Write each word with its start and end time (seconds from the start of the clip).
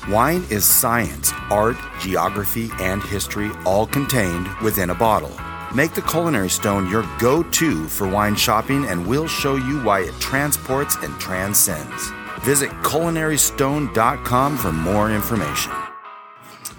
Wine 0.10 0.46
is 0.52 0.64
science, 0.64 1.34
art, 1.50 1.78
geography, 2.00 2.70
and 2.80 3.02
history 3.02 3.50
all 3.66 3.88
contained 3.88 4.48
within 4.60 4.92
a 4.92 4.96
bottle. 4.96 5.32
Make 5.74 5.96
the 5.96 6.04
Culinary 6.04 6.50
Stone 6.50 6.92
your 6.92 7.04
go 7.18 7.42
to 7.42 7.88
for 7.88 8.08
wine 8.08 8.36
shopping, 8.36 8.86
and 8.86 9.08
we'll 9.08 9.28
show 9.28 9.56
you 9.56 9.82
why 9.82 10.02
it 10.02 10.14
transports 10.20 10.96
and 10.98 11.20
transcends. 11.20 12.12
Visit 12.42 12.70
culinarystone.com 12.84 14.58
for 14.58 14.72
more 14.72 15.10
information. 15.10 15.72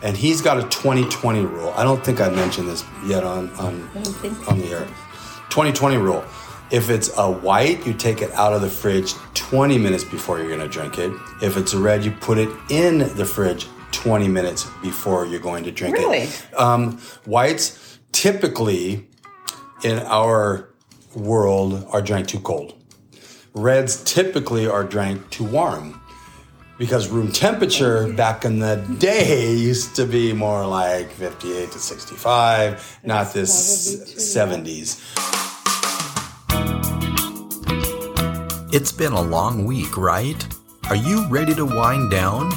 And 0.02 0.16
he's 0.16 0.40
got 0.40 0.58
a 0.58 0.62
2020 0.62 1.40
rule. 1.46 1.72
I 1.74 1.82
don't 1.82 2.04
think 2.04 2.20
I 2.20 2.30
mentioned 2.30 2.68
this 2.68 2.84
yet 3.06 3.24
on, 3.24 3.50
on, 3.56 3.88
on 4.46 4.58
the 4.60 4.68
air. 4.70 4.86
2020 5.50 5.96
rule. 5.96 6.24
If 6.70 6.90
it's 6.90 7.16
a 7.16 7.30
white, 7.30 7.86
you 7.86 7.94
take 7.94 8.22
it 8.22 8.32
out 8.32 8.52
of 8.52 8.60
the 8.60 8.68
fridge 8.70 9.12
20 9.34 9.78
minutes 9.78 10.02
before 10.04 10.38
you're 10.38 10.48
going 10.48 10.60
to 10.60 10.68
drink 10.68 10.98
it. 10.98 11.12
If 11.42 11.56
it's 11.56 11.72
a 11.74 11.78
red, 11.78 12.04
you 12.04 12.10
put 12.10 12.38
it 12.38 12.48
in 12.70 12.98
the 13.16 13.24
fridge 13.24 13.68
20 13.92 14.26
minutes 14.28 14.64
before 14.82 15.26
you're 15.26 15.40
going 15.40 15.62
to 15.64 15.70
drink 15.70 15.96
Really? 15.96 16.18
it. 16.22 16.44
Um, 16.58 16.98
whites 17.24 17.98
typically 18.12 19.06
in 19.84 19.98
our 20.00 20.70
world 21.14 21.86
are 21.92 22.02
drank 22.02 22.26
too 22.28 22.40
cold. 22.40 22.74
Reds 23.54 24.02
typically 24.04 24.66
are 24.66 24.84
drank 24.84 25.30
too 25.30 25.44
warm 25.44 26.00
because 26.78 27.08
room 27.08 27.32
temperature 27.32 28.12
back 28.12 28.44
in 28.44 28.58
the 28.58 28.76
day 28.98 29.54
used 29.54 29.96
to 29.96 30.04
be 30.04 30.32
more 30.34 30.66
like 30.66 31.10
58 31.12 31.70
to 31.70 31.78
65, 31.78 32.98
not 33.04 33.32
this 33.32 33.96
probably 33.96 34.12
true, 34.12 34.22
70s. 34.22 35.45
It's 38.72 38.90
been 38.90 39.12
a 39.12 39.20
long 39.20 39.64
week, 39.64 39.96
right? 39.96 40.44
Are 40.88 40.96
you 40.96 41.24
ready 41.28 41.54
to 41.54 41.64
wind 41.64 42.10
down? 42.10 42.50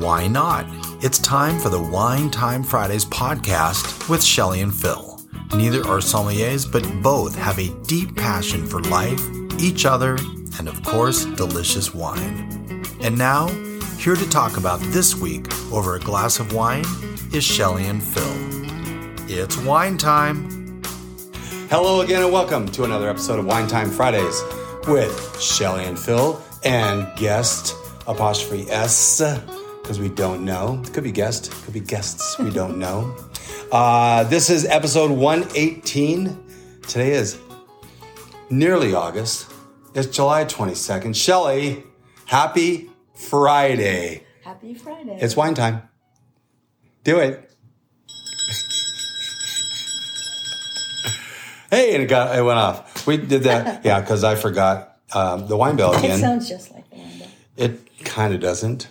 Why 0.00 0.28
not? 0.28 0.64
It's 1.02 1.18
time 1.18 1.58
for 1.58 1.70
the 1.70 1.82
Wine 1.82 2.30
Time 2.30 2.62
Fridays 2.62 3.04
podcast 3.04 4.08
with 4.08 4.22
Shelly 4.22 4.60
and 4.60 4.72
Phil. 4.72 5.20
Neither 5.56 5.80
are 5.80 5.98
sommeliers, 5.98 6.70
but 6.70 6.84
both 7.02 7.34
have 7.34 7.58
a 7.58 7.74
deep 7.84 8.14
passion 8.14 8.64
for 8.64 8.80
life, 8.82 9.20
each 9.58 9.84
other, 9.84 10.16
and 10.60 10.68
of 10.68 10.84
course, 10.84 11.24
delicious 11.24 11.92
wine. 11.92 12.84
And 13.00 13.18
now, 13.18 13.48
here 13.98 14.14
to 14.14 14.30
talk 14.30 14.58
about 14.58 14.78
this 14.92 15.16
week 15.16 15.52
over 15.72 15.96
a 15.96 16.00
glass 16.00 16.38
of 16.38 16.52
wine 16.52 16.84
is 17.32 17.42
Shelly 17.42 17.86
and 17.86 18.00
Phil. 18.00 18.34
It's 19.28 19.56
wine 19.58 19.98
time. 19.98 20.80
Hello 21.70 22.02
again, 22.02 22.22
and 22.22 22.32
welcome 22.32 22.68
to 22.68 22.84
another 22.84 23.10
episode 23.10 23.40
of 23.40 23.46
Wine 23.46 23.66
Time 23.66 23.90
Fridays 23.90 24.40
with 24.86 25.40
Shelly 25.40 25.84
and 25.84 25.98
Phil 25.98 26.40
and 26.64 27.06
guest 27.16 27.74
apostrophe 28.06 28.70
S 28.70 29.20
because 29.82 29.98
we 29.98 30.08
don't 30.08 30.44
know. 30.44 30.80
It 30.84 30.92
could 30.92 31.04
be 31.04 31.12
guest, 31.12 31.50
could 31.64 31.74
be 31.74 31.80
guests. 31.80 32.38
We 32.38 32.50
don't 32.50 32.78
know. 32.84 33.16
Uh, 33.72 34.24
this 34.24 34.48
is 34.48 34.64
episode 34.64 35.10
118. 35.10 36.44
Today 36.82 37.12
is 37.12 37.38
nearly 38.48 38.94
August. 38.94 39.52
It's 39.94 40.14
July 40.14 40.44
22nd. 40.44 41.16
Shelly, 41.16 41.82
happy 42.26 42.90
Friday. 43.14 44.24
Happy 44.44 44.74
Friday. 44.74 45.18
It's 45.20 45.36
wine 45.36 45.54
time. 45.54 45.82
Do 47.02 47.18
it. 47.18 47.50
hey, 51.70 51.94
and 51.94 52.04
it 52.04 52.06
got 52.06 52.38
it 52.38 52.42
went 52.42 52.58
off. 52.58 52.95
We 53.06 53.16
did 53.16 53.44
that, 53.44 53.84
yeah, 53.84 54.00
because 54.00 54.24
I 54.24 54.34
forgot 54.34 54.98
um, 55.14 55.46
the 55.46 55.56
wine 55.56 55.76
bell 55.76 55.92
it 55.94 55.98
again. 55.98 56.18
sounds 56.20 56.48
just 56.48 56.72
like 56.72 56.88
the 56.90 56.96
one, 56.96 57.10
but 57.18 57.28
It 57.56 58.04
kind 58.04 58.34
of 58.34 58.40
doesn't. 58.40 58.88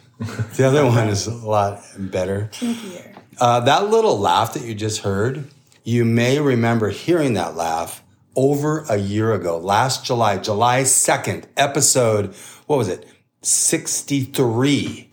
The 0.55 0.65
other 0.65 0.85
one 0.97 1.09
is 1.09 1.27
a 1.27 1.33
lot 1.33 1.81
better. 1.97 2.49
pinkier. 2.53 3.15
Uh, 3.39 3.59
that 3.61 3.89
little 3.89 4.17
laugh 4.17 4.53
that 4.53 4.63
you 4.63 4.73
just 4.73 5.01
heard, 5.01 5.45
you 5.83 6.05
may 6.05 6.39
remember 6.39 6.89
hearing 6.89 7.33
that 7.33 7.55
laugh 7.55 8.01
over 8.37 8.85
a 8.89 8.97
year 8.97 9.33
ago, 9.33 9.57
last 9.57 10.05
July, 10.05 10.37
July 10.37 10.83
2nd, 10.83 11.45
episode, 11.57 12.33
what 12.67 12.77
was 12.77 12.87
it? 12.87 13.05
63. 13.41 15.09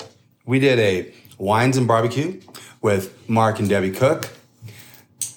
We 0.46 0.58
did 0.58 0.78
a 0.78 1.12
wines 1.38 1.76
and 1.76 1.86
barbecue 1.88 2.40
with 2.80 3.28
Mark 3.28 3.58
and 3.58 3.68
Debbie 3.68 3.90
Cook. 3.90 4.28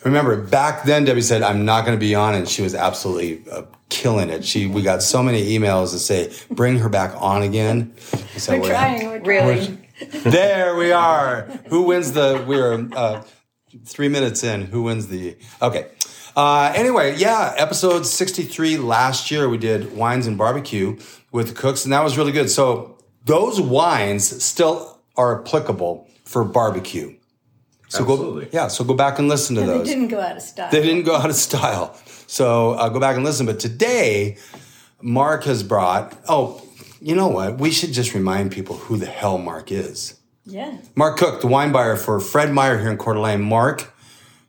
Remember, 0.06 0.38
back 0.38 0.84
then, 0.84 1.04
Debbie 1.04 1.22
said, 1.22 1.42
I'm 1.42 1.66
not 1.66 1.84
going 1.84 1.98
to 1.98 2.00
be 2.00 2.14
on, 2.14 2.36
and 2.36 2.48
she 2.48 2.62
was 2.62 2.76
absolutely 2.76 3.44
uh, 3.52 3.64
killing 3.90 4.30
it. 4.30 4.46
She, 4.46 4.68
we 4.68 4.84
got 4.84 5.02
so 5.02 5.24
many 5.24 5.58
emails 5.58 5.92
to 5.92 6.00
say, 6.00 6.32
bring 6.52 6.78
her 6.78 6.90
back 6.90 7.20
on 7.20 7.42
again. 7.42 7.92
We 8.14 8.40
said, 8.40 8.62
We're 8.62 8.70
trying. 8.70 9.08
We're 9.08 9.20
trying. 9.20 9.58
Really? 9.60 9.80
there 10.30 10.76
we 10.76 10.92
are. 10.92 11.44
Who 11.70 11.84
wins 11.84 12.12
the? 12.12 12.44
We're 12.48 12.88
uh, 12.96 13.24
three 13.86 14.08
minutes 14.08 14.44
in. 14.44 14.62
Who 14.68 14.84
wins 14.84 15.08
the? 15.08 15.38
Okay. 15.60 15.88
Uh, 16.36 16.72
anyway, 16.76 17.16
yeah, 17.16 17.54
episode 17.56 18.06
sixty-three 18.06 18.76
last 18.76 19.32
year 19.32 19.48
we 19.48 19.58
did 19.58 19.96
wines 19.96 20.28
and 20.28 20.38
barbecue 20.38 20.98
with 21.32 21.48
the 21.48 21.54
cooks, 21.54 21.86
and 21.86 21.94
that 21.94 22.04
was 22.04 22.18
really 22.18 22.34
good. 22.34 22.50
So 22.50 22.98
those 23.24 23.62
wines 23.62 24.44
still 24.44 25.00
are 25.16 25.42
applicable 25.42 26.10
for 26.26 26.44
barbecue. 26.44 27.16
So 27.96 28.02
Absolutely. 28.04 28.46
go, 28.46 28.50
yeah. 28.54 28.68
So 28.68 28.84
go 28.84 28.94
back 28.94 29.20
and 29.20 29.28
listen 29.28 29.56
to 29.56 29.62
And 29.62 29.70
those. 29.70 29.88
they 29.88 29.94
didn't 29.94 30.10
go 30.10 30.20
out 30.20 30.36
of 30.38 30.42
style. 30.42 30.72
They 30.72 30.82
didn't 30.82 31.04
go 31.04 31.16
out 31.16 31.30
of 31.30 31.36
style. 31.36 31.96
So 32.28 32.72
uh, 32.72 32.90
go 32.90 33.00
back 33.00 33.16
and 33.16 33.24
listen. 33.24 33.46
But 33.46 33.60
today, 33.60 34.38
Mark 35.02 35.44
has 35.46 35.64
brought. 35.64 36.18
Oh, 36.28 36.62
you 37.02 37.16
know 37.16 37.28
what? 37.28 37.58
We 37.60 37.72
should 37.72 37.94
just 37.94 38.14
remind 38.14 38.52
people 38.52 38.78
who 38.78 38.98
the 38.98 39.06
hell 39.06 39.38
Mark 39.38 39.72
is. 39.72 40.20
Yeah. 40.46 40.78
Mark 40.96 41.18
Cook, 41.18 41.42
the 41.42 41.48
wine 41.48 41.72
buyer 41.72 41.96
for 41.96 42.20
Fred 42.20 42.52
Meyer 42.52 42.78
here 42.78 42.90
in 42.92 42.98
Coeur 42.98 43.14
d'Alene. 43.16 43.42
Mark, 43.42 43.94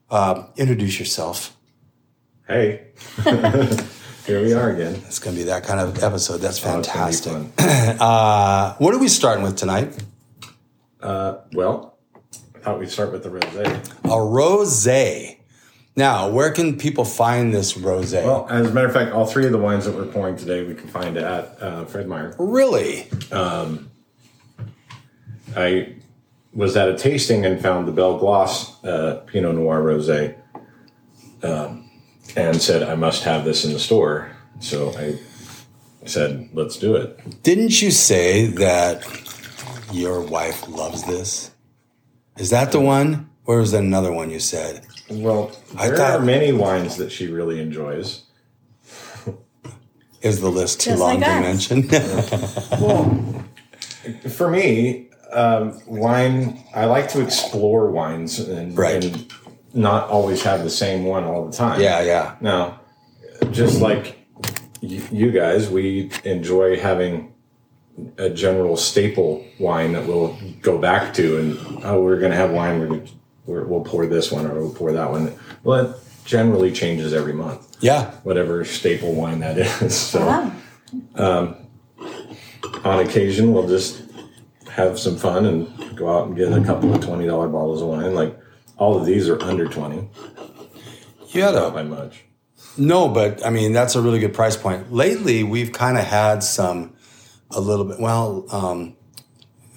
uh, 0.09 0.43
introduce 0.55 0.99
yourself. 0.99 1.55
Hey, 2.47 2.87
here 4.25 4.41
we 4.41 4.53
are 4.53 4.69
again. 4.71 4.95
It's 5.05 5.19
going 5.19 5.35
to 5.35 5.41
be 5.41 5.45
that 5.47 5.63
kind 5.63 5.79
of 5.79 6.01
episode. 6.03 6.37
That's 6.37 6.63
Oh, 6.65 6.79
it's 6.79 6.89
gonna 6.91 7.09
be 7.09 7.13
fantastic. 7.17 7.97
uh, 8.01 8.75
what 8.75 8.93
are 8.93 8.99
we 8.99 9.07
starting 9.07 9.43
with 9.43 9.57
tonight? 9.57 9.91
Uh, 11.01 11.39
well, 11.53 11.96
I 12.57 12.59
thought 12.63 12.79
we'd 12.79 12.89
start 12.89 13.11
with 13.11 13.23
the 13.23 13.29
rosé. 13.29 13.65
A 14.03 14.07
rosé. 14.07 15.37
Now, 15.95 16.29
where 16.29 16.51
can 16.51 16.77
people 16.77 17.05
find 17.05 17.53
this 17.53 17.73
rosé? 17.73 18.23
Well, 18.23 18.47
as 18.49 18.69
a 18.69 18.73
matter 18.73 18.87
of 18.87 18.93
fact, 18.93 19.11
all 19.13 19.25
three 19.25 19.45
of 19.45 19.51
the 19.51 19.57
wines 19.57 19.85
that 19.85 19.95
we're 19.95 20.05
pouring 20.05 20.35
today, 20.35 20.63
we 20.63 20.73
can 20.73 20.87
find 20.87 21.17
at 21.17 21.61
uh, 21.61 21.85
Fred 21.85 22.07
Meyer. 22.07 22.35
really? 22.39 23.07
Um, 23.31 23.91
I 25.55 25.95
was 26.53 26.75
at 26.75 26.89
a 26.89 26.97
tasting 26.97 27.45
and 27.45 27.61
found 27.61 27.87
the 27.87 27.91
Belle 27.91 28.19
Glos 28.19 28.83
uh, 28.83 29.17
Pinot 29.27 29.55
Noir 29.55 29.81
rosé, 29.81 30.35
um, 31.43 31.89
and 32.35 32.59
said 32.61 32.83
I 32.83 32.95
must 32.95 33.23
have 33.23 33.45
this 33.45 33.65
in 33.65 33.73
the 33.73 33.79
store. 33.79 34.31
So 34.59 34.91
I 34.97 35.19
said, 36.07 36.49
"Let's 36.53 36.77
do 36.77 36.95
it." 36.95 37.43
Didn't 37.43 37.81
you 37.81 37.91
say 37.91 38.47
that 38.47 39.03
your 39.91 40.21
wife 40.21 40.67
loves 40.67 41.03
this? 41.03 41.51
Is 42.37 42.49
that 42.51 42.71
the 42.71 42.79
one? 42.79 43.29
Or 43.45 43.61
is 43.61 43.71
that 43.71 43.81
another 43.83 44.11
one 44.11 44.29
you 44.29 44.39
said? 44.39 44.85
Well, 45.09 45.51
I 45.77 45.87
there 45.87 45.97
thought- 45.97 46.19
are 46.19 46.23
many 46.25 46.51
wines 46.51 46.97
that 46.97 47.11
she 47.11 47.27
really 47.27 47.61
enjoys. 47.61 48.23
Is 50.21 50.41
the 50.41 50.49
list 50.49 50.81
too 50.81 50.91
Just 50.91 50.99
long 51.01 51.19
like 51.21 51.29
to 51.29 51.47
us. 51.47 51.69
mention? 51.71 51.89
Well, 52.81 53.43
for 54.29 54.49
me, 54.49 55.09
um, 55.31 55.79
wine, 55.85 56.63
I 56.73 56.85
like 56.85 57.09
to 57.09 57.21
explore 57.21 57.89
wines 57.91 58.39
and, 58.39 58.77
Right. 58.77 59.03
and 59.03 59.31
not 59.73 60.09
always 60.09 60.43
have 60.43 60.63
the 60.63 60.69
same 60.69 61.05
one 61.05 61.23
all 61.23 61.45
the 61.45 61.55
time. 61.55 61.79
yeah, 61.81 62.01
yeah. 62.01 62.35
Now, 62.41 62.79
just 63.51 63.79
like 63.81 64.17
y- 64.81 65.01
you 65.11 65.31
guys, 65.31 65.69
we 65.69 66.09
enjoy 66.23 66.77
having 66.79 67.33
a 68.17 68.29
general 68.29 68.77
staple 68.77 69.45
wine 69.59 69.93
that 69.93 70.05
we'll 70.07 70.37
go 70.61 70.77
back 70.77 71.13
to, 71.15 71.37
and 71.39 71.83
oh, 71.83 72.01
we're 72.01 72.19
going 72.19 72.31
to 72.31 72.37
have 72.37 72.51
wine. 72.51 72.79
We're, 72.79 72.87
gonna, 72.87 73.05
we're 73.45 73.63
we'll 73.65 73.83
pour 73.83 74.05
this 74.05 74.31
one 74.31 74.45
or 74.45 74.53
we'll 74.59 74.73
pour 74.73 74.91
that 74.91 75.09
one. 75.09 75.33
Well, 75.63 75.91
it 75.91 75.95
generally 76.25 76.71
changes 76.71 77.13
every 77.13 77.33
month, 77.33 77.77
Yeah. 77.79 78.11
whatever 78.23 78.63
staple 78.65 79.13
wine 79.13 79.39
that 79.39 79.57
is. 79.57 79.95
So 80.11 80.25
Wow. 80.25 80.51
Um, 81.15 81.55
on 82.83 82.99
occasion, 83.05 83.51
we'll 83.53 83.67
just 83.67 84.03
have 84.69 84.99
some 84.99 85.17
fun 85.17 85.45
and 85.45 85.97
go 85.97 86.07
out 86.15 86.27
and 86.27 86.35
get 86.37 86.51
a 86.53 86.63
couple 86.63 86.93
of 86.93 87.03
twenty 87.03 87.25
dollar 87.25 87.47
bottles 87.47 87.81
of 87.81 87.87
wine. 87.87 88.13
Like 88.13 88.37
all 88.77 88.97
of 88.99 89.05
these 89.05 89.27
are 89.27 89.41
under 89.41 89.65
twenty, 89.67 90.07
You 91.29 91.41
had 91.43 91.55
not 91.55 91.69
a 91.69 91.71
by 91.71 91.83
much. 91.83 92.23
no, 92.77 93.07
but 93.09 93.45
I 93.45 93.49
mean 93.49 93.73
that's 93.73 93.95
a 93.95 94.01
really 94.01 94.19
good 94.19 94.33
price 94.33 94.55
point. 94.55 94.93
Lately, 94.93 95.43
we've 95.43 95.71
kind 95.73 95.97
of 95.97 96.03
had 96.05 96.43
some 96.43 96.93
a 97.51 97.61
little 97.61 97.85
bit. 97.85 97.99
Well, 97.99 98.45
um, 98.51 98.95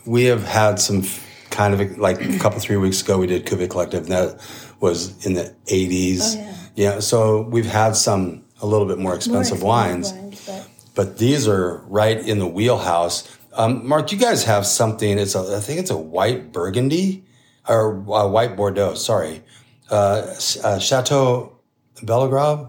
we 0.07 0.25
have 0.25 0.45
had 0.45 0.81
some 0.81 1.05
kind 1.51 1.75
of 1.75 1.99
like 1.99 2.21
a 2.21 2.39
couple 2.39 2.59
three 2.61 2.77
weeks 2.77 3.03
ago. 3.03 3.19
We 3.19 3.27
did 3.27 3.47
Cuvée 3.47 3.69
Collective, 3.69 4.05
and 4.05 4.13
that 4.13 4.41
was 4.81 5.25
in 5.27 5.35
the 5.35 5.55
eighties. 5.69 6.37
Oh, 6.37 6.39
yeah. 6.39 6.55
yeah, 6.95 7.01
so 7.01 7.43
we've 7.43 7.67
had 7.67 7.97
some 7.97 8.45
a 8.63 8.67
little 8.67 8.87
bit 8.87 8.99
more 8.99 9.11
More 9.11 9.17
expensive 9.17 9.59
expensive 9.59 9.63
wines. 9.63 10.13
wines, 10.13 10.47
but 10.47 10.69
but 10.95 11.19
these 11.19 11.49
are 11.49 11.79
right 11.89 12.19
in 12.19 12.39
the 12.39 12.47
wheelhouse. 12.47 13.37
Um, 13.53 13.87
Mark, 13.87 14.13
you 14.13 14.19
guys 14.19 14.45
have 14.45 14.65
something. 14.67 15.19
It's 15.19 15.35
a, 15.35 15.57
I 15.57 15.61
think 15.61 15.81
it's 15.81 15.91
a 15.91 15.97
white 15.97 16.53
Burgundy 16.53 17.25
or 17.69 17.97
uh, 18.13 18.27
white 18.29 18.57
Bordeaux. 18.57 18.95
Sorry, 18.95 19.43
uh, 19.91 20.35
uh, 20.65 20.79
Chateau 20.79 21.59
Bellegrave, 22.03 22.69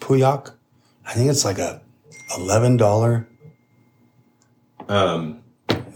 Pauillac. 0.00 0.52
I 1.06 1.12
think 1.14 1.30
it's 1.30 1.44
like 1.44 1.58
a 1.58 1.80
eleven 2.36 2.76
dollar 2.76 3.28
Um, 4.88 5.42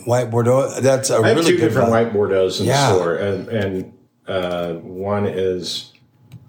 white 0.04 0.30
Bordeaux. 0.30 0.80
That's 0.80 1.10
a 1.10 1.16
I 1.18 1.28
have 1.28 1.36
really 1.36 1.50
two 1.52 1.56
good 1.58 1.68
different 1.68 1.90
one. 1.90 2.04
white 2.04 2.12
Bordeaux's 2.14 2.60
in 2.60 2.66
Yeah. 2.66 2.90
the 2.92 2.98
store, 2.98 3.14
and 3.16 3.48
and 3.48 3.92
uh, 4.26 4.74
one 4.74 5.26
is 5.26 5.92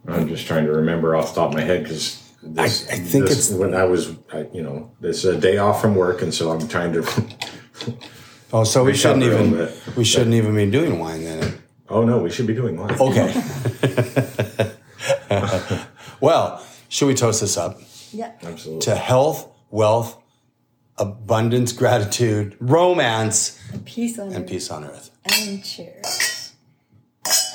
I'm 0.07 0.27
just 0.27 0.47
trying 0.47 0.65
to 0.65 0.71
remember 0.71 1.15
off 1.15 1.29
the 1.33 1.41
top 1.41 1.49
of 1.49 1.55
my 1.55 1.61
head 1.61 1.83
because 1.83 2.21
this, 2.41 2.89
I- 2.89 2.93
I 2.93 2.97
think 2.97 3.27
this- 3.27 3.49
it's- 3.49 3.51
when 3.51 3.73
I 3.73 3.83
was 3.83 4.11
I, 4.33 4.47
you 4.53 4.61
know 4.63 4.91
it's 5.01 5.23
a 5.25 5.35
day 5.39 5.57
off 5.57 5.81
from 5.81 5.95
work, 5.95 6.21
and 6.21 6.33
so 6.33 6.51
I'm 6.51 6.67
trying 6.67 6.93
to. 6.93 7.03
Oh, 8.51 8.63
so 8.63 8.83
we 8.83 8.95
shouldn't 8.95 9.21
even 9.21 9.51
bit. 9.51 9.71
we 9.95 10.03
shouldn't 10.03 10.33
even 10.33 10.55
be 10.55 10.65
doing 10.71 10.97
wine 10.97 11.23
then. 11.23 11.59
oh 11.87 12.03
no, 12.03 12.17
we 12.17 12.31
should 12.31 12.47
be 12.47 12.55
doing 12.55 12.77
wine. 12.77 12.97
Okay. 12.99 13.29
well, 16.19 16.65
should 16.89 17.07
we 17.07 17.13
toast 17.13 17.41
this 17.41 17.57
up? 17.57 17.79
yeah. 18.11 18.31
Absolutely. 18.43 18.81
to 18.85 18.95
health, 18.95 19.47
wealth, 19.69 20.18
abundance, 20.99 21.71
gratitude, 21.71 22.55
romance, 22.59 23.59
Peace 23.85 24.19
on 24.19 24.27
and 24.33 24.43
earth 24.43 24.49
peace 24.49 24.69
on 24.71 24.83
earth. 24.83 25.11
and 25.25 25.63
cheers. 25.63 26.53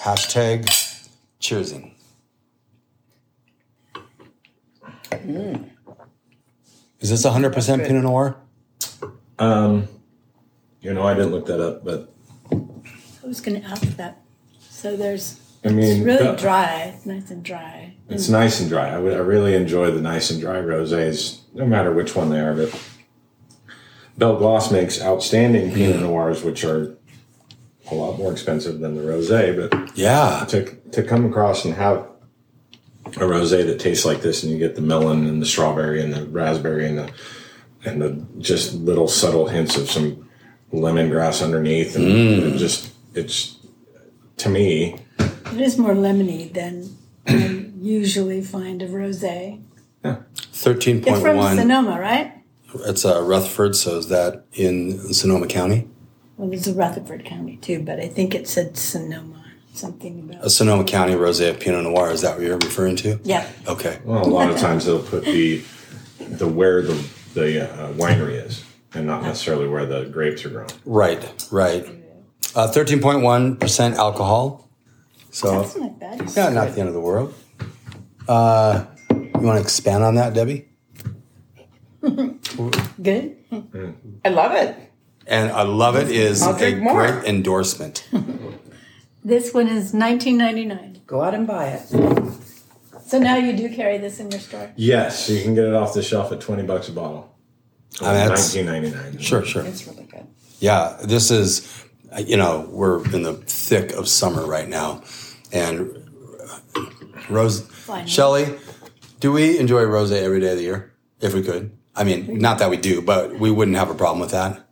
Hashtag 0.02 0.66
cheersing. 1.40 1.92
Is 7.00 7.10
this 7.10 7.24
100% 7.26 7.86
Pinot 7.86 8.02
Noir? 8.02 8.36
Um, 9.38 9.88
you 10.80 10.92
know, 10.94 11.02
I 11.06 11.14
didn't 11.14 11.32
look 11.32 11.46
that 11.46 11.60
up, 11.60 11.84
but 11.84 12.12
I 12.52 13.26
was 13.26 13.40
going 13.40 13.60
to 13.60 13.66
ask 13.66 13.82
that. 13.96 14.20
So 14.70 14.96
there's 14.96 15.40
I 15.64 15.68
mean, 15.68 15.78
it's 15.84 16.00
really 16.04 16.26
the- 16.32 16.36
dry. 16.36 16.92
It's 16.94 17.06
nice 17.06 17.30
and 17.30 17.42
dry. 17.42 17.94
It's 18.08 18.28
nice 18.28 18.60
and 18.60 18.68
dry. 18.68 18.90
I, 18.90 18.98
would- 18.98 19.14
I 19.14 19.18
really 19.18 19.54
enjoy 19.54 19.90
the 19.90 20.00
nice 20.00 20.30
and 20.30 20.40
dry 20.40 20.56
rosés, 20.56 21.40
no 21.54 21.66
matter 21.66 21.92
which 21.92 22.14
one 22.14 22.30
they 22.30 22.40
are. 22.40 22.54
But 22.54 22.78
Belle 24.16 24.36
Glos 24.36 24.70
makes 24.70 25.00
outstanding 25.02 25.72
Pinot 25.72 26.00
Noirs, 26.00 26.42
which 26.44 26.64
are 26.64 26.96
a 27.90 27.94
lot 27.94 28.18
more 28.18 28.32
expensive 28.32 28.80
than 28.80 28.94
the 28.94 29.02
rosé. 29.02 29.56
But 29.56 29.96
Yeah. 29.96 30.44
to 30.48 30.64
to 30.92 31.02
come 31.02 31.24
across 31.26 31.64
and 31.64 31.74
have 31.74 32.06
a 33.06 33.24
rosé 33.26 33.66
that 33.66 33.78
tastes 33.78 34.04
like 34.04 34.22
this, 34.22 34.42
and 34.42 34.52
you 34.52 34.58
get 34.58 34.74
the 34.76 34.80
melon 34.80 35.26
and 35.26 35.42
the 35.42 35.46
strawberry 35.46 36.02
and 36.02 36.12
the 36.12 36.24
raspberry 36.26 36.86
and 36.88 36.98
the 36.98 37.10
and 37.84 38.00
the 38.00 38.24
just 38.38 38.74
little 38.74 39.08
subtle 39.08 39.48
hints 39.48 39.76
of 39.76 39.90
some 39.90 40.28
lemongrass 40.72 41.42
underneath, 41.42 41.94
and 41.96 42.06
mm. 42.06 42.54
it 42.54 42.56
just 42.56 42.90
it's 43.14 43.58
to 44.38 44.48
me 44.48 44.96
It 45.18 45.60
is 45.60 45.78
more 45.78 45.94
lemony 45.94 46.52
than 46.52 46.96
I 47.26 47.70
usually 47.80 48.42
find 48.42 48.82
of 48.82 48.90
rosé. 48.90 49.60
Yeah. 50.04 50.16
Thirteen 50.34 51.02
point 51.02 51.22
one. 51.22 51.36
It's 51.36 51.46
from 51.46 51.56
Sonoma, 51.58 52.00
right? 52.00 52.33
It's 52.86 53.04
uh, 53.04 53.22
Rutherford, 53.22 53.76
so 53.76 53.96
is 53.98 54.08
that 54.08 54.44
in 54.52 55.12
Sonoma 55.12 55.46
County? 55.46 55.88
Well, 56.36 56.52
it's 56.52 56.66
a 56.66 56.74
Rutherford 56.74 57.24
County 57.24 57.56
too, 57.58 57.80
but 57.82 58.00
I 58.00 58.08
think 58.08 58.34
it 58.34 58.48
said 58.48 58.76
Sonoma. 58.76 59.44
Something 59.72 60.20
about. 60.20 60.34
A 60.36 60.38
about 60.38 60.50
Sonoma 60.50 60.84
County 60.84 61.14
Rosé 61.14 61.50
of 61.50 61.58
Pinot 61.58 61.82
Noir, 61.82 62.10
is 62.12 62.20
that 62.22 62.36
what 62.36 62.46
you're 62.46 62.58
referring 62.58 62.94
to? 62.96 63.18
yeah. 63.24 63.48
Okay. 63.66 63.98
Well, 64.04 64.24
a 64.24 64.28
lot 64.28 64.48
of 64.50 64.58
times 64.58 64.84
they'll 64.86 65.02
put 65.02 65.24
the 65.24 65.62
the 66.20 66.46
where 66.46 66.80
the 66.82 66.94
the 67.34 67.68
uh, 67.72 67.92
winery 67.94 68.34
is, 68.44 68.64
and 68.94 69.04
not 69.06 69.22
necessarily 69.24 69.66
where 69.66 69.84
the 69.84 70.04
grapes 70.06 70.44
are 70.44 70.50
grown. 70.50 70.68
Right, 70.84 71.20
right. 71.50 71.84
Uh, 72.54 72.70
13.1% 72.70 73.94
alcohol. 73.96 74.70
So, 75.32 75.62
That's 75.62 75.76
not 75.76 75.98
bad. 75.98 76.32
yeah, 76.36 76.48
not 76.50 76.72
the 76.72 76.78
end 76.78 76.88
of 76.88 76.94
the 76.94 77.00
world. 77.00 77.34
Uh, 78.28 78.84
you 79.10 79.30
want 79.40 79.56
to 79.56 79.60
expand 79.60 80.04
on 80.04 80.14
that, 80.14 80.34
Debbie? 80.34 80.68
Good. 83.02 83.36
I 84.24 84.28
love 84.28 84.52
it. 84.52 84.76
And 85.26 85.50
I 85.52 85.62
love 85.62 85.96
it 85.96 86.10
is 86.10 86.46
a 86.46 86.56
drink 86.56 86.80
more. 86.82 86.94
great 87.06 87.24
endorsement. 87.24 88.06
This 89.24 89.54
one 89.54 89.68
is 89.68 89.92
19.99. 89.94 91.06
Go 91.06 91.22
out 91.22 91.34
and 91.34 91.46
buy 91.46 91.68
it. 91.68 91.86
So 93.06 93.18
now 93.18 93.36
you 93.36 93.56
do 93.56 93.74
carry 93.74 93.98
this 93.98 94.20
in 94.20 94.30
your 94.30 94.40
store. 94.40 94.70
Yes, 94.76 95.28
you 95.30 95.42
can 95.42 95.54
get 95.54 95.64
it 95.64 95.74
off 95.74 95.94
the 95.94 96.02
shelf 96.02 96.32
at 96.32 96.40
twenty 96.40 96.62
bucks 96.62 96.88
a 96.88 96.92
bottle. 96.92 97.34
I 98.00 98.04
mean, 98.04 98.14
that's- 98.14 98.54
Nineteen 98.54 98.66
ninety 98.66 98.90
nine. 98.90 99.18
Sure, 99.18 99.44
sure. 99.44 99.62
It's 99.64 99.86
really 99.86 100.04
good. 100.04 100.26
Yeah, 100.58 100.96
this 101.02 101.30
is, 101.30 101.84
uh, 102.16 102.20
you 102.20 102.36
know, 102.38 102.66
we're 102.70 103.04
in 103.14 103.22
the 103.22 103.34
thick 103.34 103.92
of 103.92 104.08
summer 104.08 104.46
right 104.46 104.68
now. 104.68 105.02
And 105.52 105.90
uh, 106.76 106.84
Rose, 107.28 107.60
Fine. 107.68 108.06
Shelly, 108.06 108.58
do 109.20 109.32
we 109.32 109.58
enjoy 109.58 109.82
rose 109.84 110.10
every 110.10 110.40
day 110.40 110.52
of 110.52 110.56
the 110.56 110.62
year? 110.64 110.92
If 111.20 111.34
we 111.34 111.42
could. 111.42 111.70
I 111.96 112.04
mean, 112.04 112.38
not 112.38 112.58
that 112.58 112.70
we 112.70 112.76
do, 112.76 113.00
but 113.00 113.38
we 113.38 113.50
wouldn't 113.50 113.76
have 113.76 113.90
a 113.90 113.94
problem 113.94 114.20
with 114.20 114.30
that. 114.32 114.66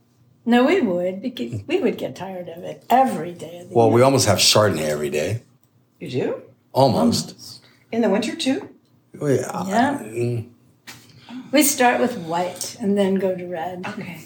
No, 0.45 0.65
we 0.65 0.81
would 0.81 1.23
because 1.23 1.63
we 1.69 1.79
would 1.81 1.97
get 1.99 2.17
tired 2.17 2.49
of 2.49 2.65
it 2.65 2.85
every 2.91 3.33
day 3.33 3.59
of 3.61 3.69
the 3.69 3.75
Well, 3.75 3.87
year. 3.87 3.95
we 3.95 4.03
almost 4.03 4.27
have 4.27 4.39
Chardonnay 4.39 4.89
every 4.89 5.09
day. 5.11 5.43
You 6.01 6.11
do? 6.11 6.43
Almost. 6.73 7.63
In 7.93 8.01
the 8.03 8.11
winter 8.11 8.35
too? 8.35 8.69
Well, 9.15 9.67
yeah. 9.69 10.03
Yeah. 10.03 10.41
We 11.53 11.63
start 11.63 12.01
with 12.01 12.17
white 12.19 12.77
and 12.81 12.99
then 12.99 13.17
go 13.17 13.37
to 13.37 13.47
red. 13.47 13.87
Okay. 13.87 14.21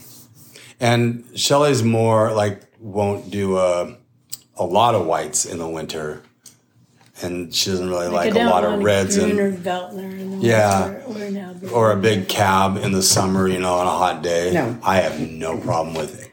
And 0.80 1.24
Shelley's 1.34 1.82
more 1.82 2.32
like 2.32 2.62
won't 2.80 3.30
do 3.30 3.58
a, 3.58 3.96
a 4.56 4.64
lot 4.64 4.94
of 4.94 5.06
whites 5.06 5.44
in 5.44 5.58
the 5.58 5.68
winter. 5.68 6.22
And 7.22 7.54
she 7.54 7.70
doesn't 7.70 7.88
really 7.88 8.08
like, 8.08 8.26
I 8.26 8.30
a 8.30 8.34
don't 8.34 8.50
lot 8.50 8.64
of 8.64 8.82
reds 8.82 9.16
and 9.16 9.32
Gruner 9.32 9.56
Veltliner 9.56 10.18
in 10.20 10.38
the 10.40 10.46
Yeah. 10.46 10.88
winter 11.06 11.66
or 11.72 11.88
or 11.88 11.92
a 11.92 11.96
big 11.96 12.28
cab 12.28 12.76
in 12.76 12.92
the 12.92 13.02
summer, 13.02 13.48
you 13.48 13.58
know, 13.58 13.74
on 13.74 13.86
a 13.86 13.90
hot 13.90 14.22
day. 14.22 14.52
No. 14.52 14.78
I 14.82 14.96
have 14.96 15.18
no 15.18 15.56
problem 15.58 15.94
with 15.94 16.28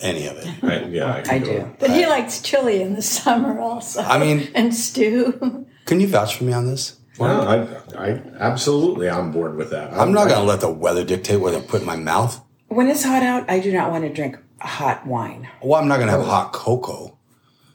any 0.00 0.26
of 0.28 0.36
it. 0.36 0.46
I, 0.62 0.84
yeah, 0.84 1.20
can 1.22 1.34
I 1.34 1.38
go- 1.40 1.46
do. 1.64 1.76
But 1.80 1.90
he 1.90 2.06
likes 2.06 2.40
chili 2.40 2.80
in 2.80 2.94
the 2.94 3.02
summer 3.02 3.58
also. 3.58 4.02
I 4.02 4.18
mean- 4.18 4.48
and 4.54 4.72
stew. 4.74 5.66
Can 5.84 5.98
you 6.00 6.06
vouch 6.08 6.36
for 6.36 6.44
me 6.44 6.52
on 6.52 6.66
this? 6.66 6.96
Well, 7.18 7.46
I, 7.48 8.00
I 8.10 8.20
absolutely 8.38 9.08
on 9.08 9.30
board 9.32 9.56
with 9.56 9.70
that. 9.70 9.92
I'm 9.92 10.12
not 10.12 10.28
going 10.28 10.40
to 10.40 10.46
let 10.46 10.60
the 10.60 10.70
weather 10.72 11.04
dictate 11.04 11.40
what 11.40 11.54
I 11.54 11.60
put 11.60 11.80
in 11.80 11.86
my 11.86 11.94
mouth. 11.96 12.40
When 12.68 12.88
it's 12.88 13.04
hot 13.04 13.22
out, 13.22 13.48
I 13.48 13.60
do 13.60 13.72
not 13.72 13.90
want 13.92 14.02
to 14.04 14.12
drink 14.12 14.36
hot 14.60 15.06
wine. 15.06 15.48
Well, 15.62 15.80
I'm 15.80 15.86
not 15.86 15.96
going 15.96 16.08
to 16.08 16.16
have 16.16 16.24
hot 16.26 16.52
cocoa. 16.52 17.16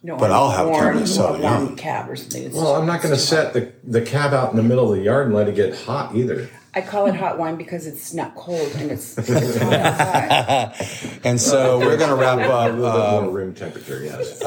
No, 0.01 0.15
But 0.17 0.31
I 0.31 0.35
I'll 0.35 0.49
have 0.51 0.67
warm, 0.67 0.97
Cabernet 0.97 1.01
Sauvignon. 1.03 1.41
warm 1.41 1.75
cab 1.75 2.09
or 2.09 2.15
something. 2.15 2.43
It's 2.43 2.55
Well, 2.55 2.75
I'm 2.75 2.85
not 2.85 3.01
going 3.01 3.13
to 3.13 3.19
set 3.19 3.53
the 3.53 3.73
the 3.83 4.01
cab 4.01 4.33
out 4.33 4.51
in 4.51 4.55
the 4.57 4.63
middle 4.63 4.91
of 4.91 4.97
the 4.97 5.03
yard 5.03 5.27
and 5.27 5.35
let 5.35 5.47
it 5.49 5.55
get 5.55 5.75
hot 5.75 6.15
either. 6.15 6.49
I 6.73 6.81
call 6.81 7.07
it 7.07 7.15
hot 7.15 7.39
wine 7.39 7.55
because 7.57 7.87
it's 7.87 8.13
not 8.13 8.35
cold 8.35 8.71
and 8.75 8.91
it's, 8.91 9.17
it's 9.17 9.57
hot 9.59 9.73
outside. 9.73 11.19
And 11.25 11.41
so 11.41 11.79
we're 11.79 11.97
going 11.97 12.11
to 12.11 12.15
wrap 12.15 12.37
A 12.39 12.43
up 12.49 12.71
little 12.71 12.85
uh, 12.85 13.19
bit 13.19 13.25
more 13.25 13.33
room 13.33 13.53
temperature, 13.53 14.01
yes. 14.01 14.41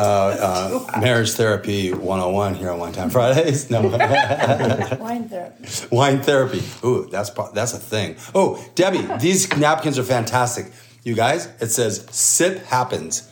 Marriage 0.98 1.32
Therapy 1.32 1.92
101 1.92 2.54
here 2.54 2.70
on 2.70 2.78
Wine 2.78 2.92
Time 2.92 3.10
Fridays. 3.10 3.68
No. 3.70 3.82
Wine 3.82 5.28
therapy. 5.28 5.86
Wine 5.90 6.22
therapy. 6.22 6.62
Ooh, 6.84 7.08
that's 7.10 7.30
that's 7.52 7.74
a 7.74 7.78
thing. 7.78 8.16
Oh, 8.34 8.64
Debbie, 8.74 9.06
these 9.20 9.54
napkins 9.56 9.98
are 9.98 10.02
fantastic. 10.04 10.72
You 11.02 11.14
guys, 11.14 11.46
it 11.60 11.68
says 11.72 12.06
"sip 12.10 12.64
happens." 12.66 13.28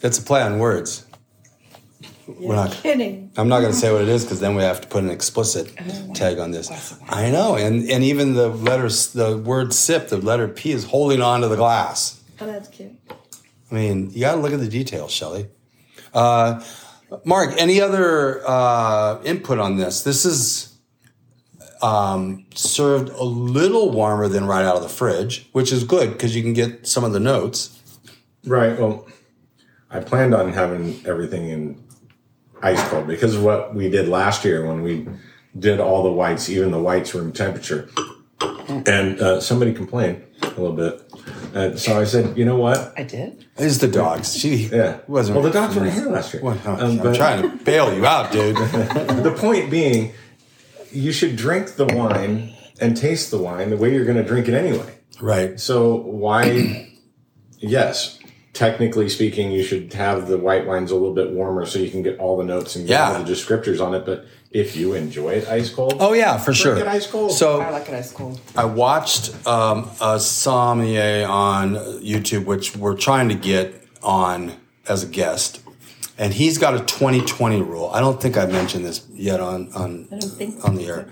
That's 0.00 0.18
a 0.18 0.22
play 0.22 0.42
on 0.42 0.58
words. 0.58 1.06
We're 2.38 2.54
not. 2.54 2.72
Kidding. 2.72 3.30
I'm 3.36 3.48
not 3.48 3.60
going 3.60 3.72
to 3.72 3.78
say 3.78 3.92
what 3.92 4.02
it 4.02 4.08
is 4.08 4.24
because 4.24 4.40
then 4.40 4.54
we 4.54 4.62
have 4.62 4.80
to 4.80 4.88
put 4.88 5.04
an 5.04 5.10
explicit 5.10 5.72
tag 6.14 6.38
on 6.38 6.50
this. 6.50 6.94
I 7.08 7.30
know, 7.30 7.56
and 7.56 7.88
and 7.90 8.04
even 8.04 8.34
the 8.34 8.48
letters, 8.48 9.12
the 9.12 9.36
word 9.36 9.72
"sip," 9.72 10.08
the 10.08 10.16
letter 10.16 10.48
P 10.48 10.72
is 10.72 10.84
holding 10.84 11.22
on 11.22 11.40
to 11.42 11.48
the 11.48 11.56
glass. 11.56 12.22
Oh, 12.40 12.46
that's 12.46 12.68
cute. 12.68 12.92
I 13.70 13.74
mean, 13.74 14.10
you 14.10 14.20
got 14.20 14.34
to 14.34 14.40
look 14.40 14.52
at 14.52 14.60
the 14.60 14.68
details, 14.68 15.12
Shelley. 15.12 15.48
Uh, 16.12 16.62
Mark, 17.24 17.54
any 17.56 17.80
other 17.80 18.42
uh, 18.46 19.22
input 19.24 19.58
on 19.58 19.76
this? 19.76 20.02
This 20.02 20.24
is 20.24 20.72
um, 21.82 22.46
served 22.54 23.10
a 23.10 23.24
little 23.24 23.90
warmer 23.90 24.28
than 24.28 24.44
right 24.46 24.64
out 24.64 24.76
of 24.76 24.82
the 24.82 24.88
fridge, 24.88 25.48
which 25.52 25.72
is 25.72 25.84
good 25.84 26.12
because 26.12 26.34
you 26.34 26.42
can 26.42 26.52
get 26.52 26.86
some 26.86 27.04
of 27.04 27.12
the 27.12 27.20
notes. 27.20 27.78
Right. 28.44 28.78
Well, 28.78 29.06
I 29.90 30.00
planned 30.00 30.34
on 30.34 30.52
having 30.52 31.04
everything 31.06 31.48
in 31.48 31.84
ice 32.62 32.82
cold 32.88 33.06
because 33.06 33.34
of 33.36 33.42
what 33.42 33.74
we 33.74 33.88
did 33.90 34.08
last 34.08 34.44
year 34.44 34.66
when 34.66 34.82
we 34.82 35.06
did 35.58 35.80
all 35.80 36.02
the 36.02 36.10
whites, 36.12 36.48
even 36.48 36.70
the 36.70 36.80
whites 36.80 37.14
room 37.14 37.32
temperature. 37.32 37.88
And 38.68 39.20
uh, 39.20 39.40
somebody 39.40 39.72
complained 39.74 40.24
a 40.42 40.48
little 40.48 40.72
bit. 40.72 41.02
And 41.54 41.78
so 41.78 42.00
I 42.00 42.04
said, 42.04 42.36
you 42.38 42.44
know 42.44 42.56
what? 42.56 42.92
I 42.96 43.02
did. 43.02 43.44
It's 43.58 43.78
the 43.78 43.88
dogs. 43.88 44.34
She 44.36 44.68
Yeah. 44.68 44.98
wasn't. 45.06 45.36
Well, 45.36 45.44
the 45.44 45.50
dogs 45.52 45.76
weren't 45.76 45.92
here 45.92 46.06
last 46.06 46.32
year. 46.32 46.42
Well, 46.42 46.58
no, 46.64 46.72
Um, 46.72 46.80
I'm 46.80 46.96
but 46.98 47.14
trying 47.16 47.42
to 47.42 47.64
bail 47.64 47.94
you 47.94 48.06
out, 48.06 48.32
dude. 48.32 48.56
the 48.56 49.34
point 49.36 49.70
being, 49.70 50.12
you 50.90 51.12
should 51.12 51.36
drink 51.36 51.74
the 51.76 51.86
wine 51.86 52.52
and 52.80 52.96
taste 52.96 53.30
the 53.30 53.38
wine 53.38 53.70
the 53.70 53.76
way 53.76 53.92
you're 53.92 54.04
going 54.06 54.16
to 54.16 54.24
drink 54.24 54.48
it 54.48 54.54
anyway. 54.54 54.94
right. 55.20 55.60
So 55.60 55.94
why? 55.96 56.88
yes, 57.58 58.18
technically 58.52 59.08
speaking, 59.08 59.50
you 59.50 59.62
should 59.62 59.92
have 59.94 60.28
the 60.28 60.38
white 60.38 60.66
wines 60.66 60.90
a 60.90 60.94
little 60.94 61.14
bit 61.14 61.30
warmer 61.32 61.64
so 61.66 61.78
you 61.78 61.90
can 61.90 62.02
get 62.02 62.18
all 62.18 62.36
the 62.36 62.44
notes 62.44 62.76
and 62.76 62.86
get 62.86 62.94
Yeah. 62.94 63.12
all 63.12 63.22
the 63.22 63.30
descriptors 63.32 63.80
on 63.84 63.94
it. 63.94 64.04
But 64.04 64.26
if 64.50 64.76
you 64.76 64.92
enjoy 64.94 65.30
it 65.30 65.48
ice 65.48 65.70
cold, 65.70 65.96
Oh 66.00 66.12
yeah, 66.12 66.36
for 66.36 66.52
sure. 66.52 66.76
it 66.76 66.86
ice 66.86 67.06
cold. 67.06 67.32
So 67.32 67.60
I 67.60 67.70
like 67.70 67.88
it 67.88 67.94
ice 67.94 68.12
cold. 68.12 68.40
I 68.54 68.64
watched 68.66 69.34
um, 69.46 69.90
a 70.00 70.20
sommelier 70.20 71.26
on 71.26 71.74
YouTube, 72.02 72.44
which 72.44 72.76
we're 72.76 72.96
trying 72.96 73.28
to 73.30 73.34
get 73.34 73.74
on 74.02 74.52
as 74.88 75.02
a 75.02 75.06
guest, 75.06 75.60
and 76.18 76.34
he's 76.34 76.58
got 76.58 76.74
a 76.74 76.80
20-20 76.80 77.66
rule. 77.66 77.88
I 77.94 78.00
don't 78.00 78.20
think 78.20 78.36
I 78.36 78.44
mentioned 78.46 78.84
this 78.84 79.06
yet 79.12 79.40
on 79.40 79.72
on 79.74 80.08
I 80.12 80.18
don't 80.18 80.28
think 80.30 80.64
on 80.64 80.74
the 80.74 80.86
air. 80.86 81.06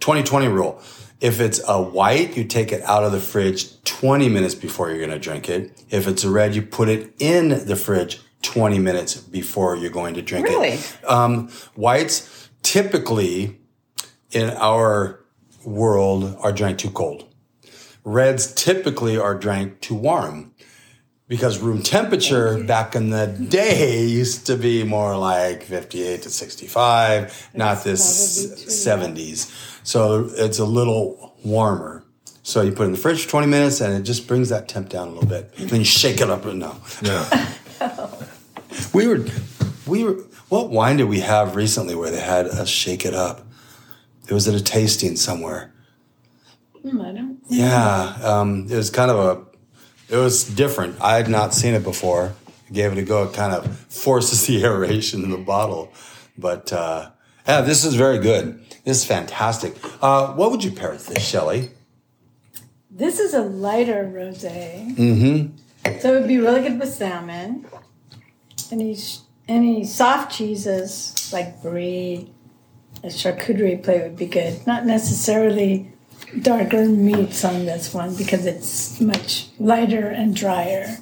20-20 0.00 0.52
rule. 0.52 0.80
If 1.20 1.40
it's 1.40 1.60
a 1.66 1.80
white, 1.80 2.36
you 2.36 2.44
take 2.44 2.72
it 2.72 2.82
out 2.82 3.02
of 3.04 3.12
the 3.12 3.20
fridge 3.20 3.82
20 3.84 4.28
minutes 4.28 4.54
before 4.54 4.90
you're 4.90 4.98
going 4.98 5.10
to 5.10 5.18
drink 5.18 5.48
it. 5.48 5.84
If 5.88 6.06
it's 6.06 6.24
a 6.24 6.30
red, 6.30 6.54
you 6.54 6.62
put 6.62 6.88
it 6.88 7.14
in 7.18 7.48
the 7.66 7.76
fridge 7.76 8.20
20 8.42 8.78
minutes 8.78 9.16
before 9.16 9.76
you're 9.76 9.90
going 9.90 10.14
to 10.14 10.22
drink 10.22 10.46
Really? 10.46 10.68
it. 10.70 10.96
Um, 11.08 11.48
whites 11.74 12.50
typically 12.62 13.58
in 14.30 14.50
our 14.50 15.24
world 15.64 16.36
are 16.40 16.52
drank 16.52 16.78
too 16.78 16.90
cold. 16.90 17.24
Reds 18.04 18.52
typically 18.54 19.16
are 19.16 19.34
drank 19.34 19.80
too 19.80 19.94
warm 19.96 20.52
because 21.28 21.58
room 21.58 21.82
temperature 21.82 22.62
back 22.62 22.94
in 22.94 23.10
the 23.10 23.26
day 23.26 24.04
used 24.04 24.46
to 24.46 24.56
be 24.56 24.84
more 24.84 25.16
like 25.16 25.64
58 25.64 26.22
to 26.22 26.30
65, 26.30 27.50
not 27.54 27.82
this 27.82 28.46
probably 28.46 28.62
true, 28.64 28.72
70s. 28.72 29.75
So 29.86 30.28
it's 30.32 30.58
a 30.58 30.64
little 30.64 31.36
warmer. 31.44 32.02
So 32.42 32.60
you 32.62 32.72
put 32.72 32.82
it 32.82 32.86
in 32.86 32.92
the 32.92 32.98
fridge 32.98 33.22
for 33.24 33.30
20 33.30 33.46
minutes 33.46 33.80
and 33.80 33.94
it 33.94 34.02
just 34.02 34.26
brings 34.26 34.48
that 34.48 34.66
temp 34.66 34.88
down 34.88 35.06
a 35.06 35.10
little 35.12 35.28
bit. 35.28 35.54
Then 35.54 35.78
you 35.78 35.84
shake 35.84 36.20
it 36.20 36.28
up 36.28 36.44
and 36.44 36.58
no. 36.58 36.76
yeah. 37.02 37.52
We 38.92 39.06
were, 39.06 39.24
we 39.86 40.04
were, 40.04 40.14
what 40.48 40.70
wine 40.70 40.96
did 40.96 41.04
we 41.04 41.20
have 41.20 41.54
recently 41.54 41.94
where 41.94 42.10
they 42.10 42.20
had 42.20 42.46
us 42.46 42.68
shake 42.68 43.06
it 43.06 43.14
up? 43.14 43.46
It 44.28 44.34
was 44.34 44.48
at 44.48 44.54
a 44.54 44.62
tasting 44.62 45.16
somewhere. 45.16 45.72
Hmm, 46.82 47.00
I 47.00 47.12
don't. 47.12 47.38
Yeah, 47.48 48.18
um, 48.22 48.66
it 48.68 48.76
was 48.76 48.90
kind 48.90 49.10
of 49.10 49.18
a, 49.18 50.12
it 50.12 50.18
was 50.18 50.44
different. 50.44 51.00
I 51.00 51.16
had 51.16 51.28
not 51.28 51.54
seen 51.54 51.74
it 51.74 51.84
before. 51.84 52.34
I 52.68 52.72
gave 52.72 52.92
it 52.92 52.98
a 52.98 53.02
go. 53.02 53.22
It 53.24 53.34
kind 53.34 53.54
of 53.54 53.78
forces 53.88 54.46
the 54.46 54.62
aeration 54.64 55.22
in 55.22 55.30
the 55.30 55.38
bottle. 55.38 55.92
But 56.36 56.72
uh, 56.72 57.10
yeah, 57.46 57.60
this 57.62 57.84
is 57.84 57.94
very 57.94 58.18
good. 58.18 58.65
This 58.86 58.98
is 58.98 59.04
fantastic. 59.04 59.74
Uh, 60.00 60.32
what 60.34 60.52
would 60.52 60.62
you 60.62 60.70
pair 60.70 60.92
with 60.92 61.08
this, 61.08 61.28
Shelly? 61.28 61.70
This 62.88 63.18
is 63.18 63.34
a 63.34 63.42
lighter 63.42 64.04
rosé. 64.04 64.94
Mm-hmm. 64.94 65.98
So 65.98 66.14
it 66.14 66.20
would 66.20 66.28
be 66.28 66.38
really 66.38 66.62
good 66.62 66.78
with 66.78 66.92
salmon. 66.94 67.66
Any 68.70 68.96
any 69.48 69.84
soft 69.84 70.30
cheeses 70.30 71.30
like 71.32 71.60
brie, 71.62 72.30
a 73.02 73.08
charcuterie 73.08 73.82
plate 73.82 74.02
would 74.02 74.16
be 74.16 74.26
good. 74.26 74.64
Not 74.68 74.86
necessarily 74.86 75.92
darker 76.42 76.86
meats 76.86 77.44
on 77.44 77.66
this 77.66 77.92
one 77.92 78.14
because 78.14 78.46
it's 78.46 79.00
much 79.00 79.48
lighter 79.58 80.06
and 80.06 80.34
drier. 80.36 80.98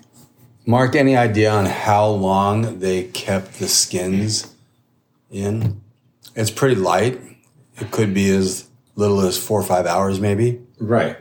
Mark, 0.65 0.97
any 0.97 1.17
idea 1.17 1.51
on 1.51 1.67
how 1.67 2.07
long 2.07 2.79
they 2.79 3.05
kept 3.05 3.59
the 3.59 3.69
skins 3.69 4.55
in? 5.31 5.83
It's 6.35 6.51
pretty 6.51 6.77
light. 6.77 7.21
It 7.81 7.91
could 7.91 8.15
be 8.15 8.31
as 8.31 8.69
little 8.97 9.21
as 9.21 9.37
four 9.39 9.61
or 9.61 9.65
five 9.65 9.87
hours, 9.87 10.21
maybe. 10.21 10.61
Right. 10.79 11.17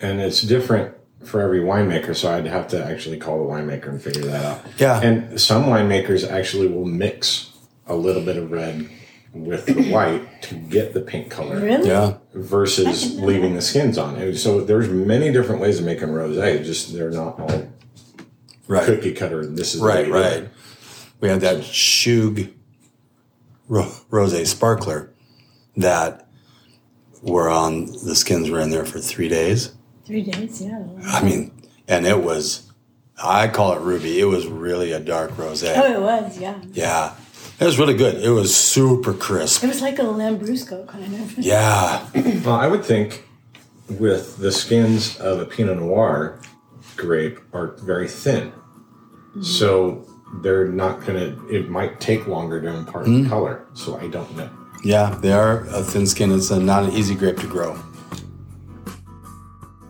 And 0.00 0.20
it's 0.20 0.40
different 0.42 0.94
for 1.24 1.40
every 1.40 1.60
winemaker, 1.60 2.16
so 2.16 2.32
I'd 2.32 2.46
have 2.46 2.68
to 2.68 2.82
actually 2.84 3.18
call 3.18 3.38
the 3.38 3.52
winemaker 3.52 3.88
and 3.88 4.00
figure 4.00 4.22
that 4.22 4.44
out. 4.44 4.60
Yeah. 4.78 5.00
And 5.00 5.38
some 5.40 5.64
winemakers 5.64 6.28
actually 6.28 6.68
will 6.68 6.86
mix 6.86 7.52
a 7.86 7.94
little 7.94 8.22
bit 8.22 8.36
of 8.36 8.50
red 8.50 8.88
with 9.34 9.66
the 9.66 9.90
white 9.92 10.42
to 10.42 10.54
get 10.54 10.94
the 10.94 11.00
pink 11.00 11.30
color 11.30 11.60
Really? 11.60 11.88
Yeah. 11.88 12.16
versus 12.34 13.18
leaving 13.20 13.54
the 13.54 13.60
skins 13.60 13.98
on. 13.98 14.16
And 14.16 14.38
So 14.38 14.62
there's 14.62 14.88
many 14.88 15.30
different 15.32 15.60
ways 15.60 15.78
of 15.80 15.84
making 15.84 16.08
rosé. 16.08 16.64
Just 16.64 16.94
they're 16.94 17.10
not 17.10 17.38
all 17.38 17.68
Right. 18.68 18.84
cookie 18.84 19.12
cutter. 19.12 19.44
This 19.46 19.74
is 19.74 19.80
the 19.80 19.86
Right, 19.86 20.06
do 20.06 20.12
right. 20.14 20.48
We 21.20 21.28
had 21.28 21.40
that 21.40 21.58
Schug 21.58 22.52
ro- 23.68 23.92
Rose 24.10 24.48
Sparkler 24.48 25.10
that 25.78 26.28
were 27.22 27.48
on, 27.48 27.86
the 27.86 28.14
skins 28.14 28.50
were 28.50 28.60
in 28.60 28.70
there 28.70 28.84
for 28.84 28.98
three 28.98 29.28
days. 29.28 29.72
Three 30.04 30.22
days, 30.22 30.62
yeah. 30.62 30.84
I 31.04 31.22
mean, 31.22 31.52
and 31.86 32.06
it 32.06 32.22
was, 32.22 32.70
I 33.22 33.48
call 33.48 33.72
it 33.72 33.80
ruby. 33.80 34.20
It 34.20 34.24
was 34.24 34.46
really 34.46 34.92
a 34.92 35.00
dark 35.00 35.36
rose. 35.38 35.62
Oh, 35.64 35.92
it 35.92 36.00
was, 36.00 36.38
yeah. 36.38 36.60
Yeah. 36.72 37.14
It 37.60 37.64
was 37.64 37.78
really 37.78 37.94
good. 37.94 38.22
It 38.22 38.30
was 38.30 38.54
super 38.54 39.12
crisp. 39.12 39.64
It 39.64 39.68
was 39.68 39.82
like 39.82 39.98
a 39.98 40.02
Lambrusco 40.02 40.86
kind 40.86 41.14
of. 41.14 41.38
Yeah. 41.38 42.06
Well, 42.44 42.54
I 42.54 42.68
would 42.68 42.84
think 42.84 43.24
with 43.88 44.38
the 44.38 44.52
skins 44.52 45.18
of 45.18 45.40
a 45.40 45.44
Pinot 45.44 45.78
Noir 45.78 46.40
grape 46.96 47.38
are 47.52 47.76
very 47.78 48.08
thin. 48.08 48.50
Mm-hmm. 48.50 49.42
So 49.42 50.08
they're 50.42 50.68
not 50.68 51.04
going 51.04 51.18
to, 51.18 51.48
it 51.48 51.68
might 51.68 52.00
take 52.00 52.26
longer 52.26 52.60
to 52.60 52.68
impart 52.68 53.06
the 53.06 53.10
mm-hmm. 53.10 53.28
color. 53.28 53.66
So 53.74 53.98
I 53.98 54.08
don't 54.08 54.36
know. 54.36 54.50
Yeah. 54.82 55.16
They 55.20 55.32
are 55.32 55.64
a 55.66 55.82
thin 55.82 56.06
skin. 56.06 56.32
It's 56.32 56.50
a, 56.50 56.58
not 56.58 56.84
an 56.84 56.92
easy 56.92 57.14
grape 57.14 57.38
to 57.38 57.46
grow. 57.46 57.78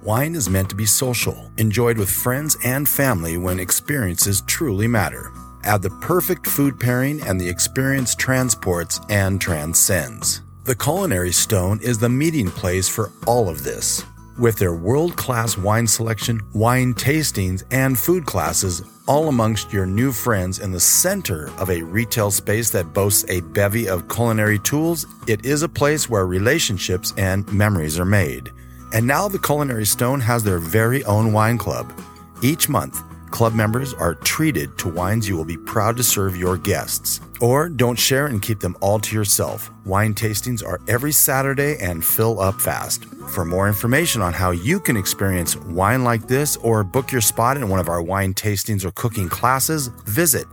Wine 0.03 0.35
is 0.35 0.49
meant 0.49 0.71
to 0.71 0.77
be 0.77 0.87
social, 0.87 1.51
enjoyed 1.59 1.99
with 1.99 2.09
friends 2.09 2.57
and 2.65 2.89
family 2.89 3.37
when 3.37 3.61
experiences 3.61 4.43
truly 4.47 4.89
matter. 4.89 5.31
Add 5.65 5.83
the 5.83 5.91
perfect 5.91 6.47
food 6.47 6.81
pairing, 6.81 7.21
and 7.21 7.39
the 7.39 7.49
experience 7.49 8.15
transports 8.15 9.01
and 9.11 9.39
transcends. 9.39 10.41
The 10.65 10.75
Culinary 10.75 11.33
Stone 11.33 11.81
is 11.83 11.99
the 11.99 12.09
meeting 12.09 12.51
place 12.51 12.89
for 12.89 13.11
all 13.27 13.49
of 13.49 13.65
this. 13.65 14.03
With 14.39 14.55
their 14.55 14.73
world 14.73 15.17
class 15.17 15.59
wine 15.59 15.89
selection, 15.89 16.41
wine 16.53 16.95
tastings, 16.95 17.65
and 17.73 17.99
food 17.99 18.25
classes, 18.25 18.83
all 19.09 19.27
amongst 19.27 19.73
your 19.73 19.85
new 19.85 20.13
friends 20.13 20.61
in 20.61 20.71
the 20.71 20.79
center 20.79 21.51
of 21.59 21.71
a 21.71 21.83
retail 21.83 22.31
space 22.31 22.71
that 22.71 22.93
boasts 22.93 23.29
a 23.29 23.41
bevy 23.41 23.89
of 23.89 24.09
culinary 24.09 24.61
tools, 24.61 25.07
it 25.27 25.45
is 25.45 25.65
a 25.65 25.69
place 25.69 26.09
where 26.09 26.25
relationships 26.25 27.13
and 27.17 27.53
memories 27.53 27.99
are 27.99 28.05
made. 28.05 28.51
And 28.93 29.09
now 29.09 29.27
the 29.27 29.41
Culinary 29.41 29.85
Stone 29.85 30.21
has 30.21 30.45
their 30.45 30.61
very 30.61 31.03
own 31.03 31.33
wine 31.33 31.59
club. 31.59 31.93
Each 32.41 32.69
month, 32.69 33.03
club 33.31 33.55
members 33.55 33.95
are 33.95 34.15
treated 34.15 34.77
to 34.79 34.89
wines 34.89 35.29
you 35.29 35.37
will 35.37 35.45
be 35.45 35.57
proud 35.57 35.97
to 35.97 36.03
serve 36.03 36.37
your 36.37 36.57
guests. 36.57 37.21
Or 37.41 37.69
don't 37.69 37.99
share 37.99 38.27
and 38.27 38.43
keep 38.43 38.61
them 38.61 38.77
all 38.81 38.99
to 39.01 39.15
yourself. 39.15 39.71
Wine 39.85 40.15
tastings 40.15 40.65
are 40.65 40.81
every 40.89 41.13
Saturday 41.13 41.77
and 41.81 42.05
fill 42.05 42.41
up 42.41 42.61
fast. 42.61 43.05
For 43.05 43.45
more 43.45 43.69
information 43.69 44.23
on 44.23 44.33
how 44.33 44.51
you 44.51 44.81
can 44.81 44.97
experience 44.97 45.57
wine 45.57 46.05
like 46.05 46.27
this 46.27 46.57
or 46.59 46.83
book 46.83 47.13
your 47.13 47.21
spot 47.21 47.57
in 47.57 47.69
one 47.69 47.81
of 47.81 47.89
our 47.89 48.03
wine 48.03 48.35
tastings 48.35 48.85
or 48.85 48.91
cooking 48.93 49.29
classes, 49.29 49.89
visit 50.07 50.47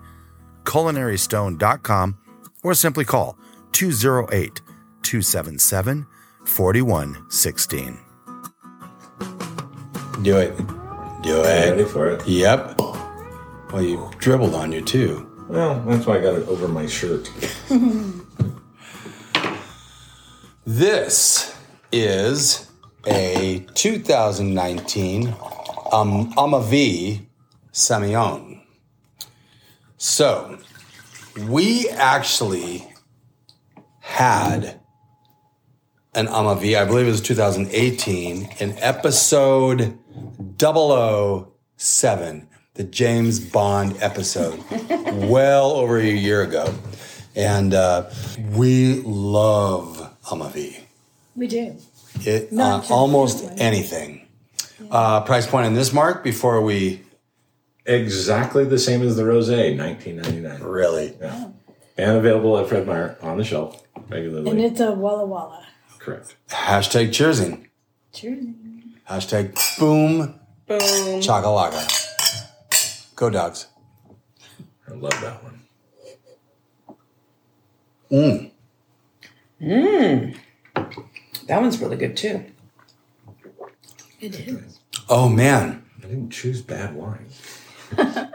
culinarystone.com 0.64 2.18
or 2.64 2.74
simply 2.74 3.06
call 3.06 3.38
208 3.72 4.62
277 5.02 6.06
4116. 6.46 8.00
Do 10.24 10.38
it. 10.38 10.75
Do 11.26 11.42
Ready 11.42 11.86
for 11.86 12.08
it? 12.08 12.28
Yep. 12.28 12.80
Well, 13.72 13.82
you 13.82 14.12
dribbled 14.20 14.54
on 14.54 14.72
you 14.72 14.84
too. 14.84 15.28
Well, 15.50 15.82
that's 15.82 16.06
why 16.06 16.20
I 16.20 16.22
got 16.22 16.36
it 16.36 16.48
over 16.48 16.68
my 16.68 16.86
shirt. 16.86 17.32
This 20.68 21.56
is 21.92 22.72
a 23.06 23.66
2019 23.76 25.28
um, 25.92 26.34
Amavi 26.34 27.26
Semillon. 27.72 28.62
So, 29.98 30.58
we 31.48 31.88
actually 31.90 32.92
had 34.00 34.80
an 36.16 36.26
Amavi, 36.26 36.76
I 36.76 36.86
believe 36.86 37.06
it 37.06 37.12
was 37.12 37.22
2018, 37.22 38.50
in 38.60 38.72
episode 38.80 40.00
007, 40.58 42.48
the 42.76 42.84
James 42.84 43.40
Bond 43.40 43.96
episode, 44.02 44.64
well 45.30 45.72
over 45.72 45.98
a 45.98 46.04
year 46.06 46.42
ago. 46.42 46.74
and 47.36 47.74
uh, 47.74 48.10
we 48.52 49.02
love 49.04 50.12
Amavi. 50.26 50.80
We 51.36 51.48
do. 51.48 51.76
It 52.22 52.52
Not 52.52 52.90
uh, 52.90 52.94
almost 52.94 53.40
this 53.42 53.50
one. 53.50 53.60
anything. 53.60 54.28
Uh, 54.90 55.22
price 55.22 55.46
point 55.48 55.66
on 55.66 55.74
this 55.74 55.92
mark 55.94 56.24
before 56.24 56.62
we 56.62 57.02
Exactly 57.88 58.66
the 58.66 58.80
same 58.80 59.02
as 59.04 59.16
the 59.16 59.22
rosé, 59.24 59.76
nineteen 59.76 60.16
ninety 60.16 60.40
nine. 60.40 60.60
really. 60.64 61.16
Yeah. 61.22 61.50
And 61.98 62.18
available 62.18 62.58
at 62.58 62.68
Fred 62.68 62.88
Meyer 62.88 63.16
on 63.22 63.38
the 63.38 63.44
shelf 63.44 63.84
regularly. 64.10 64.50
And 64.50 64.60
it's 64.60 64.80
a 64.80 64.92
Walla 64.92 65.24
Walla. 65.26 65.66
Correct. 66.00 66.36
Hashtag 66.50 67.10
cheersing. 67.10 67.68
Cheersing. 68.12 68.56
Hashtag 69.08 69.54
boom 69.80 70.40
Boom. 70.68 71.22
chakalaka. 71.22 71.84
Go 73.16 73.30
dogs. 73.30 73.68
I 74.90 74.94
love 74.94 75.22
that 75.22 75.44
one. 75.44 75.62
Mmm. 78.12 78.52
Mmm. 79.62 80.38
That 81.48 81.62
one's 81.62 81.80
really 81.80 81.98
good 81.98 82.18
too. 82.18 82.46
It 84.20 84.40
is. 84.40 84.80
Oh 85.08 85.30
man. 85.30 85.86
I 86.00 86.08
didn't 86.08 86.32
choose 86.32 86.62
bad 86.62 86.96
wine. 86.96 87.28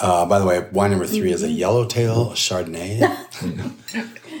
Uh, 0.00 0.26
by 0.26 0.38
the 0.38 0.46
way, 0.46 0.66
wine 0.72 0.90
number 0.90 1.06
three 1.06 1.30
is 1.30 1.42
a 1.42 1.50
yellowtail 1.50 2.30
Chardonnay. 2.30 3.00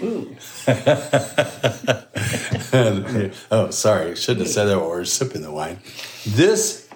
oh, 3.50 3.70
sorry. 3.70 4.16
Shouldn't 4.16 4.46
have 4.46 4.48
said 4.48 4.64
that 4.64 4.78
while 4.78 4.88
we're 4.88 5.04
sipping 5.04 5.42
the 5.42 5.52
wine. 5.52 5.78
This 6.26 6.88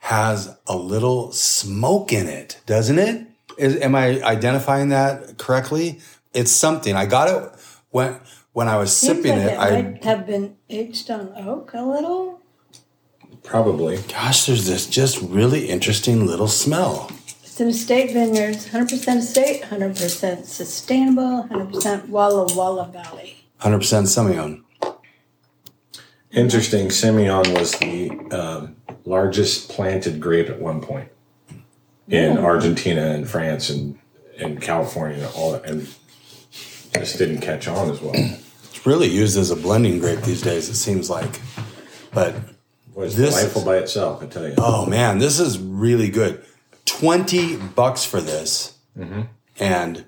has 0.00 0.56
a 0.66 0.76
little 0.76 1.32
smoke 1.32 2.12
in 2.12 2.28
it, 2.28 2.60
doesn't 2.66 2.98
it? 2.98 3.26
Is, 3.58 3.76
am 3.80 3.94
I 3.94 4.22
identifying 4.22 4.90
that 4.90 5.38
correctly? 5.38 6.00
It's 6.32 6.52
something. 6.52 6.94
I 6.94 7.06
got 7.06 7.28
it 7.28 7.52
when 7.90 8.20
when 8.52 8.68
I 8.68 8.76
was 8.76 8.96
sipping 8.96 9.38
it. 9.38 9.52
it 9.52 9.58
I 9.58 9.82
might 9.82 10.04
have 10.04 10.26
been 10.26 10.56
aged 10.68 11.10
on 11.10 11.32
oak 11.36 11.72
a 11.74 11.82
little. 11.82 12.40
Probably. 13.44 13.98
gosh, 14.08 14.46
there's 14.46 14.66
this 14.66 14.86
just 14.86 15.20
really 15.20 15.68
interesting 15.68 16.26
little 16.26 16.48
smell. 16.48 17.10
It's 17.44 17.60
an 17.60 17.68
estate 17.68 18.12
vineyards, 18.12 18.70
100% 18.70 19.18
estate, 19.18 19.62
100% 19.62 20.44
sustainable, 20.44 21.46
100% 21.48 22.08
Walla 22.08 22.52
Walla 22.52 22.88
Valley. 22.88 23.36
100% 23.60 23.78
Semillon. 24.08 24.62
Interesting. 26.32 26.88
Semillon 26.88 27.56
was 27.56 27.72
the 27.78 28.10
um, 28.36 28.74
largest 29.04 29.70
planted 29.70 30.20
grape 30.20 30.48
at 30.48 30.60
one 30.60 30.80
point 30.80 31.08
in 32.08 32.38
Argentina 32.38 33.10
and 33.12 33.30
France 33.30 33.70
and, 33.70 33.98
and 34.38 34.60
California 34.60 35.18
and 35.18 35.34
all 35.36 35.52
that, 35.52 35.64
and 35.64 35.86
just 36.94 37.18
didn't 37.18 37.40
catch 37.40 37.68
on 37.68 37.90
as 37.90 38.00
well. 38.00 38.14
It's 38.16 38.84
really 38.84 39.08
used 39.08 39.38
as 39.38 39.52
a 39.52 39.56
blending 39.56 40.00
grape 40.00 40.22
these 40.22 40.42
days, 40.42 40.68
it 40.68 40.74
seems 40.74 41.08
like. 41.08 41.40
But 42.12 42.34
Was 42.94 43.16
This 43.16 43.34
delightful 43.34 43.62
is- 43.62 43.66
by 43.66 43.76
itself, 43.78 44.22
I 44.22 44.26
tell 44.26 44.46
you. 44.48 44.54
oh 44.58 44.86
man, 44.86 45.18
this 45.18 45.40
is 45.40 45.58
really 45.58 46.08
good. 46.10 46.44
20 46.86 47.56
bucks 47.56 48.04
for 48.04 48.20
this. 48.20 48.74
Mm-hmm. 48.98 49.22
And 49.58 50.04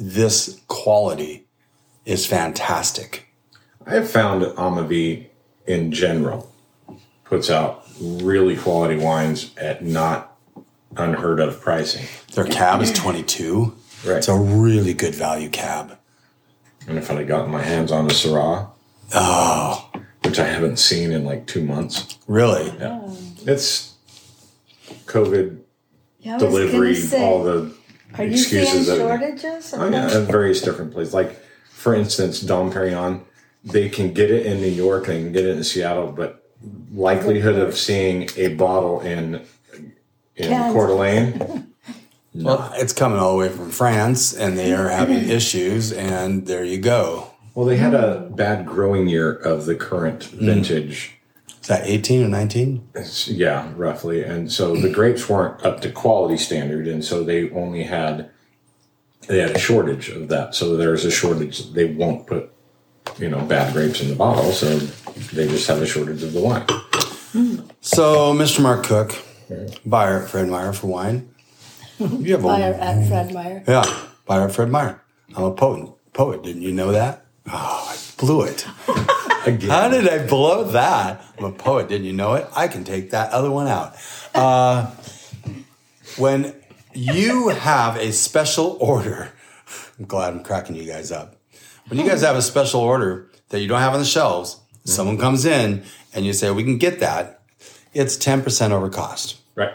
this 0.00 0.60
quality 0.68 1.46
is 2.04 2.24
fantastic. 2.26 3.26
I 3.86 3.94
have 3.94 4.08
found 4.08 4.42
that 4.42 4.54
Amavi 4.56 5.26
in 5.66 5.92
general 5.92 6.50
puts 7.24 7.50
out 7.50 7.84
really 8.00 8.56
quality 8.56 8.96
wines 8.96 9.50
at 9.56 9.84
not 9.84 10.36
unheard 10.96 11.40
of 11.40 11.60
pricing. 11.60 12.06
Their 12.34 12.44
cab 12.46 12.80
is 12.80 12.92
22. 12.92 13.74
Right. 14.06 14.16
It's 14.18 14.28
a 14.28 14.34
really 14.36 14.94
good 14.94 15.14
value 15.14 15.48
cab. 15.50 15.98
And 16.86 16.96
if 16.96 17.10
I'd 17.10 17.18
have 17.18 17.28
gotten 17.28 17.50
my 17.50 17.62
hands 17.62 17.92
on 17.92 18.06
a 18.06 18.10
Syrah, 18.14 18.70
Oh, 19.14 19.87
which 20.28 20.38
I 20.38 20.46
haven't 20.46 20.78
seen 20.78 21.10
in 21.12 21.24
like 21.24 21.46
two 21.46 21.62
months, 21.64 22.18
really? 22.26 22.66
yeah. 22.78 23.00
Oh. 23.02 23.16
it's 23.46 23.94
COVID 25.06 25.58
Yeah, 26.20 26.32
I 26.32 26.34
was 26.34 26.42
gonna 26.42 26.66
delivery, 26.66 26.94
say, 26.94 27.22
all 27.24 27.42
the 27.42 27.72
Are 28.16 28.24
you 28.24 28.36
seeing 28.36 28.62
excuses 28.62 28.86
that- 28.88 28.98
shortages? 28.98 29.72
of 29.72 29.80
Oh 29.80 29.84
yeah, 29.86 30.06
that? 30.06 30.12
at 30.22 30.28
various 30.30 30.60
different 30.60 30.92
places. 30.92 31.14
Like 31.14 31.40
for 31.70 31.94
instance, 31.94 32.40
Dom 32.40 32.70
Perignon, 32.72 33.22
they 33.64 33.88
can 33.88 34.12
get 34.12 34.30
it 34.30 34.46
in 34.46 34.60
New 34.60 34.68
York, 34.68 35.06
they 35.06 35.22
can 35.22 35.32
get 35.32 35.44
it 35.44 35.56
in 35.56 35.64
Seattle, 35.64 36.12
but 36.12 36.44
likelihood 36.92 37.56
of 37.56 37.76
seeing 37.76 38.28
a 38.36 38.48
bottle 38.48 39.00
in 39.00 39.42
in 40.36 40.48
Cans. 40.50 40.72
Coeur 40.74 40.86
d'Alene, 40.88 41.64
Well, 42.34 42.70
it's 42.76 42.92
coming 42.92 43.18
all 43.18 43.32
the 43.32 43.38
way 43.38 43.48
from 43.48 43.70
France 43.70 44.32
and 44.32 44.56
they 44.56 44.72
are 44.72 44.88
having 44.88 45.28
issues, 45.38 45.92
and 45.92 46.46
there 46.46 46.62
you 46.64 46.78
go. 46.78 47.30
Well, 47.58 47.66
they 47.66 47.76
had 47.76 47.92
a 47.92 48.20
mm. 48.20 48.36
bad 48.36 48.64
growing 48.64 49.08
year 49.08 49.32
of 49.32 49.66
the 49.66 49.74
current 49.74 50.20
mm. 50.30 50.38
vintage. 50.38 51.18
Is 51.60 51.66
that 51.66 51.84
18 51.84 52.26
or 52.26 52.28
19? 52.28 52.88
It's- 52.94 53.26
yeah, 53.26 53.72
roughly, 53.74 54.22
and 54.22 54.52
so 54.52 54.76
the 54.76 54.88
grapes 54.88 55.28
weren't 55.28 55.66
up 55.66 55.80
to 55.80 55.90
quality 55.90 56.36
standard, 56.36 56.86
and 56.86 57.04
so 57.04 57.24
they 57.24 57.50
only 57.50 57.82
had 57.82 58.30
they 59.26 59.40
had 59.40 59.50
a 59.50 59.58
shortage 59.58 60.08
of 60.08 60.28
that. 60.28 60.54
So 60.54 60.76
there's 60.76 61.04
a 61.04 61.10
shortage. 61.10 61.72
They 61.72 61.86
won't 61.86 62.28
put 62.28 62.52
you 63.18 63.28
know 63.28 63.40
bad 63.40 63.72
grapes 63.72 64.00
in 64.00 64.08
the 64.08 64.14
bottle, 64.14 64.52
so 64.52 64.78
they 65.34 65.48
just 65.48 65.66
have 65.66 65.82
a 65.82 65.86
shortage 65.86 66.22
of 66.22 66.34
the 66.34 66.40
wine. 66.40 66.64
Mm. 66.64 67.68
So, 67.80 68.34
Mr. 68.34 68.62
Mark 68.62 68.84
Cook, 68.84 69.16
buyer 69.84 70.22
at 70.22 70.30
Fred 70.30 70.48
Meyer 70.48 70.72
for 70.72 70.86
wine. 70.86 71.28
You 71.98 72.34
have 72.34 72.44
a 72.44 72.46
Buyer 72.46 72.74
at 72.74 73.08
Fred 73.08 73.34
Meyer. 73.34 73.64
Yeah, 73.66 74.02
buyer 74.26 74.46
at 74.46 74.52
Fred 74.52 74.70
Meyer. 74.70 75.02
I'm 75.34 75.42
a 75.42 75.50
poet. 75.50 75.90
Poet, 76.12 76.44
didn't 76.44 76.62
you 76.62 76.70
know 76.70 76.92
that? 76.92 77.24
Oh, 77.50 77.88
I 77.90 77.96
blew 78.18 78.42
it. 78.42 78.66
Again. 79.46 79.70
How 79.70 79.88
did 79.88 80.08
I 80.08 80.26
blow 80.26 80.64
that? 80.64 81.24
I'm 81.38 81.44
a 81.44 81.52
poet, 81.52 81.88
didn't 81.88 82.06
you 82.06 82.12
know 82.12 82.34
it? 82.34 82.46
I 82.54 82.68
can 82.68 82.84
take 82.84 83.10
that 83.10 83.32
other 83.32 83.50
one 83.50 83.66
out. 83.68 83.96
Uh, 84.34 84.90
when 86.16 86.54
you 86.94 87.48
have 87.48 87.96
a 87.96 88.12
special 88.12 88.76
order, 88.80 89.32
I'm 89.98 90.04
glad 90.06 90.34
I'm 90.34 90.42
cracking 90.42 90.76
you 90.76 90.84
guys 90.84 91.10
up. 91.12 91.36
When 91.88 91.98
you 91.98 92.06
guys 92.06 92.22
have 92.22 92.36
a 92.36 92.42
special 92.42 92.80
order 92.80 93.30
that 93.48 93.60
you 93.60 93.68
don't 93.68 93.80
have 93.80 93.94
on 93.94 94.00
the 94.00 94.04
shelves, 94.04 94.60
someone 94.84 95.16
comes 95.16 95.44
in 95.46 95.84
and 96.14 96.26
you 96.26 96.32
say, 96.32 96.50
We 96.50 96.64
can 96.64 96.76
get 96.76 97.00
that, 97.00 97.42
it's 97.94 98.16
10% 98.16 98.70
over 98.72 98.90
cost. 98.90 99.36
Right. 99.54 99.72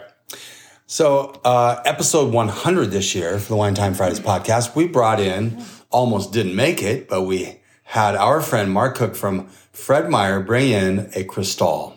So, 0.86 1.40
uh, 1.44 1.82
episode 1.84 2.32
100 2.32 2.90
this 2.90 3.14
year 3.14 3.38
for 3.38 3.48
the 3.48 3.56
Wine 3.56 3.74
Time 3.74 3.94
Fridays 3.94 4.20
podcast, 4.20 4.76
we 4.76 4.86
brought 4.86 5.18
in, 5.18 5.64
almost 5.90 6.32
didn't 6.32 6.54
make 6.54 6.82
it, 6.82 7.08
but 7.08 7.22
we 7.22 7.60
had 7.94 8.16
our 8.16 8.40
friend 8.40 8.72
Mark 8.72 8.96
Cook 8.96 9.14
from 9.14 9.46
Fred 9.72 10.10
Meyer 10.10 10.40
bring 10.40 10.72
in 10.72 11.10
a 11.14 11.22
Cristal, 11.22 11.96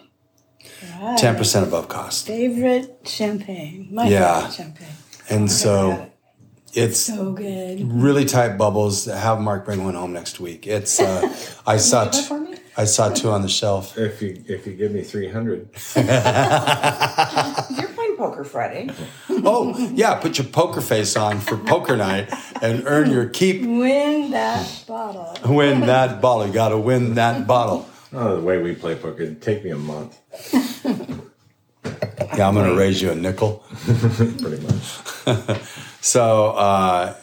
10% 1.01 1.63
above 1.63 1.87
cost. 1.87 2.27
Favorite 2.27 2.99
champagne. 3.03 3.87
My 3.91 4.07
Yeah. 4.07 4.41
favorite 4.41 4.53
champagne. 4.55 4.87
And 5.31 5.51
so 5.51 6.11
it's 6.73 6.99
So 6.99 7.31
good. 7.33 7.91
really 7.91 8.25
tight 8.25 8.59
bubbles. 8.59 9.05
Have 9.05 9.39
Mark 9.41 9.65
bring 9.65 9.83
one 9.83 9.95
home 9.95 10.13
next 10.13 10.39
week. 10.39 10.67
It's, 10.67 10.99
uh, 10.99 11.27
I 11.65 11.77
saw, 11.77 12.03
Get 12.03 12.13
that 12.13 12.19
t- 12.19 12.25
for 12.27 12.39
me? 12.41 12.57
I 12.77 12.85
saw 12.85 13.09
two 13.09 13.31
on 13.31 13.41
the 13.41 13.49
shelf. 13.49 13.97
If 13.97 14.21
you 14.21 14.43
if 14.47 14.67
you 14.67 14.73
give 14.73 14.91
me 14.91 15.01
three 15.01 15.31
hundred, 15.31 15.67
You're 15.95 16.05
playing 17.97 18.06
Poker 18.17 18.43
Friday. 18.43 18.89
Oh, 19.49 19.77
yeah, 19.93 20.15
put 20.15 20.39
your 20.39 20.47
poker 20.47 20.81
face 20.81 21.15
on 21.15 21.39
for 21.39 21.57
poker 21.57 21.95
night 21.95 22.33
and 22.61 22.83
earn 22.87 23.11
your 23.11 23.29
keep. 23.29 23.61
Win 23.61 24.31
that 24.31 24.83
bottle. 24.87 25.37
Win 25.45 25.81
that 25.81 26.19
bottle. 26.21 26.47
You 26.47 26.53
got 26.53 26.69
to 26.69 26.77
win 26.77 27.13
that 27.15 27.45
bottle. 27.45 27.87
oh, 28.13 28.35
the 28.37 28.41
way 28.41 28.59
we 28.61 28.73
play 28.73 28.95
poker, 28.95 29.21
it'd 29.21 29.41
take 29.41 29.63
me 29.63 29.69
a 29.69 29.77
month, 29.77 30.19
Yeah, 32.35 32.47
I'm 32.47 32.55
going 32.55 32.69
to 32.69 32.75
raise 32.75 33.01
you 33.01 33.11
a 33.11 33.15
nickel. 33.15 33.63
pretty 33.85 34.59
much. 34.65 35.59
So 36.01 36.51
uh, 36.51 37.15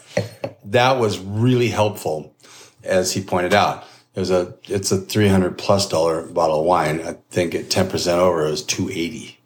that 0.67 0.99
was 0.99 1.19
really 1.19 1.69
helpful, 1.69 2.35
as 2.83 3.13
he 3.13 3.23
pointed 3.23 3.55
out. 3.55 3.85
There's 4.13 4.31
a 4.31 4.55
it's 4.65 4.93
a 4.93 4.99
300 4.99 5.57
plus 5.57 5.89
dollar 5.89 6.23
bottle 6.27 6.61
of 6.61 6.67
wine. 6.67 7.01
I 7.01 7.17
think 7.31 7.55
at 7.55 7.71
10 7.71 7.89
percent 7.91 8.21
over 8.21 8.47
it 8.47 8.51
was 8.51 8.63
280. 8.63 9.39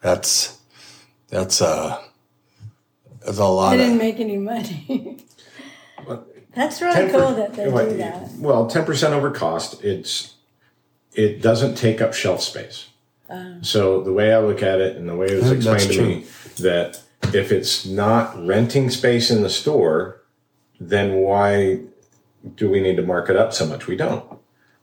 That's 0.00 0.58
that's 1.30 1.62
uh 1.62 2.02
that's 3.24 3.38
a 3.38 3.44
lot 3.44 3.74
I 3.74 3.76
didn't 3.76 3.92
of 3.94 3.98
make 3.98 4.20
any 4.20 4.36
money. 4.36 5.18
That's 6.52 6.82
really 6.82 6.94
10 6.94 7.10
cool 7.12 7.34
that 7.34 7.54
they 7.54 7.64
do 7.66 7.96
that. 7.98 8.32
Well, 8.38 8.66
ten 8.66 8.84
percent 8.84 9.14
over 9.14 9.30
cost. 9.30 9.84
It's 9.84 10.34
it 11.12 11.40
doesn't 11.40 11.76
take 11.76 12.00
up 12.00 12.12
shelf 12.12 12.42
space. 12.42 12.88
so 13.62 14.02
the 14.02 14.12
way 14.12 14.32
I 14.34 14.40
look 14.40 14.62
at 14.62 14.80
it, 14.80 14.96
and 14.96 15.08
the 15.08 15.14
way 15.14 15.26
it 15.26 15.36
was 15.36 15.46
I 15.46 15.50
think 15.50 15.62
that's 15.62 15.84
explained 15.86 16.10
to 16.12 16.20
me, 16.20 16.26
that 16.68 17.02
if 17.32 17.52
it's 17.52 17.86
not 17.86 18.44
renting 18.44 18.90
space 18.90 19.30
in 19.30 19.42
the 19.42 19.50
store, 19.50 20.20
then 20.80 21.14
why 21.16 21.80
do 22.56 22.68
we 22.68 22.80
need 22.80 22.96
to 22.96 23.02
mark 23.02 23.30
it 23.30 23.36
up 23.36 23.52
so 23.52 23.66
much? 23.66 23.86
We 23.86 23.96
don't. 23.96 24.24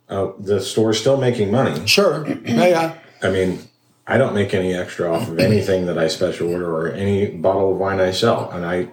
Uh, 0.08 0.32
the 0.40 0.62
store's 0.62 0.98
still 1.00 1.18
making 1.18 1.52
money. 1.52 1.86
sure. 1.86 2.26
Yeah, 2.46 2.66
yeah. 2.68 2.98
I 3.22 3.30
mean, 3.30 3.67
I 4.08 4.18
don't 4.18 4.34
make 4.34 4.54
any 4.54 4.74
extra 4.74 5.12
off 5.14 5.28
of 5.28 5.38
anything 5.40 5.86
that 5.88 5.98
I 5.98 6.08
special 6.08 6.50
order 6.52 6.74
or 6.74 6.92
any 6.94 7.28
bottle 7.28 7.72
of 7.74 7.78
wine 7.78 8.00
I 8.00 8.12
sell, 8.12 8.50
and 8.52 8.66
I 8.66 8.88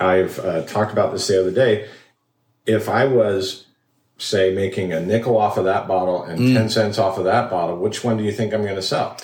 I've 0.00 0.38
uh, 0.38 0.62
talked 0.64 0.92
about 0.92 1.12
this 1.12 1.26
the 1.28 1.40
other 1.40 1.50
day. 1.50 1.88
If 2.66 2.88
I 2.88 3.04
was, 3.04 3.66
say, 4.18 4.54
making 4.54 4.92
a 4.92 5.00
nickel 5.00 5.36
off 5.36 5.58
of 5.58 5.64
that 5.66 5.86
bottle 5.86 6.22
and 6.24 6.38
Mm. 6.40 6.54
10 6.54 6.68
cents 6.70 6.98
off 6.98 7.18
of 7.18 7.24
that 7.24 7.50
bottle, 7.50 7.76
which 7.76 8.02
one 8.02 8.16
do 8.16 8.24
you 8.24 8.32
think 8.32 8.52
I'm 8.54 8.62
going 8.62 8.74
to 8.76 8.82
sell? 8.82 9.16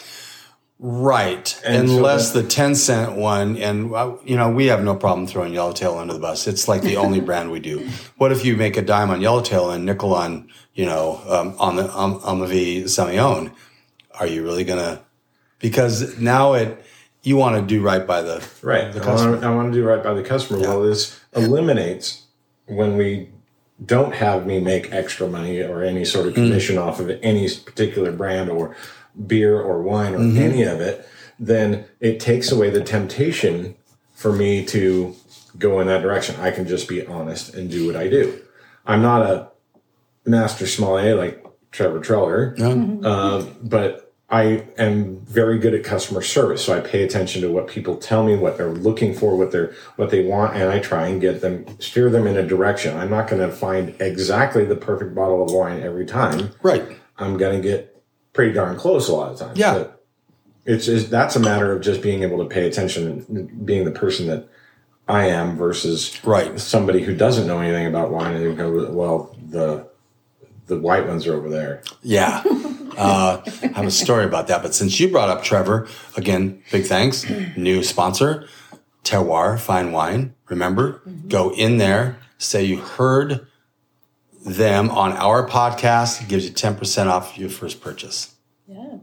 Right. 0.80 1.60
And 1.64 1.88
so 1.88 1.96
Unless 1.96 2.32
then- 2.32 2.44
the 2.44 2.48
10 2.50 2.74
cent 2.76 3.16
one, 3.16 3.56
and 3.56 3.92
uh, 3.92 4.12
you 4.24 4.36
know, 4.36 4.50
we 4.50 4.66
have 4.66 4.84
no 4.84 4.94
problem 4.94 5.26
throwing 5.26 5.52
Yellowtail 5.54 5.96
under 5.98 6.12
the 6.14 6.20
bus. 6.20 6.46
It's 6.46 6.68
like 6.68 6.82
the 6.82 6.96
only 7.04 7.20
brand 7.20 7.50
we 7.50 7.58
do. 7.60 7.88
What 8.18 8.30
if 8.30 8.44
you 8.44 8.56
make 8.56 8.76
a 8.76 8.82
dime 8.82 9.10
on 9.10 9.20
Yellowtail 9.20 9.70
and 9.70 9.84
nickel 9.84 10.14
on, 10.14 10.48
you 10.74 10.84
know, 10.86 11.20
um, 11.28 11.54
on 11.58 11.76
the, 11.76 11.90
on, 11.90 12.20
on 12.22 12.38
the 12.40 12.46
V 12.46 12.84
Semillon? 12.84 13.52
Are 14.18 14.26
you 14.26 14.42
really 14.42 14.64
to, 14.78 15.00
because 15.58 16.18
now 16.18 16.54
it, 16.54 16.84
you 17.22 17.36
want 17.36 17.56
to 17.56 17.62
do 17.62 17.82
right 17.82 18.06
by 18.06 18.22
the, 18.22 18.44
Right. 18.62 18.92
the 18.92 19.02
I 19.02 19.14
want, 19.14 19.44
I 19.44 19.54
want 19.54 19.72
to 19.72 19.78
do 19.78 19.84
right 19.86 20.02
by 20.02 20.14
the 20.14 20.22
customer. 20.22 20.60
Well, 20.60 20.82
this 20.82 21.18
eliminates 21.34 22.24
when 22.66 22.96
we 22.96 23.30
don't 23.84 24.14
have 24.14 24.46
me 24.46 24.58
make 24.60 24.92
extra 24.92 25.28
money 25.28 25.60
or 25.62 25.82
any 25.82 26.04
sort 26.04 26.26
Mm. 26.26 26.28
of 26.28 26.34
commission 26.34 26.78
off 26.78 26.98
of 27.00 27.10
any 27.22 27.48
particular 27.48 28.10
brand 28.12 28.50
or 28.50 28.74
beer 29.26 29.60
or 29.60 29.82
wine 29.82 30.14
or 30.14 30.18
Mm-hmm. 30.18 30.38
any 30.38 30.62
of 30.64 30.80
it, 30.80 31.06
then 31.38 31.84
it 32.00 32.18
takes 32.18 32.50
away 32.50 32.70
the 32.70 32.80
temptation 32.82 33.76
for 34.14 34.32
me 34.32 34.64
to 34.66 35.14
go 35.58 35.78
in 35.80 35.86
that 35.86 36.02
direction. 36.02 36.34
I 36.40 36.50
can 36.50 36.66
just 36.66 36.88
be 36.88 37.06
honest 37.06 37.54
and 37.54 37.70
do 37.70 37.86
what 37.86 37.94
I 37.94 38.08
do. 38.08 38.40
I'm 38.86 39.02
not 39.02 39.22
a 39.22 39.48
master 40.24 40.66
sommelier 40.66 41.14
like 41.14 41.44
Trevor 41.70 42.00
Treller, 42.00 42.54
um, 42.60 43.54
but 43.62 44.07
I 44.30 44.66
am 44.76 45.20
very 45.20 45.58
good 45.58 45.72
at 45.72 45.84
customer 45.84 46.20
service. 46.20 46.62
So 46.64 46.76
I 46.76 46.80
pay 46.80 47.02
attention 47.02 47.40
to 47.42 47.50
what 47.50 47.66
people 47.66 47.96
tell 47.96 48.24
me, 48.24 48.36
what 48.36 48.58
they're 48.58 48.68
looking 48.72 49.14
for, 49.14 49.36
what 49.36 49.52
they're 49.52 49.74
what 49.96 50.10
they 50.10 50.24
want, 50.24 50.54
and 50.54 50.68
I 50.70 50.80
try 50.80 51.06
and 51.06 51.20
get 51.20 51.40
them 51.40 51.64
steer 51.80 52.10
them 52.10 52.26
in 52.26 52.36
a 52.36 52.46
direction. 52.46 52.96
I'm 52.96 53.10
not 53.10 53.28
going 53.28 53.40
to 53.40 53.54
find 53.54 53.94
exactly 54.00 54.66
the 54.66 54.76
perfect 54.76 55.14
bottle 55.14 55.42
of 55.42 55.50
wine 55.52 55.82
every 55.82 56.04
time. 56.04 56.50
Right. 56.62 56.98
I'm 57.16 57.38
going 57.38 57.60
to 57.62 57.66
get 57.66 58.02
pretty 58.34 58.52
darn 58.52 58.76
close 58.76 59.08
a 59.08 59.14
lot 59.14 59.32
of 59.32 59.38
times. 59.38 59.58
Yeah. 59.58 59.74
But 59.74 60.04
it's 60.66 60.84
just 60.84 61.10
that's 61.10 61.34
a 61.34 61.40
matter 61.40 61.72
of 61.72 61.80
just 61.80 62.02
being 62.02 62.22
able 62.22 62.38
to 62.38 62.44
pay 62.44 62.66
attention 62.66 63.24
and 63.28 63.66
being 63.66 63.86
the 63.86 63.90
person 63.92 64.26
that 64.26 64.46
I 65.08 65.28
am 65.28 65.56
versus 65.56 66.22
Right. 66.22 66.60
somebody 66.60 67.02
who 67.02 67.16
doesn't 67.16 67.46
know 67.46 67.60
anything 67.60 67.86
about 67.86 68.10
wine 68.10 68.34
and 68.34 68.44
they 68.44 68.54
go, 68.54 68.90
well, 68.92 69.34
the 69.48 69.87
the 70.68 70.78
white 70.78 71.06
ones 71.06 71.26
are 71.26 71.34
over 71.34 71.48
there. 71.48 71.82
Yeah. 72.02 72.42
Uh, 72.98 73.40
I 73.62 73.66
have 73.76 73.86
a 73.86 73.92
story 73.92 74.24
about 74.24 74.48
that. 74.48 74.60
But 74.60 74.74
since 74.74 74.98
you 74.98 75.08
brought 75.08 75.28
up 75.28 75.44
Trevor, 75.44 75.86
again, 76.16 76.64
big 76.72 76.84
thanks. 76.84 77.24
New 77.56 77.84
sponsor, 77.84 78.48
Terroir 79.04 79.56
Fine 79.56 79.92
Wine. 79.92 80.34
Remember, 80.48 81.00
go 81.28 81.52
in 81.54 81.76
there, 81.76 82.18
say 82.38 82.64
you 82.64 82.78
heard 82.78 83.46
them 84.44 84.90
on 84.90 85.12
our 85.12 85.46
podcast, 85.48 86.22
it 86.22 86.28
gives 86.28 86.44
you 86.44 86.50
10% 86.50 87.06
off 87.06 87.38
your 87.38 87.50
first 87.50 87.80
purchase. 87.80 88.34
Yeah. 88.66 88.98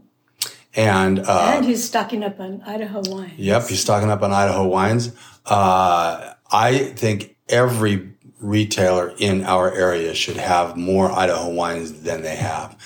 And, 0.74 1.20
uh, 1.20 1.52
and 1.54 1.64
he's 1.64 1.82
stocking 1.82 2.22
up 2.22 2.38
on 2.38 2.62
Idaho 2.66 3.00
wine. 3.06 3.32
Yep, 3.38 3.68
he's 3.68 3.80
stocking 3.80 4.10
up 4.10 4.22
on 4.22 4.30
Idaho 4.30 4.66
wines. 4.66 5.12
Uh, 5.46 6.34
I 6.52 6.78
think 6.96 7.36
every 7.48 8.12
retailer 8.40 9.14
in 9.18 9.44
our 9.44 9.72
area 9.72 10.14
should 10.14 10.36
have 10.36 10.76
more 10.76 11.10
Idaho 11.10 11.48
wines 11.50 12.02
than 12.02 12.22
they 12.22 12.36
have. 12.36 12.76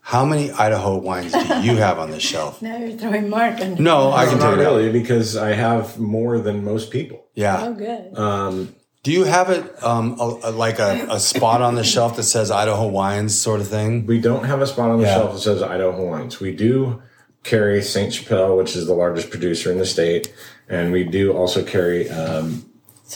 How 0.00 0.24
many 0.24 0.52
Idaho 0.52 0.96
wines 0.98 1.32
do 1.32 1.38
you 1.62 1.76
have 1.86 1.98
on 1.98 2.10
the 2.12 2.20
shelf? 2.20 2.62
Now 2.62 2.76
you're 2.76 2.96
throwing 2.96 3.28
Mark 3.28 3.60
on. 3.60 3.74
No, 3.82 4.12
I 4.12 4.26
can 4.26 4.38
tell 4.38 4.52
you. 4.54 4.60
really, 4.60 4.92
because 4.92 5.36
I 5.36 5.52
have 5.54 5.98
more 5.98 6.38
than 6.38 6.64
most 6.64 6.90
people. 6.92 7.18
Oh, 7.24 7.30
Yeah. 7.34 7.72
good. 7.76 8.74
Do 9.02 9.12
you 9.12 9.22
have 9.22 9.50
it 9.50 9.84
um, 9.84 10.16
a, 10.18 10.38
a- 10.44 10.50
like 10.50 10.80
a, 10.80 11.06
a 11.10 11.20
spot 11.20 11.62
on 11.62 11.76
the 11.76 11.84
shelf 11.94 12.16
that 12.16 12.24
says 12.24 12.50
Idaho 12.50 12.88
wines, 12.88 13.38
sort 13.38 13.60
of 13.60 13.68
thing? 13.68 14.04
We 14.06 14.20
don't 14.20 14.44
have 14.44 14.60
a 14.60 14.66
spot 14.66 14.90
on 14.90 14.98
the 14.98 15.04
Yeah. 15.06 15.14
shelf 15.18 15.34
that 15.34 15.40
says 15.40 15.62
Idaho 15.62 16.04
wines. 16.10 16.40
We 16.40 16.52
do 16.54 17.02
carry 17.44 17.82
Ste. 17.82 18.12
Chapelle, 18.12 18.56
which 18.56 18.74
is 18.74 18.86
the 18.86 18.94
largest 18.94 19.30
producer 19.30 19.70
in 19.70 19.78
the 19.78 19.86
state, 19.86 20.34
and 20.68 20.90
we 20.90 21.04
do 21.04 21.32
also 21.32 21.62
carry 21.64 22.08
um, 22.10 22.64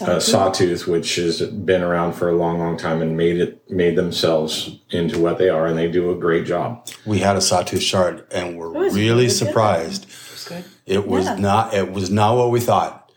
uh, 0.00 0.20
Sawtooth, 0.20 0.87
which 0.87 1.16
has 1.16 1.42
been 1.42 1.83
around 1.83 2.12
for 2.12 2.29
a 2.29 2.37
long, 2.37 2.59
long 2.59 2.76
time 2.76 3.03
and 3.03 3.16
made 3.16 3.38
it 3.38 3.68
made 3.70 3.96
themselves 3.96 4.79
into 4.90 5.18
what 5.18 5.38
they 5.38 5.48
are, 5.48 5.66
and 5.66 5.76
they 5.76 5.90
do 5.90 6.11
a 6.11 6.14
great 6.16 6.46
job. 6.46 6.87
We 7.05 7.18
had 7.18 7.37
a 7.37 7.40
Sawtooth 7.40 7.83
Shard, 7.83 8.24
and 8.31 8.57
we're 8.59 8.68
was 8.70 8.94
really 8.94 9.09
really 9.09 9.26
good. 9.26 9.33
surprised. 9.33 10.05
It's 10.33 10.48
good. 10.48 10.64
It 10.87 11.07
was 11.07 11.24
Yeah. 11.26 11.37
not. 11.37 11.74
It 11.74 11.90
was 11.92 12.11
not 12.11 12.37
what 12.37 12.50
we 12.50 12.61
thought. 12.61 13.11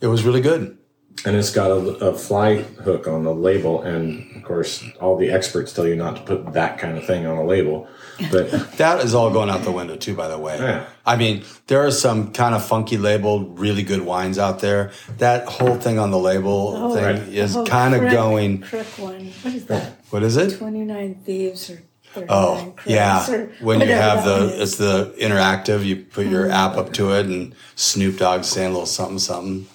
It 0.00 0.08
was 0.08 0.24
really 0.24 0.40
good. 0.40 0.78
And 1.24 1.36
it's 1.36 1.50
got 1.50 1.70
a, 1.70 1.76
a 2.06 2.14
fly 2.16 2.58
hook 2.58 3.06
on 3.06 3.24
the 3.24 3.34
label, 3.34 3.82
and 3.82 4.34
of 4.36 4.42
course, 4.42 4.82
all 5.00 5.16
the 5.18 5.30
experts 5.30 5.72
tell 5.72 5.86
you 5.86 5.94
not 5.94 6.16
to 6.16 6.22
put 6.22 6.52
that 6.54 6.78
kind 6.78 6.96
of 6.96 7.04
thing 7.06 7.26
on 7.26 7.36
a 7.36 7.44
label. 7.44 7.88
But 8.30 8.50
That 8.78 9.04
is 9.04 9.14
all 9.14 9.30
going 9.30 9.50
out 9.50 9.62
the 9.62 9.72
window 9.72 9.96
too, 9.96 10.14
by 10.14 10.28
the 10.28 10.38
way. 10.38 10.58
Yeah. 10.58 10.86
I 11.04 11.16
mean, 11.16 11.44
there 11.66 11.84
are 11.84 11.90
some 11.90 12.32
kind 12.32 12.54
of 12.54 12.64
funky 12.64 12.96
labeled, 12.96 13.58
really 13.58 13.82
good 13.82 14.00
wines 14.02 14.38
out 14.38 14.60
there. 14.60 14.92
That 15.18 15.46
whole 15.46 15.76
thing 15.76 15.98
on 15.98 16.10
the 16.10 16.18
label 16.18 16.74
Oh, 16.76 16.94
thing 16.94 17.04
right. 17.04 17.28
is 17.28 17.54
Oh, 17.56 17.66
kind 17.66 17.94
of 17.94 18.10
going. 18.10 18.62
Crook 18.62 18.86
one. 18.98 19.26
What 19.42 19.54
is 19.54 19.66
that? 19.66 19.96
What 20.10 20.22
is 20.22 20.36
it? 20.36 20.56
29 20.58 21.14
Thieves 21.24 21.70
or 21.70 21.82
39 22.14 22.26
Oh, 22.30 22.72
Crooks 22.76 22.88
yeah. 22.88 23.46
When 23.60 23.80
you 23.80 23.86
have 23.92 24.24
the, 24.24 24.54
is. 24.54 24.60
it's 24.60 24.76
the 24.76 25.14
interactive. 25.18 25.84
You 25.84 25.96
put 26.04 26.26
your 26.26 26.48
oh. 26.48 26.50
app 26.54 26.76
up 26.76 26.92
to 26.94 27.12
it, 27.12 27.26
and 27.26 27.54
Snoop 27.76 28.18
Dogg 28.18 28.42
saying 28.44 28.68
a 28.70 28.72
little 28.72 28.86
something, 28.86 29.18
something. 29.20 29.66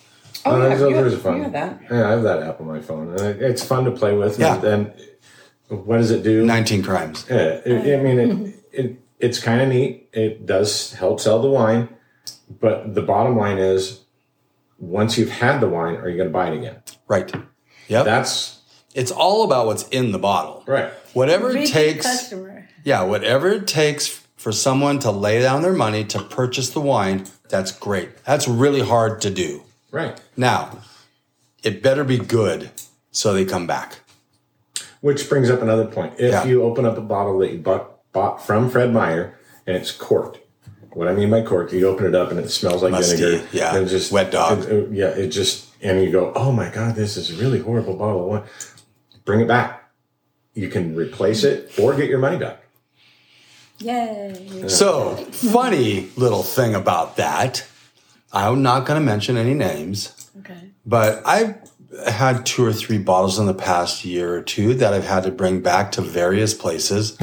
Oh, 0.45 0.58
yeah, 0.62 0.69
there's, 0.69 0.81
you, 0.81 0.89
there's 0.95 1.13
a 1.13 1.15
have, 1.15 1.23
fun. 1.23 1.38
you 1.38 1.43
have 1.43 1.51
that. 1.53 1.81
Yeah, 1.89 2.08
I 2.08 2.12
have 2.12 2.23
that 2.23 2.43
app 2.43 2.62
on 2.62 2.67
my 2.67 2.79
phone, 2.81 3.10
and 3.10 3.19
it- 3.19 3.41
it's 3.41 3.63
fun 3.63 3.86
to 3.86 3.91
play 3.91 4.15
with. 4.15 4.38
Yeah. 4.39 4.55
And 4.55 4.63
then, 4.63 4.93
what 5.69 5.97
does 5.97 6.12
it 6.12 6.23
do? 6.23 6.45
Nineteen 6.45 6.84
crimes. 6.84 7.25
Yeah, 7.29 7.60
it, 7.65 7.99
I 7.99 8.03
mean, 8.03 8.19
it, 8.19 8.55
it 8.71 8.99
it's 9.19 9.39
kind 9.39 9.62
of 9.62 9.69
neat. 9.69 10.10
It 10.13 10.45
does 10.45 10.93
help 10.93 11.19
sell 11.19 11.41
the 11.41 11.49
wine, 11.49 11.89
but 12.60 12.93
the 12.93 13.01
bottom 13.01 13.36
line 13.38 13.58
is, 13.58 14.01
once 14.77 15.17
you've 15.17 15.31
had 15.31 15.60
the 15.62 15.67
wine, 15.69 15.95
are 15.95 16.10
you 16.10 16.17
going 16.17 16.29
to 16.29 16.34
buy 16.34 16.49
it 16.51 16.58
again? 16.58 16.81
Right. 17.08 17.31
Yep. 17.88 18.05
That's 18.05 18.62
it's 18.93 19.12
all 19.12 19.43
about 19.43 19.65
what's 19.65 19.88
in 19.89 20.12
the 20.12 20.19
bottle. 20.19 20.63
right. 20.67 20.91
Whatever 21.13 21.55
it 21.55 21.67
takes. 21.69 22.05
customer. 22.05 22.67
Yeah, 22.84 23.03
whatever 23.03 23.49
it 23.49 23.67
takes 23.67 24.08
for 24.36 24.51
someone 24.51 24.99
to 24.99 25.12
lay 25.12 25.41
down 25.41 25.63
their 25.63 25.73
money 25.73 26.03
to 26.05 26.21
purchase 26.21 26.69
the 26.69 26.81
wine, 26.81 27.25
that's 27.49 27.71
great. 27.71 28.23
That's 28.25 28.47
really 28.47 28.81
hard 28.81 29.21
to 29.21 29.29
do. 29.31 29.63
Right. 29.95 30.19
Now, 30.36 30.79
it 31.63 31.81
better 31.81 32.03
be 32.03 32.17
good 32.17 32.69
so 33.12 33.34
they 33.34 33.45
come 33.45 33.65
back. 33.65 33.99
Which 34.99 35.29
brings 35.29 35.49
up 35.49 35.62
another 35.62 35.86
point. 35.86 36.15
If 36.17 36.34
Yeah. 36.34 36.43
you 36.43 36.63
open 36.63 36.86
up 36.86 36.97
a 36.97 37.01
bottle 37.01 37.39
that 37.39 37.53
you 37.53 37.60
bought, 37.60 38.12
bought 38.12 38.45
from 38.45 38.69
Fred 38.69 38.91
Meyer 38.91 39.39
and 39.65 39.77
it's 39.77 39.91
corked, 39.91 40.39
what 40.91 41.08
I 41.08 41.13
mean 41.13 41.29
by 41.29 41.43
corked, 41.43 41.71
you 41.71 41.88
open 41.88 42.05
it 42.08 42.13
up 42.13 42.29
and 42.29 42.38
it 42.41 42.51
smells 42.51 42.84
like 42.84 42.91
Musty, 42.91 43.15
vinegar. 43.15 43.47
yeah. 43.53 43.73
And 43.73 43.88
just 43.88 44.12
Wet 44.12 44.31
dog. 44.31 44.63
it- 44.63 44.69
it- 44.69 44.89
yeah, 44.91 45.08
it 45.08 45.27
just 45.29 45.67
and 45.81 46.03
you 46.03 46.12
go, 46.12 46.34
oh 46.36 46.51
my 46.51 46.67
god, 46.69 46.95
this 46.95 47.15
is 47.15 47.31
a 47.31 47.36
really 47.41 47.60
horrible 47.60 47.95
bottle 47.95 48.23
of 48.23 48.27
wine. 48.27 48.43
Bring 49.23 49.39
it 49.39 49.47
back. 49.47 49.81
You 50.55 50.67
can 50.67 50.93
replace 50.93 51.45
it 51.45 51.71
or 51.79 51.93
get 51.95 52.10
your 52.10 52.19
money 52.19 52.38
back. 52.38 52.63
Yay. 53.79 54.65
So, 54.67 55.15
funny 55.31 56.10
little 56.17 56.43
thing 56.43 56.75
about 56.75 57.15
that. 57.15 57.63
I'm 58.36 58.62
not 58.62 58.86
going 58.86 59.00
to 59.00 59.06
mention 59.06 59.38
any 59.38 59.54
names, 59.54 60.30
Okay. 60.39 60.71
but 60.86 61.21
I've 61.26 61.56
had 62.08 62.45
two 62.45 62.65
or 62.65 62.74
three 62.74 62.98
bottles 62.98 63.39
in 63.39 63.45
the 63.45 63.54
past 63.54 64.04
year 64.04 64.36
or 64.36 64.41
two 64.41 64.74
that 64.76 64.93
I've 64.93 65.06
had 65.08 65.24
to 65.24 65.32
bring 65.32 65.62
back 65.62 65.93
to 65.93 66.02
various 66.02 66.54
places. 66.54 67.17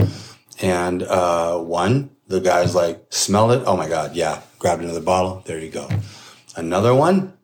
And 0.60 1.02
uh, 1.02 1.58
one, 1.58 2.10
the 2.28 2.40
guy's 2.40 2.74
like, 2.74 3.04
smelled 3.10 3.52
it. 3.52 3.62
Oh 3.66 3.76
my 3.76 3.88
God, 3.88 4.14
yeah. 4.14 4.40
Grabbed 4.58 4.82
another 4.82 5.00
bottle. 5.02 5.42
There 5.44 5.58
you 5.58 5.70
go. 5.70 5.88
Another 6.56 6.94
one 6.94 7.34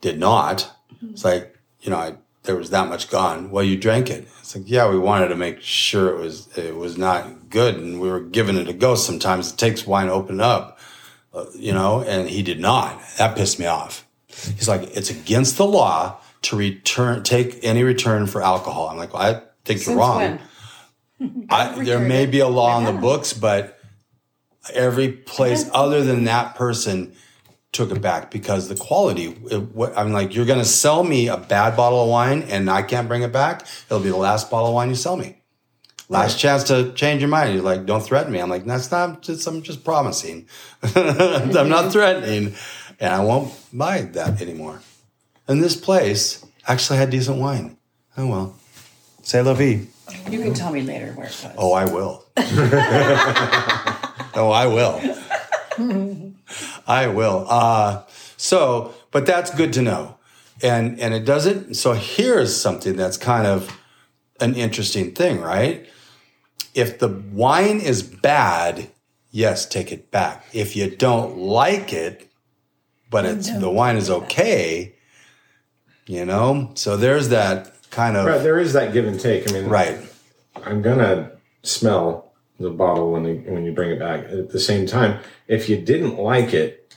did 0.00 0.18
not. 0.18 0.70
It's 1.02 1.24
like, 1.24 1.56
you 1.80 1.90
know, 1.90 1.96
I, 1.96 2.16
there 2.42 2.56
was 2.56 2.70
that 2.70 2.88
much 2.88 3.10
gone. 3.10 3.50
Well, 3.50 3.64
you 3.64 3.76
drank 3.78 4.10
it. 4.10 4.26
It's 4.40 4.54
like, 4.56 4.68
yeah, 4.68 4.90
we 4.90 4.98
wanted 4.98 5.28
to 5.28 5.36
make 5.36 5.60
sure 5.62 6.08
it 6.14 6.18
was 6.20 6.48
it 6.58 6.74
was 6.74 6.98
not 6.98 7.48
good, 7.50 7.76
and 7.76 8.00
we 8.00 8.10
were 8.10 8.20
giving 8.20 8.56
it 8.56 8.68
a 8.68 8.72
go. 8.72 8.94
Sometimes 8.96 9.52
it 9.52 9.58
takes 9.58 9.86
wine 9.86 10.06
to 10.06 10.12
open 10.12 10.40
up, 10.40 10.78
Uh, 11.32 11.46
you 11.54 11.72
know, 11.72 12.02
and 12.02 12.28
he 12.28 12.42
did 12.42 12.58
not. 12.58 13.00
That 13.18 13.36
pissed 13.36 13.58
me 13.58 13.66
off. 13.66 14.06
He's 14.26 14.68
like, 14.68 14.96
it's 14.96 15.10
against 15.10 15.56
the 15.56 15.66
law 15.66 16.20
to 16.42 16.56
return 16.56 17.22
take 17.22 17.60
any 17.62 17.82
return 17.82 18.26
for 18.26 18.42
alcohol. 18.42 18.88
I'm 18.88 18.96
like, 18.96 19.12
well, 19.12 19.22
I 19.22 19.42
think 19.64 19.86
you're 19.86 19.96
wrong. 19.96 20.38
I, 21.50 21.84
there 21.84 22.00
may 22.00 22.26
be 22.26 22.40
a 22.40 22.48
law 22.48 22.78
in 22.78 22.84
the 22.84 22.92
books, 23.00 23.32
but 23.32 23.78
every 24.72 25.12
place 25.12 25.68
other 25.72 26.02
than 26.02 26.24
that 26.24 26.54
person 26.54 27.14
took 27.72 27.90
it 27.90 28.00
back 28.00 28.30
because 28.30 28.68
the 28.68 28.76
quality. 28.76 29.36
It, 29.50 29.74
what, 29.74 29.96
I'm 29.96 30.12
like, 30.12 30.34
you're 30.34 30.46
going 30.46 30.58
to 30.58 30.64
sell 30.64 31.04
me 31.04 31.28
a 31.28 31.36
bad 31.36 31.76
bottle 31.76 32.02
of 32.02 32.08
wine 32.08 32.42
and 32.44 32.70
I 32.70 32.82
can't 32.82 33.06
bring 33.06 33.22
it 33.22 33.32
back. 33.32 33.66
It'll 33.86 34.02
be 34.02 34.08
the 34.08 34.16
last 34.16 34.50
bottle 34.50 34.68
of 34.68 34.74
wine 34.74 34.88
you 34.88 34.94
sell 34.94 35.16
me. 35.16 35.39
Last 36.10 36.40
chance 36.40 36.64
to 36.64 36.92
change 36.94 37.20
your 37.22 37.28
mind. 37.28 37.54
You're 37.54 37.62
like, 37.62 37.86
don't 37.86 38.02
threaten 38.02 38.32
me. 38.32 38.40
I'm 38.40 38.50
like, 38.50 38.64
that's 38.64 38.90
not 38.90 39.22
just, 39.22 39.46
I'm 39.46 39.62
just 39.62 39.84
promising. 39.84 40.48
I'm 40.82 41.68
not 41.68 41.92
threatening 41.92 42.54
and 42.98 43.14
I 43.14 43.20
won't 43.20 43.54
buy 43.72 44.02
that 44.02 44.42
anymore. 44.42 44.80
And 45.46 45.62
this 45.62 45.76
place 45.76 46.44
actually 46.66 46.98
had 46.98 47.10
decent 47.10 47.38
wine. 47.38 47.76
Oh 48.16 48.26
well. 48.26 48.56
Say 49.22 49.40
la 49.40 49.54
vie. 49.54 49.86
You 50.28 50.40
can 50.40 50.52
tell 50.52 50.72
me 50.72 50.82
later 50.82 51.12
where 51.12 51.26
it 51.26 51.44
was. 51.44 51.46
Oh, 51.56 51.72
I 51.72 51.84
will. 51.84 52.26
oh, 54.34 54.50
I 54.52 54.66
will. 54.66 55.00
I 56.88 57.06
will. 57.06 57.46
Uh, 57.48 58.02
so, 58.36 58.94
but 59.12 59.26
that's 59.26 59.54
good 59.54 59.72
to 59.74 59.82
know. 59.82 60.16
And, 60.60 60.98
and 60.98 61.14
it 61.14 61.24
doesn't, 61.24 61.74
so 61.74 61.92
here's 61.92 62.60
something 62.60 62.96
that's 62.96 63.16
kind 63.16 63.46
of 63.46 63.78
an 64.40 64.56
interesting 64.56 65.12
thing, 65.12 65.40
right? 65.40 65.86
If 66.74 66.98
the 66.98 67.08
wine 67.08 67.80
is 67.80 68.02
bad, 68.02 68.90
yes, 69.30 69.66
take 69.66 69.92
it 69.92 70.10
back. 70.10 70.44
If 70.52 70.76
you 70.76 70.94
don't 70.94 71.38
like 71.38 71.92
it, 71.92 72.30
but 73.10 73.26
it's, 73.26 73.50
the 73.50 73.70
wine 73.70 73.96
is 73.96 74.08
okay, 74.08 74.94
you 76.06 76.24
know? 76.24 76.70
So 76.74 76.96
there's 76.96 77.30
that 77.30 77.72
kind 77.90 78.16
of, 78.16 78.26
Right, 78.26 78.42
there 78.42 78.58
is 78.58 78.72
that 78.74 78.92
give 78.92 79.06
and 79.06 79.18
take. 79.18 79.50
I 79.50 79.52
mean, 79.52 79.66
right. 79.66 79.98
I'm 80.64 80.80
gonna 80.82 81.32
smell 81.62 82.32
the 82.60 82.70
bottle 82.70 83.10
when 83.12 83.24
you, 83.24 83.42
when 83.46 83.64
you 83.64 83.72
bring 83.72 83.90
it 83.90 83.98
back. 83.98 84.24
At 84.24 84.50
the 84.50 84.60
same 84.60 84.86
time, 84.86 85.20
if 85.48 85.68
you 85.68 85.76
didn't 85.76 86.18
like 86.18 86.54
it, 86.54 86.94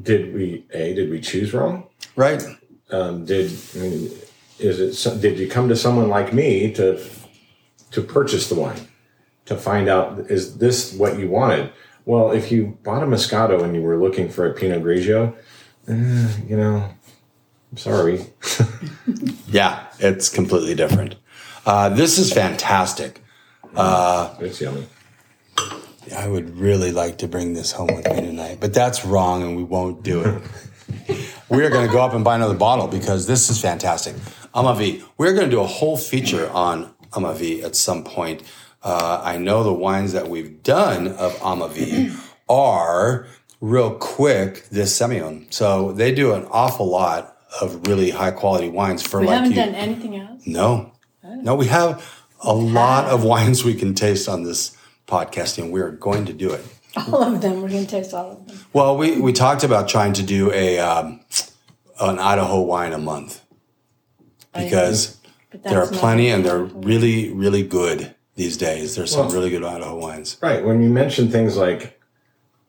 did 0.00 0.32
we 0.34 0.64
a 0.72 0.94
did 0.94 1.10
we 1.10 1.20
choose 1.20 1.52
wrong? 1.52 1.88
Right. 2.16 2.42
Um, 2.90 3.24
did 3.24 3.52
I 3.74 3.78
mean, 3.78 4.10
is 4.58 5.04
it 5.04 5.20
did 5.20 5.38
you 5.38 5.48
come 5.48 5.68
to 5.68 5.76
someone 5.76 6.08
like 6.08 6.32
me 6.32 6.72
to 6.74 6.96
to 7.90 8.02
purchase 8.02 8.48
the 8.48 8.54
wine 8.54 8.88
to 9.48 9.56
find 9.56 9.88
out 9.88 10.18
is 10.30 10.58
this 10.58 10.92
what 10.92 11.18
you 11.18 11.28
wanted? 11.28 11.72
Well, 12.04 12.32
if 12.32 12.52
you 12.52 12.78
bought 12.82 13.02
a 13.02 13.06
Moscato 13.06 13.62
and 13.62 13.74
you 13.74 13.82
were 13.82 13.96
looking 13.96 14.28
for 14.28 14.46
a 14.46 14.54
Pinot 14.54 14.82
Grigio, 14.82 15.34
eh, 15.88 16.28
you 16.46 16.56
know, 16.56 16.88
I'm 17.72 17.78
sorry. 17.78 18.26
Yeah, 19.50 19.86
it's 19.98 20.28
completely 20.28 20.74
different. 20.74 21.16
Uh, 21.64 21.88
this 21.88 22.18
is 22.18 22.30
fantastic. 22.30 23.22
It's 24.40 24.60
yummy. 24.60 24.86
I 26.14 26.28
would 26.28 26.58
really 26.58 26.92
like 26.92 27.18
to 27.18 27.28
bring 27.28 27.54
this 27.54 27.72
home 27.72 27.88
with 27.88 28.06
me 28.06 28.20
tonight, 28.20 28.58
but 28.60 28.74
that's 28.74 29.06
wrong 29.06 29.42
and 29.42 29.56
we 29.56 29.64
won't 29.64 30.02
do 30.02 30.20
it. 30.20 30.42
we 31.48 31.64
are 31.64 31.70
going 31.70 31.86
to 31.86 31.92
go 31.92 32.02
up 32.02 32.12
and 32.12 32.22
buy 32.22 32.36
another 32.36 32.54
bottle 32.54 32.88
because 32.88 33.26
this 33.26 33.48
is 33.48 33.58
fantastic. 33.58 34.14
Amavi. 34.54 35.02
We're 35.16 35.32
going 35.32 35.46
to 35.46 35.50
do 35.50 35.60
a 35.60 35.66
whole 35.66 35.96
feature 35.96 36.50
on 36.50 36.94
Amavi 37.18 37.62
at 37.62 37.74
some 37.76 38.04
point. 38.04 38.42
Uh, 38.82 39.20
I 39.24 39.38
know 39.38 39.64
the 39.64 39.72
wines 39.72 40.12
that 40.12 40.28
we've 40.28 40.62
done 40.62 41.08
of 41.08 41.34
Amavi 41.40 42.14
are 42.48 43.26
real 43.60 43.94
quick 43.94 44.68
this 44.70 44.96
Semillon. 44.98 45.52
So 45.52 45.92
they 45.92 46.12
do 46.14 46.32
an 46.34 46.46
awful 46.50 46.86
lot 46.86 47.36
of 47.60 47.86
really 47.88 48.10
high 48.10 48.30
quality 48.30 48.68
wines 48.68 49.02
for 49.02 49.20
We 49.20 49.26
like 49.26 49.34
haven't 49.36 49.50
you. 49.50 49.56
done 49.56 49.74
anything 49.74 50.16
else. 50.16 50.46
No, 50.46 50.92
no, 51.24 51.54
we 51.56 51.66
have 51.66 52.04
a 52.40 52.54
lot 52.54 53.06
of 53.06 53.24
wines 53.24 53.64
we 53.64 53.74
can 53.74 53.94
taste 53.94 54.28
on 54.28 54.44
this 54.44 54.76
podcast, 55.08 55.58
and 55.58 55.72
we're 55.72 55.90
going 55.90 56.26
to 56.26 56.32
do 56.32 56.52
it. 56.52 56.64
All 56.96 57.22
of 57.22 57.40
them. 57.42 57.60
We're 57.62 57.68
going 57.68 57.84
to 57.84 57.90
taste 57.90 58.14
all 58.14 58.32
of 58.32 58.46
them. 58.46 58.58
Well, 58.72 58.96
we, 58.96 59.20
we 59.20 59.32
talked 59.32 59.64
about 59.64 59.88
trying 59.88 60.12
to 60.14 60.22
do 60.22 60.52
a 60.52 60.78
um, 60.78 61.20
an 62.00 62.18
Idaho 62.18 62.60
wine 62.60 62.92
a 62.92 62.98
month 62.98 63.42
because 64.54 65.17
there 65.52 65.82
are 65.82 65.86
plenty, 65.86 66.28
and 66.28 66.44
they're 66.44 66.64
really, 66.64 67.32
really 67.32 67.62
good 67.62 68.14
these 68.34 68.56
days. 68.56 68.96
There's 68.96 69.12
some 69.12 69.26
Well- 69.26 69.34
really 69.34 69.50
good 69.50 69.64
Idaho 69.64 69.96
wines. 69.98 70.36
Right. 70.42 70.64
When 70.64 70.82
you 70.82 70.90
mention 70.90 71.30
things 71.30 71.56
like 71.56 71.98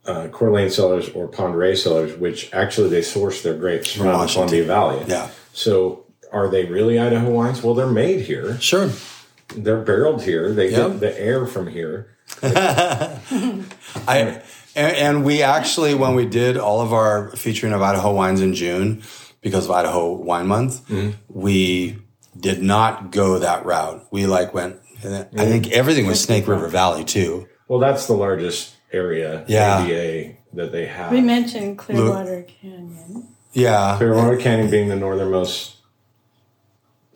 uh, 0.06 0.28
Coeur 0.30 0.50
d'Alene 0.50 0.70
cellars 0.72 1.10
or 1.10 1.28
Ponderay 1.28 1.78
cellars, 1.78 2.16
which 2.18 2.52
actually 2.54 2.90
they 2.90 3.02
source 3.02 3.42
their 3.44 3.54
grapes 3.54 3.92
from 3.92 4.08
the 4.08 4.26
Columbia 4.28 4.64
Valley. 4.64 5.04
Yeah. 5.08 5.30
So 5.54 6.06
are 6.32 6.48
they 6.48 6.66
really 6.66 6.98
Idaho 6.98 7.30
wines? 7.30 7.62
Well, 7.62 7.76
they're 7.76 7.86
made 7.88 8.22
here. 8.22 8.60
Sure. 8.60 8.90
They're 9.56 9.82
barreled 9.82 10.24
here. 10.24 10.52
They 10.54 10.72
Yep. 10.72 10.92
get 10.92 11.00
the 11.02 11.22
air 11.22 11.46
from 11.46 11.68
here. 11.68 12.08
I 12.42 13.20
and, 14.76 14.96
and 14.96 15.26
we 15.26 15.42
actually 15.42 15.96
when 15.96 16.16
we 16.16 16.26
did 16.26 16.58
all 16.58 16.82
of 16.82 16.94
our 16.94 17.32
featuring 17.36 17.74
of 17.74 17.82
Idaho 17.82 18.14
wines 18.14 18.42
in 18.42 18.54
June 18.54 19.02
because 19.42 19.66
of 19.66 19.72
Idaho 19.72 20.14
Wine 20.14 20.48
Month, 20.48 20.88
Mm-hmm. 20.88 21.12
we 21.28 21.98
did 22.40 22.62
not 22.62 23.12
go 23.12 23.40
that 23.40 23.66
route. 23.66 24.06
We 24.12 24.26
like 24.26 24.54
went. 24.54 24.78
I 25.04 25.24
think 25.32 25.72
everything 25.72 26.08
was 26.08 26.22
Snake 26.22 26.48
River 26.48 26.68
Valley 26.68 27.04
too. 27.06 27.48
Well, 27.68 27.80
that's 27.80 28.08
the 28.08 28.14
largest 28.14 28.76
area 28.92 29.46
Yeah. 29.48 29.84
AVA 29.86 30.38
that 30.54 30.72
they 30.72 30.86
have. 30.88 31.12
We 31.12 31.22
mentioned 31.22 31.78
Clearwater 31.78 32.44
Canyon. 32.62 33.28
Yeah, 33.54 33.96
Clearwater 33.98 34.38
Canyon 34.38 34.70
being 34.70 34.90
the 34.90 34.96
northernmost 34.96 35.76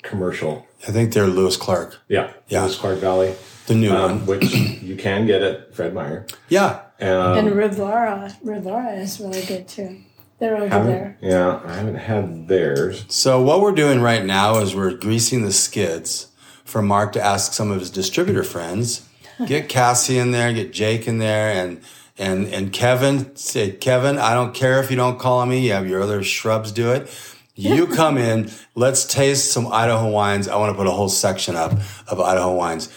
commercial. 0.02 0.68
I 0.88 0.92
think 0.92 1.14
they're 1.14 1.28
Lewis 1.28 1.58
Clark, 1.58 1.98
Yeah. 2.08 2.32
Yeah. 2.48 2.64
Lewis 2.64 2.78
Clark 2.78 3.00
Valley, 3.00 3.34
the 3.68 3.76
new 3.76 3.92
um, 3.92 4.20
one. 4.20 4.26
which 4.26 4.54
you 4.54 4.96
can 4.96 5.26
get 5.26 5.42
at 5.42 5.74
Fred 5.76 5.94
Meyer. 5.94 6.26
Yeah, 6.50 6.82
Um, 7.00 7.38
and 7.38 7.48
Rivara. 7.56 8.36
Rivara 8.44 9.00
is 9.02 9.20
really 9.20 9.44
good 9.46 9.68
too. 9.68 9.98
They're 10.44 10.58
over 10.58 10.68
haven't- 10.68 10.88
there. 10.92 11.18
Yeah, 11.22 11.62
I 11.66 11.76
haven't 11.76 11.96
had 11.96 12.48
theirs. 12.50 13.06
So 13.08 13.42
what 13.42 13.62
we're 13.62 13.72
doing 13.72 14.02
right 14.02 14.26
now 14.26 14.60
is 14.60 14.76
we're 14.76 14.92
greasing 14.94 15.44
the 15.46 15.54
skids 15.54 16.28
for 16.66 16.82
Mark 16.82 17.14
to 17.14 17.24
ask 17.24 17.54
some 17.54 17.72
of 17.72 17.80
his 17.80 17.90
distributor 17.90 18.44
friends. 18.44 19.04
Get 19.46 19.70
Cassie 19.70 20.18
in 20.18 20.32
there, 20.32 20.52
get 20.52 20.74
Jake 20.74 21.08
in 21.08 21.20
there, 21.20 21.50
and 21.54 21.80
and 22.18 22.46
and 22.54 22.74
Kevin. 22.74 23.34
Say, 23.38 23.72
Kevin, 23.72 24.18
I 24.20 24.34
don't 24.34 24.54
care 24.54 24.82
if 24.82 24.92
you 24.92 24.98
don't 24.98 25.18
call 25.18 25.46
me. 25.46 25.66
You 25.66 25.72
have 25.74 25.88
your 25.88 26.02
other 26.02 26.22
shrubs 26.24 26.74
do 26.74 26.92
it. 26.92 27.10
You 27.56 27.88
come 28.02 28.18
in. 28.18 28.52
Let's 28.76 29.06
taste 29.06 29.50
some 29.54 29.72
Idaho 29.72 30.10
wines. 30.10 30.50
I 30.50 30.58
want 30.58 30.74
to 30.74 30.78
put 30.78 30.88
a 30.88 30.92
whole 30.92 31.08
section 31.10 31.56
up 31.56 31.72
of 32.10 32.20
Idaho 32.20 32.54
wines. 32.54 32.90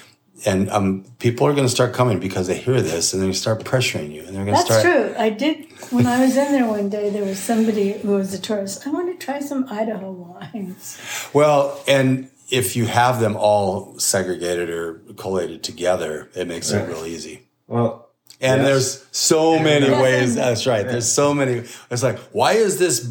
And 0.44 0.68
um, 0.70 1.05
people 1.18 1.46
are 1.46 1.53
going 1.55 1.64
to 1.66 1.70
start 1.72 1.94
coming 1.94 2.20
because 2.20 2.46
they 2.46 2.59
hear 2.59 2.83
this, 2.83 3.12
and 3.12 3.22
they're 3.22 3.27
going 3.27 3.33
to 3.33 3.38
start 3.38 3.64
pressuring 3.64 4.12
you, 4.12 4.22
and 4.25 4.37
they're 4.37 4.44
going 4.44 4.57
to 4.57 4.61
start. 4.62 4.83
That's 4.83 5.14
true. 5.14 5.14
I 5.18 5.31
did 5.31 5.66
when 5.90 6.07
I 6.07 6.20
was 6.20 6.37
in 6.37 6.53
there 6.53 6.66
one 6.66 6.90
day. 6.90 7.09
There 7.11 7.25
was 7.25 7.38
somebody 7.38 7.92
who 7.94 8.11
was 8.12 8.35
a 8.35 8.38
tourist. 8.38 8.87
I 8.87 8.90
want 8.90 9.18
to 9.18 9.25
try 9.25 9.40
some 9.40 9.66
Idaho 9.70 10.11
wines. 10.11 10.99
Well, 11.33 11.83
and 11.88 12.29
if 12.51 12.77
you 12.77 12.85
have 12.87 13.18
them 13.20 13.35
all 13.37 13.99
segregated 13.99 14.68
or 14.70 15.01
collated 15.16 15.62
together, 15.62 16.29
it 16.35 16.46
makes 16.46 16.70
it 16.70 16.87
real 16.87 17.07
easy. 17.07 17.42
Well, 17.66 18.03
And 18.38 18.61
Yes. 18.61 18.68
there's 18.68 19.05
so 19.12 19.59
many 19.59 19.87
Yes. 19.87 20.03
ways. 20.03 20.35
That's 20.35 20.66
right. 20.66 20.87
There's 20.87 21.11
so 21.11 21.33
many. 21.33 21.62
It's 21.90 22.03
like, 22.03 22.18
why 22.33 22.53
is 22.53 22.79
this 22.79 23.09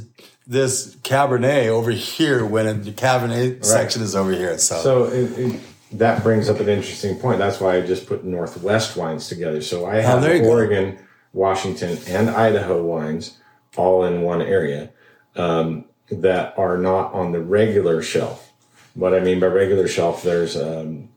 this 0.47 0.95
Cabernet 0.97 1.67
over 1.69 1.89
here 1.89 2.45
when 2.45 2.83
the 2.83 2.91
Cabernet 2.91 3.65
section 3.65 4.03
is 4.03 4.15
over 4.15 4.31
here? 4.31 4.55
So, 4.59 4.75
So 4.83 5.03
it, 5.05 5.31
it, 5.39 5.59
that 5.91 6.23
brings 6.23 6.49
up 6.49 6.59
an 6.59 6.69
interesting 6.69 7.17
point. 7.17 7.39
That's 7.39 7.59
why 7.59 7.77
I 7.77 7.81
just 7.81 8.07
put 8.07 8.23
Northwest 8.23 8.97
wines 8.97 9.27
together. 9.27 9.61
So 9.61 9.85
I 9.85 9.97
have 9.97 10.23
Oh, 10.23 10.31
you 10.31 10.41
go. 10.41 10.49
Oregon, 10.49 10.99
Washington, 11.33 11.97
and 12.07 12.29
Idaho 12.29 12.83
wines 12.83 13.39
all 13.77 14.05
in 14.05 14.21
one 14.21 14.41
area 14.41 14.91
um, 15.35 15.85
that 16.09 16.57
are 16.57 16.77
not 16.77 17.13
on 17.13 17.31
the 17.31 17.41
regular 17.41 18.01
shelf. 18.01 18.51
What 18.93 19.13
I 19.13 19.19
mean 19.19 19.39
by 19.39 19.47
regular 19.47 19.87
shelf, 19.87 20.23
there's 20.23 20.55
um, 20.55 21.09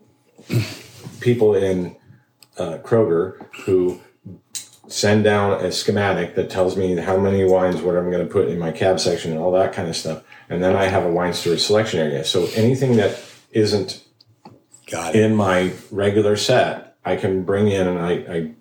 people 1.21 1.55
in 1.55 1.97
uh, 2.57 2.79
Kroger 2.79 3.47
who 3.65 4.01
send 4.89 5.23
down 5.23 5.65
a 5.65 5.71
schematic 5.71 6.35
that 6.35 6.51
tells 6.51 6.77
me 6.77 6.97
how 6.97 7.17
many 7.19 7.45
wines, 7.45 7.81
what 7.83 7.97
I'm 7.97 8.11
going 8.11 8.27
to 8.27 8.33
put 8.33 8.49
in 8.49 8.59
my 8.59 8.73
cab 8.73 8.99
section, 8.99 9.33
and 9.33 9.41
all 9.41 9.53
that 9.53 9.73
kind 9.73 9.89
of 9.89 9.95
stuff. 9.95 10.25
And 10.49 10.63
then 10.63 10.75
I 10.75 10.85
have 10.85 11.05
a 11.05 11.11
wine 11.11 11.35
storage 11.35 11.61
selection 11.61 12.01
area. 12.01 12.25
So 12.25 12.49
anything 12.55 12.97
that 12.97 13.21
isn't 13.53 14.05
got 14.91 15.15
it. 15.15 15.23
in 15.23 15.37
my 15.37 15.73
regular 15.91 16.37
set, 16.37 16.97
I 17.05 17.17
can 17.17 17.45
bring 17.45 17.69
in 17.69 17.87
and 17.87 17.99
I, 17.99 18.13
I 18.13 18.53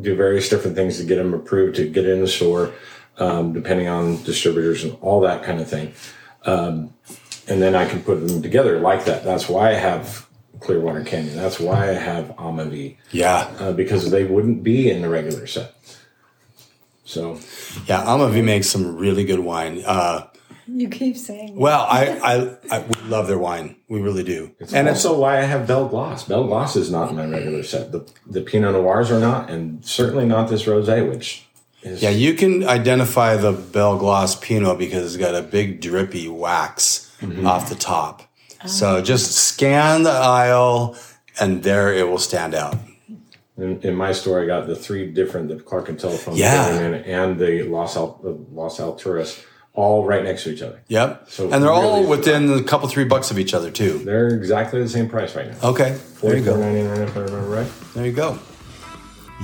do 0.00 0.14
various 0.14 0.48
different 0.48 0.76
things 0.76 0.98
to 0.98 1.04
get 1.04 1.16
them 1.16 1.34
approved 1.34 1.76
to 1.76 1.88
get 1.88 2.06
in 2.06 2.20
the 2.20 2.28
store, 2.28 2.72
um, 3.18 3.52
depending 3.52 3.88
on 3.88 4.22
distributors 4.22 4.84
and 4.84 4.96
all 5.00 5.20
that 5.22 5.42
kind 5.42 5.60
of 5.60 5.68
thing. 5.68 5.92
Um, 6.44 6.94
and 7.48 7.62
then 7.62 7.74
I 7.74 7.88
can 7.88 8.02
put 8.02 8.26
them 8.26 8.42
together 8.42 8.78
like 8.78 9.06
that. 9.06 9.24
That's 9.24 9.48
why 9.48 9.70
I 9.70 9.74
have 9.74 10.26
Clearwater 10.60 11.04
Canyon. 11.04 11.36
That's 11.36 11.58
why 11.58 11.90
I 11.90 11.94
have 11.94 12.26
Amavi 12.36 12.96
Yeah, 13.10 13.50
uh, 13.58 13.72
because 13.72 14.10
they 14.10 14.24
wouldn't 14.24 14.62
be 14.62 14.90
in 14.90 15.02
the 15.02 15.08
regular 15.08 15.46
set. 15.46 15.74
So 17.04 17.40
yeah. 17.86 18.04
Amavi 18.04 18.44
makes 18.44 18.68
some 18.68 18.96
really 18.96 19.24
good 19.24 19.40
wine. 19.40 19.82
Uh, 19.84 20.26
You 20.70 20.88
keep 20.90 21.16
saying. 21.16 21.56
well, 21.56 21.86
I, 21.88 22.18
I, 22.22 22.56
I 22.70 22.80
we 22.80 23.08
love 23.08 23.26
their 23.26 23.38
wine. 23.38 23.76
We 23.88 24.00
really 24.00 24.22
do. 24.22 24.54
it's 24.60 24.74
and 24.74 24.86
also 24.88 25.18
why 25.18 25.38
I 25.38 25.42
have 25.42 25.66
Belle 25.66 25.88
Glos. 25.88 26.28
Belle 26.28 26.44
Glos 26.46 26.76
is 26.76 26.90
not 26.90 27.08
in 27.10 27.16
my 27.16 27.26
regular 27.26 27.62
set. 27.62 27.90
The 27.90 28.06
the 28.26 28.42
Pinot 28.42 28.74
Noirs 28.74 29.10
are 29.10 29.18
not, 29.20 29.50
and 29.50 29.84
certainly 29.84 30.26
not 30.26 30.50
this 30.50 30.64
rosé, 30.64 31.08
which 31.08 31.46
is 31.82 32.02
Yeah, 32.02 32.10
you 32.10 32.34
can 32.34 32.68
identify 32.68 33.36
the 33.36 33.52
Belle 33.52 33.98
Glos 33.98 34.40
Pinot 34.40 34.78
because 34.78 35.14
it's 35.14 35.16
got 35.22 35.34
a 35.34 35.42
big 35.42 35.80
drippy 35.80 36.28
wax 36.28 37.10
mm-hmm. 37.20 37.46
off 37.46 37.68
the 37.70 37.74
top. 37.74 38.22
So 38.66 39.00
just 39.00 39.32
scan 39.32 40.02
the 40.02 40.10
aisle, 40.10 40.96
and 41.40 41.62
there 41.62 41.94
it 41.94 42.08
will 42.08 42.18
stand 42.18 42.54
out. 42.54 42.76
In, 43.56 43.80
in 43.82 43.94
my 43.94 44.12
store, 44.12 44.42
I 44.42 44.46
got 44.46 44.66
the 44.66 44.76
three 44.76 45.10
different, 45.10 45.48
the 45.48 45.56
Clark 45.56 45.88
and 45.88 45.98
Telephone, 45.98 46.36
Yeah. 46.36 46.68
and, 46.68 46.94
and 47.06 47.38
the 47.38 47.62
Los, 47.62 47.96
Al, 47.96 48.18
the 48.22 48.36
Las 48.52 48.78
Alturas, 48.78 49.40
all 49.78 50.04
right 50.04 50.24
next 50.24 50.42
to 50.42 50.50
each 50.50 50.60
other. 50.60 50.80
Yep. 50.88 51.26
So 51.30 51.50
and 51.52 51.62
they're 51.62 51.70
all 51.70 52.00
really- 52.00 52.08
within 52.08 52.52
a 52.52 52.62
couple, 52.64 52.88
three 52.88 53.04
bucks 53.04 53.30
of 53.30 53.38
each 53.38 53.54
other, 53.54 53.70
too. 53.70 54.00
They're 54.04 54.28
exactly 54.28 54.82
the 54.82 54.88
same 54.88 55.08
price 55.08 55.36
right 55.36 55.46
now. 55.46 55.68
Okay. 55.68 55.96
There 56.20 56.36
you 56.36 56.44
go. 56.44 56.60
if 56.60 57.16
I 57.16 57.20
remember 57.20 57.48
right. 57.48 57.66
There 57.94 58.04
you 58.04 58.12
go. 58.12 58.38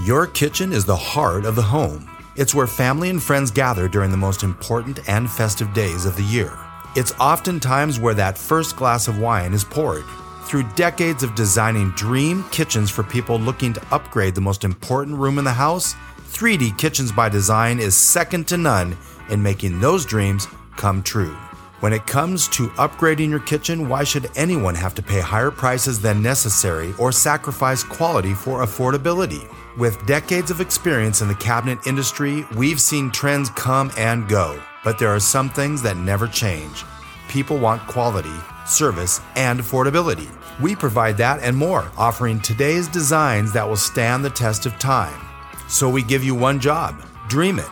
Your 0.05 0.27
kitchen 0.27 0.73
is 0.73 0.85
the 0.85 0.97
heart 0.97 1.45
of 1.45 1.55
the 1.55 1.63
home. 1.63 2.11
It's 2.37 2.53
where 2.53 2.67
family 2.67 3.11
and 3.11 3.23
friends 3.23 3.53
gather 3.53 3.87
during 3.87 4.11
the 4.11 4.17
most 4.17 4.43
important 4.43 4.99
and 5.09 5.31
festive 5.31 5.73
days 5.73 6.05
of 6.05 6.17
the 6.17 6.25
year. 6.25 6.53
It's 6.97 7.13
oftentimes 7.21 8.01
where 8.01 8.15
that 8.15 8.37
first 8.37 8.75
glass 8.75 9.07
of 9.07 9.21
wine 9.21 9.53
is 9.53 9.63
poured. 9.63 10.05
Through 10.47 10.65
decades 10.75 11.23
of 11.23 11.37
designing 11.37 11.91
dream 11.93 12.45
kitchens 12.51 12.91
for 12.91 13.05
people 13.05 13.39
looking 13.39 13.73
to 13.73 13.83
upgrade 13.93 14.35
the 14.35 14.41
most 14.41 14.65
important 14.65 15.17
room 15.17 15.39
in 15.39 15.45
the 15.45 15.53
house, 15.53 15.95
3D 16.35 16.77
Kitchens 16.77 17.13
by 17.13 17.29
Design 17.29 17.79
is 17.79 17.97
second 17.97 18.49
to 18.49 18.57
none 18.57 18.97
in 19.29 19.41
making 19.41 19.79
those 19.79 20.05
dreams 20.05 20.49
come 20.77 21.01
true. 21.01 21.33
When 21.79 21.93
it 21.93 22.09
comes 22.09 22.49
to 22.49 22.67
upgrading 22.71 23.31
your 23.31 23.39
kitchen, 23.39 23.89
why 23.89 24.03
should 24.03 24.29
anyone 24.35 24.75
have 24.75 24.97
to 24.97 25.03
pay 25.03 25.21
higher 25.21 25.53
prices 25.53 26.01
than 26.01 26.23
necessary 26.23 26.93
or 26.99 27.13
sacrifice 27.13 27.85
quality 27.85 28.35
for 28.35 28.65
affordability? 28.65 29.49
With 29.79 30.05
decades 30.07 30.51
of 30.51 30.61
experience 30.61 31.21
in 31.21 31.29
the 31.29 31.37
cabinet 31.37 31.87
industry, 31.87 32.45
we've 32.57 32.81
seen 32.81 33.13
trends 33.13 33.49
come 33.51 33.93
and 33.97 34.29
go, 34.29 34.61
but 34.83 34.99
there 34.99 35.15
are 35.15 35.21
some 35.21 35.49
things 35.49 35.83
that 35.83 35.99
never 35.99 36.27
change. 36.27 36.85
People 37.29 37.59
want 37.59 37.87
quality, 37.87 38.35
service, 38.67 39.21
and 39.37 39.61
affordability. 39.61 40.29
We 40.61 40.75
provide 40.75 41.17
that 41.19 41.45
and 41.45 41.57
more, 41.57 41.93
offering 41.97 42.41
today's 42.41 42.89
designs 42.89 43.53
that 43.53 43.69
will 43.69 43.77
stand 43.77 44.25
the 44.25 44.31
test 44.31 44.67
of 44.67 44.81
time. 44.81 45.24
So 45.69 45.89
we 45.89 46.03
give 46.03 46.25
you 46.25 46.35
one 46.35 46.61
job 46.61 47.03
dream 47.29 47.59
it. 47.59 47.71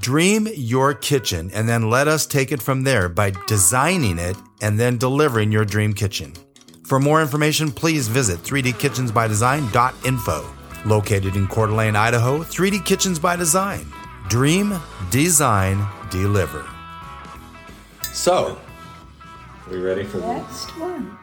Dream 0.00 0.48
your 0.54 0.94
kitchen 0.94 1.50
and 1.54 1.68
then 1.68 1.88
let 1.88 2.08
us 2.08 2.26
take 2.26 2.50
it 2.52 2.60
from 2.60 2.82
there 2.82 3.08
by 3.08 3.32
designing 3.46 4.18
it 4.18 4.36
and 4.60 4.78
then 4.78 4.98
delivering 4.98 5.50
your 5.52 5.64
dream 5.64 5.94
kitchen. 5.94 6.34
For 6.86 7.00
more 7.00 7.22
information, 7.22 7.70
please 7.70 8.08
visit 8.08 8.40
3dkitchensbydesign.info. 8.40 10.44
Located 10.84 11.36
in 11.36 11.46
Coeur 11.46 11.68
d'Alene, 11.68 11.96
Idaho, 11.96 12.40
3D 12.40 12.84
Kitchens 12.84 13.18
by 13.18 13.36
Design. 13.36 13.86
Dream, 14.28 14.78
design, 15.10 15.82
deliver. 16.10 16.66
So, 18.12 18.60
we 19.70 19.78
ready 19.78 20.04
for 20.04 20.18
the 20.18 20.26
Next 20.26 20.68
one. 20.78 21.16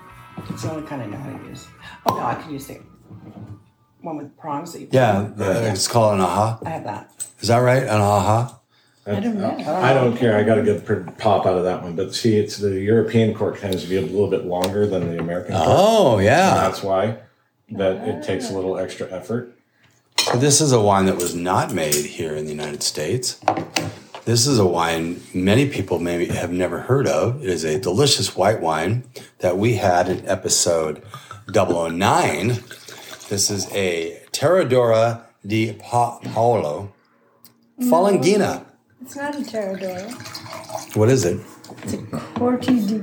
It's 0.49 0.63
the 0.63 0.71
only 0.71 0.87
kind 0.87 1.03
I 1.03 1.05
know 1.05 1.17
how 1.17 1.37
to 1.37 1.47
use. 1.47 1.67
Oh 2.07 2.15
no, 2.15 2.23
I 2.23 2.33
can 2.35 2.51
use 2.51 2.65
the 2.65 2.79
one 4.01 4.17
with 4.17 4.37
prongs 4.37 4.73
that 4.73 4.81
you. 4.81 4.87
yeah, 4.91 5.29
the, 5.35 5.69
it's 5.71 5.87
called 5.87 6.15
an 6.15 6.21
aha. 6.21 6.59
I 6.65 6.69
have 6.69 6.83
that. 6.85 7.25
Is 7.39 7.47
that 7.47 7.57
right? 7.59 7.83
An 7.83 7.89
aha? 8.01 8.59
I 9.05 9.19
don't 9.19 9.39
know. 9.39 9.57
I 9.67 9.93
don't 9.93 10.15
care. 10.15 10.37
I 10.37 10.43
got 10.43 10.59
a 10.59 10.63
good 10.63 10.85
pr- 10.85 11.09
pop 11.17 11.45
out 11.47 11.57
of 11.57 11.63
that 11.63 11.81
one. 11.81 11.95
But 11.95 12.13
see, 12.13 12.37
it's 12.37 12.57
the 12.57 12.79
European 12.79 13.33
cork 13.33 13.59
tends 13.59 13.81
to 13.83 13.89
be 13.89 13.97
a 13.97 14.01
little 14.01 14.29
bit 14.29 14.45
longer 14.45 14.85
than 14.85 15.09
the 15.11 15.19
American 15.19 15.53
cork. 15.53 15.65
Oh, 15.67 16.19
yeah. 16.19 16.53
That's 16.53 16.83
why 16.83 17.17
that 17.71 18.07
it 18.07 18.23
takes 18.23 18.51
a 18.51 18.53
little 18.53 18.77
extra 18.77 19.11
effort. 19.11 19.57
So 20.19 20.37
this 20.37 20.61
is 20.61 20.71
a 20.71 20.79
wine 20.79 21.05
that 21.05 21.15
was 21.15 21.33
not 21.33 21.73
made 21.73 21.95
here 21.95 22.35
in 22.35 22.45
the 22.45 22.51
United 22.51 22.83
States. 22.83 23.39
This 24.25 24.45
is 24.45 24.59
a 24.59 24.67
wine 24.67 25.19
many 25.33 25.67
people 25.67 25.97
maybe 25.97 26.27
have 26.27 26.51
never 26.51 26.81
heard 26.81 27.07
of. 27.07 27.41
It 27.41 27.49
is 27.49 27.63
a 27.63 27.79
delicious 27.79 28.35
white 28.35 28.61
wine 28.61 29.03
that 29.39 29.57
we 29.57 29.75
had 29.75 30.09
in 30.09 30.27
episode 30.27 31.01
009. 31.51 32.59
This 33.31 33.49
is 33.49 33.71
a 33.71 34.21
Terredora 34.33 35.21
di 35.47 35.71
pa- 35.71 36.19
Paolo 36.19 36.91
Falanghina. 37.79 38.65
It's 39.01 39.15
not 39.15 39.35
a 39.35 39.37
Terredora. 39.37 40.97
What 40.97 41.07
is 41.07 41.23
it? 41.23 41.39
It's 41.83 41.93
a 41.93 41.97
Corti 42.35 42.85
di 42.85 42.99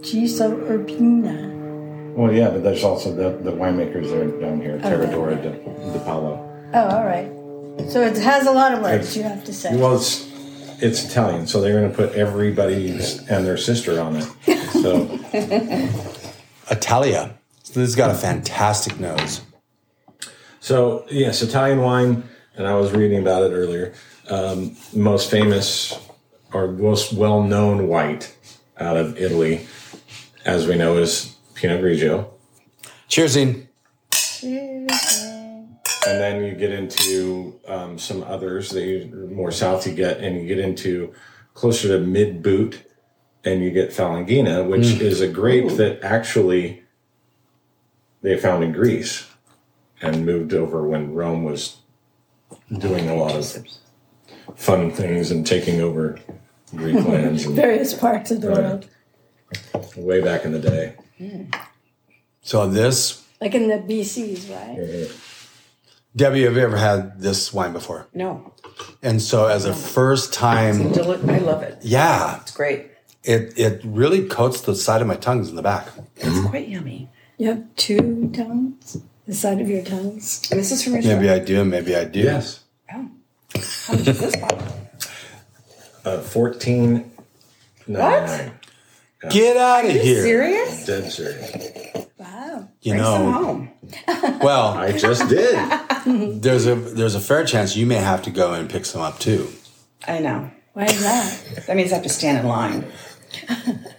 Giso 0.00 0.56
Urbina. 0.66 2.14
Well, 2.14 2.32
yeah, 2.32 2.48
but 2.48 2.62
there's 2.62 2.84
also 2.84 3.14
the, 3.14 3.36
the 3.44 3.52
winemakers 3.52 4.10
are 4.12 4.40
down 4.40 4.62
here, 4.62 4.80
oh, 4.82 4.88
Terredora 4.88 5.42
de, 5.42 5.50
de 5.92 6.04
Palo. 6.06 6.40
Oh, 6.72 6.96
all 6.96 7.04
right. 7.04 7.30
So 7.90 8.00
it 8.00 8.16
has 8.16 8.46
a 8.46 8.52
lot 8.52 8.72
of 8.72 8.80
words 8.80 9.14
you 9.14 9.24
have 9.24 9.44
to 9.44 9.52
say. 9.52 9.76
Well, 9.76 9.96
it's 9.96 10.26
it's 10.80 11.04
Italian, 11.04 11.46
so 11.46 11.60
they're 11.60 11.78
going 11.78 11.90
to 11.90 11.94
put 11.94 12.14
everybody's 12.14 13.18
and 13.28 13.44
their 13.44 13.58
sister 13.58 14.00
on 14.00 14.16
it. 14.16 14.24
So 14.72 15.20
Italia. 16.70 17.36
So 17.62 17.80
this 17.80 17.88
has 17.88 17.94
got 17.94 18.10
a 18.10 18.14
fantastic 18.14 18.98
nose. 18.98 19.42
So 20.66 21.06
yes, 21.08 21.42
Italian 21.42 21.80
wine, 21.80 22.24
and 22.56 22.66
I 22.66 22.74
was 22.74 22.90
reading 22.90 23.20
about 23.20 23.44
it 23.44 23.54
earlier. 23.54 23.94
Um, 24.28 24.76
most 24.92 25.30
famous 25.30 25.96
or 26.52 26.66
most 26.66 27.12
well-known 27.12 27.86
white 27.86 28.36
out 28.76 28.96
of 28.96 29.16
Italy, 29.16 29.68
as 30.44 30.66
we 30.66 30.74
know, 30.74 30.98
is 30.98 31.36
Pinot 31.54 31.80
Grigio, 31.80 32.30
Cheersing. 33.08 33.68
and 34.42 34.90
then 36.04 36.42
you 36.42 36.56
get 36.56 36.72
into 36.72 37.60
um, 37.68 37.96
some 37.96 38.24
others 38.24 38.70
that 38.70 38.82
you 38.82 39.30
more 39.32 39.52
south 39.52 39.86
you 39.86 39.94
get, 39.94 40.18
and 40.18 40.34
you 40.34 40.48
get 40.48 40.58
into 40.58 41.14
closer 41.54 41.86
to 41.96 42.00
mid 42.00 42.42
boot, 42.42 42.82
and 43.44 43.62
you 43.62 43.70
get 43.70 43.90
Falanghina, 43.90 44.68
which 44.68 45.00
is 45.00 45.20
a 45.20 45.28
grape 45.28 45.76
that 45.76 46.02
actually 46.02 46.82
they 48.22 48.36
found 48.36 48.64
in 48.64 48.72
Greece 48.72 49.25
and 50.02 50.26
moved 50.26 50.52
over 50.54 50.86
when 50.86 51.14
Rome 51.14 51.44
was 51.44 51.78
doing 52.78 53.08
a 53.08 53.14
lot 53.14 53.34
of 53.34 53.66
fun 54.56 54.90
things 54.90 55.30
and 55.30 55.46
taking 55.46 55.80
over 55.80 56.18
Greek 56.74 56.94
lands 57.06 57.44
and 57.46 57.54
Various 57.56 57.94
parts 57.94 58.30
of 58.30 58.40
the 58.40 58.48
Right. 58.50 58.58
world. 58.58 58.88
way 59.96 60.20
back 60.20 60.44
in 60.44 60.52
the 60.52 60.58
day. 60.58 60.94
Hmm. 61.18 61.44
So 62.42 62.68
this, 62.68 63.24
Like 63.40 63.54
in 63.54 63.68
the 63.68 63.78
BCs, 63.78 64.50
right? 64.50 65.10
Debbie, 66.14 66.42
have 66.44 66.56
you 66.56 66.62
ever 66.62 66.76
had 66.76 67.20
this 67.20 67.52
wine 67.52 67.72
before? 67.72 68.06
No, 68.14 68.52
And 69.02 69.20
so 69.20 69.46
as 69.46 69.64
a 69.66 69.74
first 69.74 70.32
time, 70.32 70.92
Deli- 70.92 71.30
I 71.30 71.38
love 71.38 71.62
it. 71.62 71.78
yeah, 71.82 72.40
It's 72.40 72.52
great. 72.52 72.86
it 73.24 73.52
it 73.58 73.80
really 73.84 74.26
coats 74.26 74.60
the 74.62 74.74
side 74.74 75.00
of 75.02 75.08
my 75.08 75.16
tongues 75.16 75.48
in 75.50 75.56
the 75.56 75.62
back. 75.62 75.88
It's 76.16 76.46
quite 76.46 76.68
yummy. 76.68 77.08
You 77.38 77.48
have 77.48 77.64
two 77.76 78.30
tongues? 78.32 78.98
The 79.26 79.34
side 79.34 79.60
of 79.60 79.68
your 79.68 79.82
tongues? 79.82 80.48
This 80.50 80.70
is 80.70 80.84
from 80.84 80.94
your 80.94 81.02
Maybe 81.02 81.24
store. 81.26 81.34
I 81.34 81.38
do, 81.40 81.64
maybe 81.64 81.96
I 81.96 82.04
do. 82.04 82.20
Yes. 82.20 82.60
Oh. 82.92 83.08
How 83.86 83.94
much 83.94 84.06
is 84.08 84.20
this 84.20 84.36
bottle? 84.36 84.62
Uh, 86.04 86.20
Fourteen 86.20 87.10
ninety 87.88 88.26
nine. 88.44 88.52
Get 89.30 89.56
out 89.56 89.84
of 89.84 89.90
Are 89.90 89.94
you 89.94 90.00
here. 90.00 90.22
serious? 90.22 90.86
Dead 90.86 91.10
serious. 91.10 92.06
Wow. 92.18 92.68
You 92.82 92.92
Bring 92.92 93.02
some 93.02 93.24
know, 93.24 93.32
home. 93.32 93.70
well, 94.40 94.68
I 94.74 94.92
just 94.92 95.28
did. 95.28 96.40
there's 96.42 96.66
a 96.66 96.76
there's 96.76 97.16
a 97.16 97.20
fair 97.20 97.44
chance 97.44 97.74
you 97.74 97.86
may 97.86 97.96
have 97.96 98.22
to 98.22 98.30
go 98.30 98.52
and 98.52 98.70
pick 98.70 98.84
some 98.84 99.00
up 99.02 99.18
too. 99.18 99.48
I 100.06 100.20
know. 100.20 100.48
Why 100.74 100.84
is 100.84 101.02
that? 101.02 101.64
That 101.66 101.76
means 101.76 101.90
I 101.90 101.96
have 101.96 102.04
to 102.04 102.08
stand 102.10 102.38
in 102.38 102.46
line. 102.46 102.84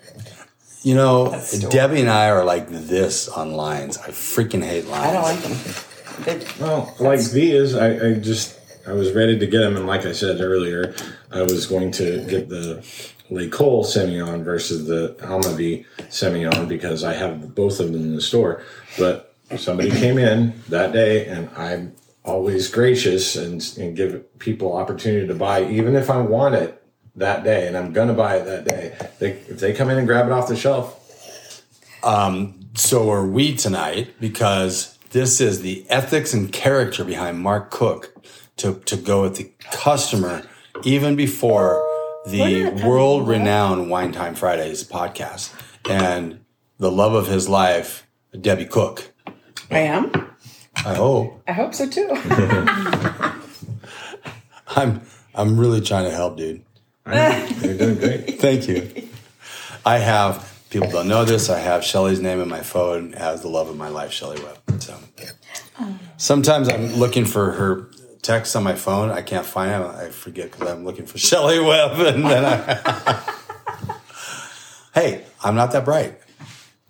You 0.83 0.95
know, 0.95 1.41
Debbie 1.69 2.01
and 2.01 2.09
I 2.09 2.29
are 2.29 2.45
like 2.45 2.69
this 2.69 3.27
on 3.27 3.53
lines. 3.53 3.97
I 3.97 4.09
freaking 4.09 4.63
hate 4.63 4.85
lines. 4.87 5.05
I 5.05 5.13
don't 5.13 5.23
like 5.23 5.39
them. 5.39 5.85
They, 6.23 6.63
Well, 6.63 6.95
like 6.99 7.21
these, 7.31 7.75
I, 7.75 8.09
I 8.09 8.13
just 8.15 8.59
I 8.87 8.93
was 8.93 9.11
ready 9.11 9.37
to 9.37 9.47
get 9.47 9.59
them, 9.59 9.75
and 9.75 9.85
like 9.85 10.05
I 10.05 10.13
said 10.13 10.39
earlier, 10.39 10.95
I 11.31 11.41
was 11.41 11.65
going 11.65 11.91
to 11.93 12.23
get 12.25 12.47
the 12.47 12.85
L'Ecole 13.29 13.83
Semillon 13.83 14.43
versus 14.43 14.87
the 14.87 15.15
Amavi 15.19 15.85
Semillon 16.09 16.67
because 16.67 17.03
I 17.03 17.13
have 17.13 17.53
both 17.53 17.79
of 17.79 17.91
them 17.91 18.01
in 18.01 18.15
the 18.15 18.21
store. 18.21 18.63
But 18.97 19.35
somebody 19.57 19.91
came 19.91 20.17
in 20.17 20.61
that 20.69 20.93
day, 20.93 21.25
and 21.25 21.49
I'm 21.57 21.95
always 22.23 22.69
gracious 22.69 23.35
and, 23.35 23.61
and 23.77 23.95
give 23.95 24.39
people 24.39 24.75
opportunity 24.75 25.27
to 25.27 25.35
buy, 25.35 25.63
even 25.65 25.95
if 25.95 26.10
I 26.10 26.21
want 26.21 26.56
it 26.56 26.81
that 27.17 27.43
day, 27.43 27.67
and 27.67 27.75
I'm 27.77 27.93
gonna 27.93 28.13
buy 28.13 28.37
it 28.37 28.45
that 28.45 28.65
day. 28.65 28.95
They, 29.19 29.31
if 29.31 29.59
they 29.59 29.73
come 29.73 29.89
in 29.89 29.97
and 29.97 30.07
grab 30.07 30.27
it 30.27 30.31
off 30.31 30.47
the 30.47 30.55
shelf, 30.55 31.63
um, 32.03 32.53
So 32.75 33.11
are 33.11 33.25
we 33.25 33.55
tonight 33.55 34.13
because 34.19 34.97
this 35.09 35.41
is 35.41 35.61
the 35.61 35.85
ethics 35.89 36.33
and 36.33 36.51
character 36.53 37.03
behind 37.03 37.39
Mark 37.39 37.71
Cook 37.71 38.13
to, 38.57 38.75
to 38.85 38.95
go 38.95 39.23
with 39.23 39.35
the 39.37 39.51
customer 39.71 40.43
even 40.83 41.15
before 41.15 41.83
the 42.27 42.39
We're 42.39 42.63
not 42.63 42.71
coming 42.73 42.87
world 42.87 43.27
renowned 43.27 43.89
Wine 43.89 44.11
Time 44.11 44.35
Fridays 44.35 44.83
podcast 44.83 45.53
and 45.89 46.39
the 46.77 46.91
love 46.91 47.13
of 47.13 47.27
his 47.27 47.49
life, 47.49 48.05
Debbie 48.39 48.65
Cook. 48.65 49.11
I 49.71 49.79
am. 49.79 50.11
I 50.75 50.93
hope. 50.93 51.41
I 51.47 51.53
hope 51.53 51.73
so 51.73 51.89
too. 51.89 52.09
I'm 54.67 55.01
I'm 55.33 55.59
really 55.59 55.81
trying 55.81 56.05
to 56.05 56.11
help, 56.11 56.37
dude. 56.37 56.63
They're 57.08 57.77
doing 57.77 57.97
great. 57.97 58.39
Thank 58.39 58.67
you. 58.67 59.10
I 59.85 59.97
have 59.99 60.65
people 60.69 60.89
don't 60.89 61.08
know 61.08 61.25
this. 61.25 61.49
I 61.49 61.60
have 61.60 61.83
Shelly's 61.83 62.19
name 62.19 62.39
in 62.39 62.49
my 62.49 62.62
phone 62.62 63.13
as 63.13 63.41
the 63.41 63.47
love 63.47 63.69
of 63.69 63.77
my 63.77 63.89
life, 63.89 64.12
Shelly 64.12 64.41
Webb. 64.43 64.81
So 64.81 64.97
sometimes 66.17 66.69
I'm 66.69 66.93
looking 66.95 67.25
for 67.25 67.51
her 67.53 67.89
text 68.21 68.55
on 68.55 68.63
my 68.63 68.75
phone. 68.75 69.10
I 69.10 69.21
can't 69.21 69.45
find 69.45 69.71
it. 69.71 69.87
I 69.87 70.10
forget 70.10 70.51
because 70.51 70.69
I'm 70.69 70.83
looking 70.83 71.05
for 71.05 71.17
Shelly 71.29 71.60
Webb, 71.60 71.99
and 71.99 72.25
then 72.25 72.45
I. 72.45 73.97
hey, 74.93 75.25
I'm 75.43 75.55
not 75.55 75.71
that 75.71 75.85
bright. 75.85 76.19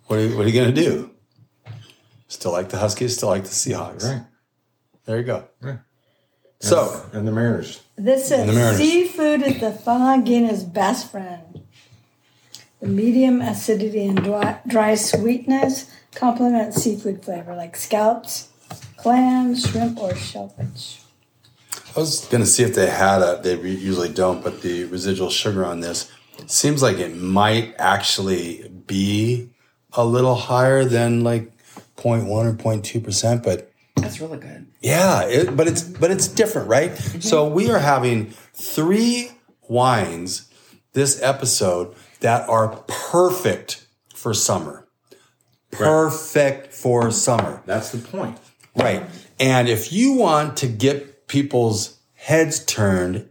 What 0.07 0.19
are 0.19 0.25
you, 0.25 0.37
what 0.37 0.45
are 0.45 0.49
you 0.49 0.55
going 0.55 0.73
to 0.73 0.81
do? 0.81 1.11
Still 2.27 2.51
like 2.51 2.69
the 2.69 2.77
Huskies. 2.77 3.15
Still 3.15 3.29
like 3.29 3.43
the 3.43 3.49
Seahawks. 3.49 4.03
Right. 4.03 4.23
There 5.05 5.17
you 5.17 5.23
go. 5.23 5.47
Right. 5.61 5.79
So 6.59 7.05
And 7.13 7.27
the 7.27 7.31
Mariners. 7.31 7.81
This 7.97 8.29
Mariners. 8.29 8.77
seafood 8.77 9.41
is 9.41 9.59
the 9.59 9.71
Falanghina's 9.71 10.63
best 10.63 11.09
friend. 11.09 11.63
The 12.79 12.87
medium 12.87 13.41
acidity 13.41 14.05
and 14.05 14.23
dry, 14.23 14.59
dry 14.67 14.93
sweetness 14.93 15.89
complement 16.13 16.75
seafood 16.75 17.23
flavor 17.23 17.55
like 17.55 17.75
scallops, 17.75 18.49
clams, 18.97 19.67
shrimp, 19.67 19.97
or 19.99 20.15
shellfish. 20.15 21.01
I 21.95 21.99
was 21.99 22.25
going 22.25 22.43
to 22.43 22.47
see 22.47 22.61
if 22.61 22.75
they 22.75 22.87
had 22.87 23.23
a. 23.23 23.41
They 23.41 23.59
usually 23.59 24.13
don't, 24.13 24.43
but 24.43 24.61
the 24.61 24.83
residual 24.85 25.31
sugar 25.31 25.65
on 25.65 25.79
this 25.79 26.11
seems 26.45 26.83
like 26.83 26.99
it 26.99 27.15
might 27.15 27.73
actually 27.79 28.69
be 28.85 29.49
a 29.93 30.05
little 30.05 30.35
higher 30.35 30.85
than 30.85 31.23
like 31.23 31.51
0.1 31.95 32.27
or 32.29 32.53
0.2 32.53 33.03
percent, 33.03 33.41
but 33.41 33.71
That's 34.01 34.19
really 34.21 34.37
good. 34.37 34.67
Yeah, 34.81 35.23
it, 35.23 35.55
but 35.55 35.67
it's 35.67 35.81
but 35.81 36.11
it's 36.11 36.27
different, 36.27 36.67
right? 36.67 36.91
Mm-hmm. 36.91 37.19
So 37.19 37.47
we 37.47 37.69
are 37.71 37.79
having 37.79 38.31
three 38.53 39.31
wines 39.67 40.49
this 40.93 41.21
episode 41.21 41.95
that 42.21 42.47
are 42.49 42.83
perfect 42.87 43.87
for 44.13 44.33
summer. 44.33 44.87
Perfect 45.71 46.73
for 46.73 47.11
summer. 47.11 47.61
That's 47.65 47.91
the 47.91 47.99
point. 47.99 48.37
Right. 48.75 49.03
And 49.39 49.67
if 49.67 49.91
you 49.91 50.13
want 50.13 50.57
to 50.57 50.67
get 50.67 51.27
people's 51.27 51.99
heads 52.13 52.63
turned 52.63 53.29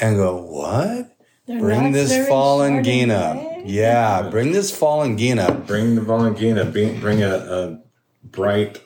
and 0.00 0.16
go, 0.16 0.36
"What? 0.42 1.16
They're 1.46 1.60
Bring 1.60 1.84
not 1.84 1.92
this 1.94 2.10
very 2.10 2.30
Falanghina. 2.30 3.34
Chardonnay. 3.34 3.62
Yeah, 3.64 4.28
bring 4.30 4.52
this 4.52 4.70
Falanghina. 4.78 5.66
Bring 5.66 5.94
the 5.94 6.02
Valentina. 6.02 6.66
Bring, 6.66 7.00
bring 7.00 7.22
a, 7.22 7.34
a 7.36 7.80
bright 8.22 8.82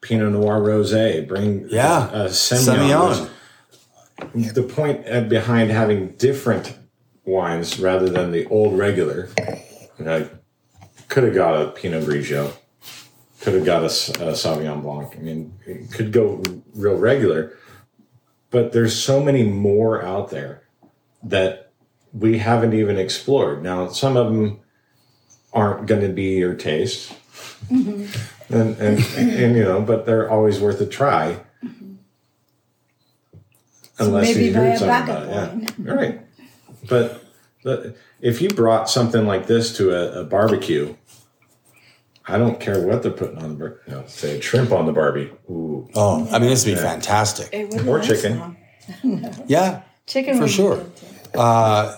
Pinot 0.00 0.32
Noir 0.32 0.60
rosé. 0.60 1.26
Bring 1.26 1.68
Yeah. 1.68 2.10
a, 2.10 2.24
a 2.24 2.28
Semillon. 2.28 3.28
Semillon. 4.24 4.54
The 4.54 4.62
point 4.62 5.06
uh, 5.08 5.22
behind 5.22 5.70
having 5.70 6.10
different 6.12 6.76
wines 7.24 7.78
rather 7.80 8.08
than 8.08 8.32
the 8.32 8.46
old 8.46 8.76
regular, 8.78 9.28
I 9.98 10.28
could 11.08 11.24
have 11.24 11.34
got 11.34 11.60
a 11.60 11.70
Pinot 11.70 12.04
Grigio, 12.04 12.52
could 13.40 13.54
have 13.54 13.64
got 13.64 13.82
a 13.82 13.86
Sauvignon 13.86 14.82
Blanc. 14.82 15.14
I 15.16 15.18
mean, 15.20 15.54
it 15.66 15.90
could 15.92 16.12
go 16.12 16.42
real 16.74 16.96
regular, 16.96 17.56
but 18.50 18.72
there's 18.72 18.94
so 19.02 19.22
many 19.22 19.42
more 19.42 20.04
out 20.04 20.30
there 20.30 20.64
that 21.22 21.70
we 22.12 22.38
haven't 22.38 22.74
even 22.74 22.98
explored. 22.98 23.62
Now, 23.62 23.88
some 23.88 24.16
of 24.16 24.26
them 24.26 24.60
aren't 25.52 25.86
going 25.86 26.02
to 26.02 26.08
be 26.12 26.36
your 26.36 26.54
taste, 26.54 27.12
and, 28.50 28.76
and, 28.78 28.98
and 29.16 29.56
you 29.56 29.64
know, 29.64 29.80
but 29.80 30.06
they're 30.06 30.30
always 30.30 30.60
worth 30.60 30.80
a 30.80 30.86
try. 30.86 31.38
Unless 33.98 34.28
maybe 34.34 34.46
you 34.46 34.54
buy 34.54 34.60
heard 34.60 34.74
a 34.74 34.78
something 34.78 34.88
backup 35.06 35.22
about 35.28 35.54
it, 35.62 35.74
yeah, 35.78 35.92
right. 35.94 36.20
But, 36.88 37.22
but 37.62 37.96
if 38.20 38.40
you 38.40 38.48
brought 38.48 38.88
something 38.88 39.26
like 39.26 39.46
this 39.46 39.76
to 39.76 39.90
a, 39.94 40.22
a 40.22 40.24
barbecue, 40.24 40.96
I 42.26 42.38
don't 42.38 42.58
care 42.58 42.86
what 42.86 43.02
they're 43.02 43.12
putting 43.12 43.38
on 43.38 43.50
the 43.50 43.54
bar- 43.56 43.80
you 43.86 43.92
know, 43.92 44.04
say 44.06 44.40
shrimp 44.40 44.72
on 44.72 44.86
the 44.86 44.92
barbie, 44.92 45.30
ooh, 45.50 45.88
Oh, 45.94 46.26
I 46.32 46.38
mean, 46.38 46.48
this 46.48 46.64
would 46.64 46.76
be 46.76 46.80
fantastic. 46.80 47.50
It 47.52 47.86
Or 47.86 47.98
nice, 47.98 48.06
chicken. 48.06 48.38
though. 48.38 49.32
Yeah, 49.46 49.82
Chicken 50.06 50.38
For 50.38 50.48
sure. 50.48 50.84
Uh, 51.34 51.96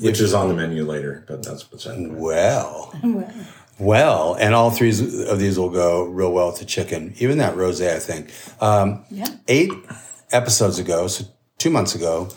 which 0.00 0.20
is 0.20 0.34
on 0.34 0.48
the 0.48 0.54
menu 0.54 0.84
later. 0.84 1.24
But 1.26 1.42
that's 1.44 1.62
beside 1.62 1.98
the 2.04 2.08
point. 2.08 2.18
well, 2.20 2.94
well, 3.02 3.32
and 3.78 4.54
all 4.54 4.70
three 4.70 4.90
of 4.90 5.38
these 5.38 5.58
will 5.58 5.70
go 5.70 6.04
real 6.04 6.32
well 6.32 6.52
to 6.52 6.64
chicken. 6.64 7.14
Even 7.18 7.38
that 7.38 7.54
rosé, 7.56 7.94
I 7.94 7.98
think. 7.98 8.30
Um, 8.60 9.04
Yeah. 9.10 9.26
Eight 9.48 9.72
episodes 10.30 10.78
ago, 10.78 11.06
so 11.08 11.24
two 11.58 11.70
months 11.70 11.94
ago, 11.94 12.28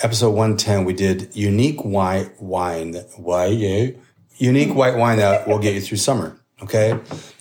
episode 0.00 0.30
one 0.30 0.56
ten, 0.56 0.84
we 0.84 0.92
did 0.92 1.34
unique 1.36 1.80
white 1.84 2.40
wine. 2.40 2.94
Why 3.16 3.46
you? 3.46 3.98
Unique 4.38 4.74
white 4.74 4.96
wine 4.96 5.18
that 5.18 5.46
will 5.46 5.58
get 5.58 5.74
you 5.74 5.80
through 5.80 5.98
summer. 5.98 6.38
Okay, 6.62 6.98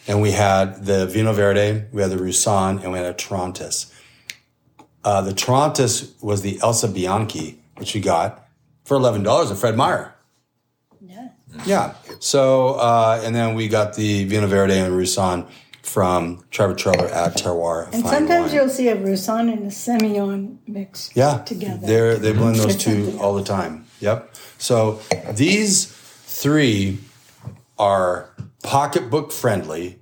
and 0.07 0.21
we 0.21 0.31
had 0.31 0.85
the 0.85 1.07
Vinho 1.07 1.33
Verde, 1.33 1.85
we 1.93 2.01
had 2.01 2.11
the 2.11 2.17
Roussanne, 2.17 2.79
and 2.79 2.91
we 2.91 2.97
had 2.97 3.07
a 3.07 3.13
Torrontés. 3.13 3.91
Uh, 5.03 5.21
the 5.21 5.31
Torrontés 5.31 6.21
was 6.21 6.41
the 6.41 6.59
Elsa 6.61 6.87
Bianchi, 6.87 7.61
which 7.77 7.93
we 7.93 8.01
got 8.01 8.45
for 8.83 8.97
eleven 8.97 9.23
dollars 9.23 9.51
at 9.51 9.57
Fred 9.57 9.77
Meyer. 9.77 10.13
Yeah. 10.99 11.29
Yeah. 11.65 11.93
So, 12.23 12.75
uh, 12.75 13.21
and 13.21 13.35
then 13.35 13.53
we 13.53 13.67
got 13.67 13.95
the 13.95 14.25
Vinho 14.25 14.47
Verde 14.47 14.79
and 14.79 14.95
Roussanne 14.95 15.45
from 15.81 16.41
Trevor 16.51 16.73
Trailer 16.73 17.07
at 17.07 17.35
Terroir. 17.35 17.91
And 17.91 18.05
sometimes 18.05 18.47
Wine. 18.47 18.55
you'll 18.55 18.69
see 18.69 18.87
a 18.87 18.95
Roussanne 18.95 19.49
and 19.49 19.63
a 19.63 19.67
Semillon 19.67 20.57
mixed 20.65 21.17
yeah, 21.17 21.39
together. 21.39 21.85
They're, 21.85 22.15
they 22.15 22.31
blend 22.31 22.55
those 22.55 22.77
two 22.77 23.17
all 23.19 23.35
the 23.35 23.43
time. 23.43 23.85
Yep. 23.99 24.33
So 24.57 25.01
these 25.33 25.87
three 25.87 26.99
are 27.77 28.29
pocketbook 28.63 29.33
friendly, 29.33 29.99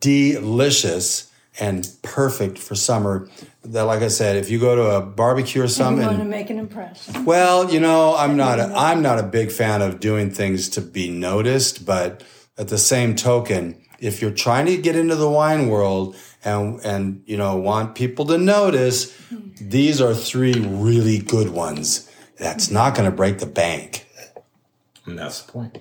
delicious, 0.00 1.30
and 1.58 1.88
perfect 2.02 2.58
for 2.58 2.74
summer. 2.74 3.28
That, 3.64 3.82
like 3.82 4.02
I 4.02 4.08
said, 4.08 4.36
if 4.36 4.50
you 4.50 4.58
go 4.58 4.76
to 4.76 4.96
a 4.96 5.00
barbecue 5.00 5.62
or 5.62 5.64
You 5.64 5.70
something, 5.70 6.06
want 6.06 6.18
to 6.18 6.24
make 6.24 6.50
an 6.50 6.58
impression. 6.58 7.24
Well, 7.24 7.72
you 7.72 7.80
know, 7.80 8.14
I'm 8.16 8.36
not 8.36 8.60
a, 8.60 8.72
I'm 8.76 9.02
not 9.02 9.18
a 9.18 9.24
big 9.24 9.50
fan 9.50 9.82
of 9.82 9.98
doing 9.98 10.30
things 10.30 10.68
to 10.70 10.80
be 10.80 11.10
noticed, 11.10 11.84
but 11.84 12.22
at 12.58 12.68
the 12.68 12.78
same 12.78 13.16
token, 13.16 13.80
if 13.98 14.22
you're 14.22 14.30
trying 14.30 14.66
to 14.66 14.76
get 14.76 14.96
into 14.96 15.16
the 15.16 15.30
wine 15.30 15.68
world 15.68 16.16
and 16.44 16.80
and 16.84 17.22
you 17.26 17.36
know 17.36 17.56
want 17.56 17.94
people 17.94 18.24
to 18.26 18.38
notice, 18.38 19.12
hmm. 19.28 19.48
these 19.60 20.00
are 20.00 20.14
three 20.14 20.60
really 20.60 21.18
good 21.18 21.50
ones. 21.50 22.10
That's 22.38 22.70
not 22.70 22.94
going 22.94 23.10
to 23.10 23.16
break 23.16 23.38
the 23.38 23.46
bank. 23.46 24.06
And 25.06 25.18
that's 25.18 25.42
the 25.42 25.52
point. 25.52 25.78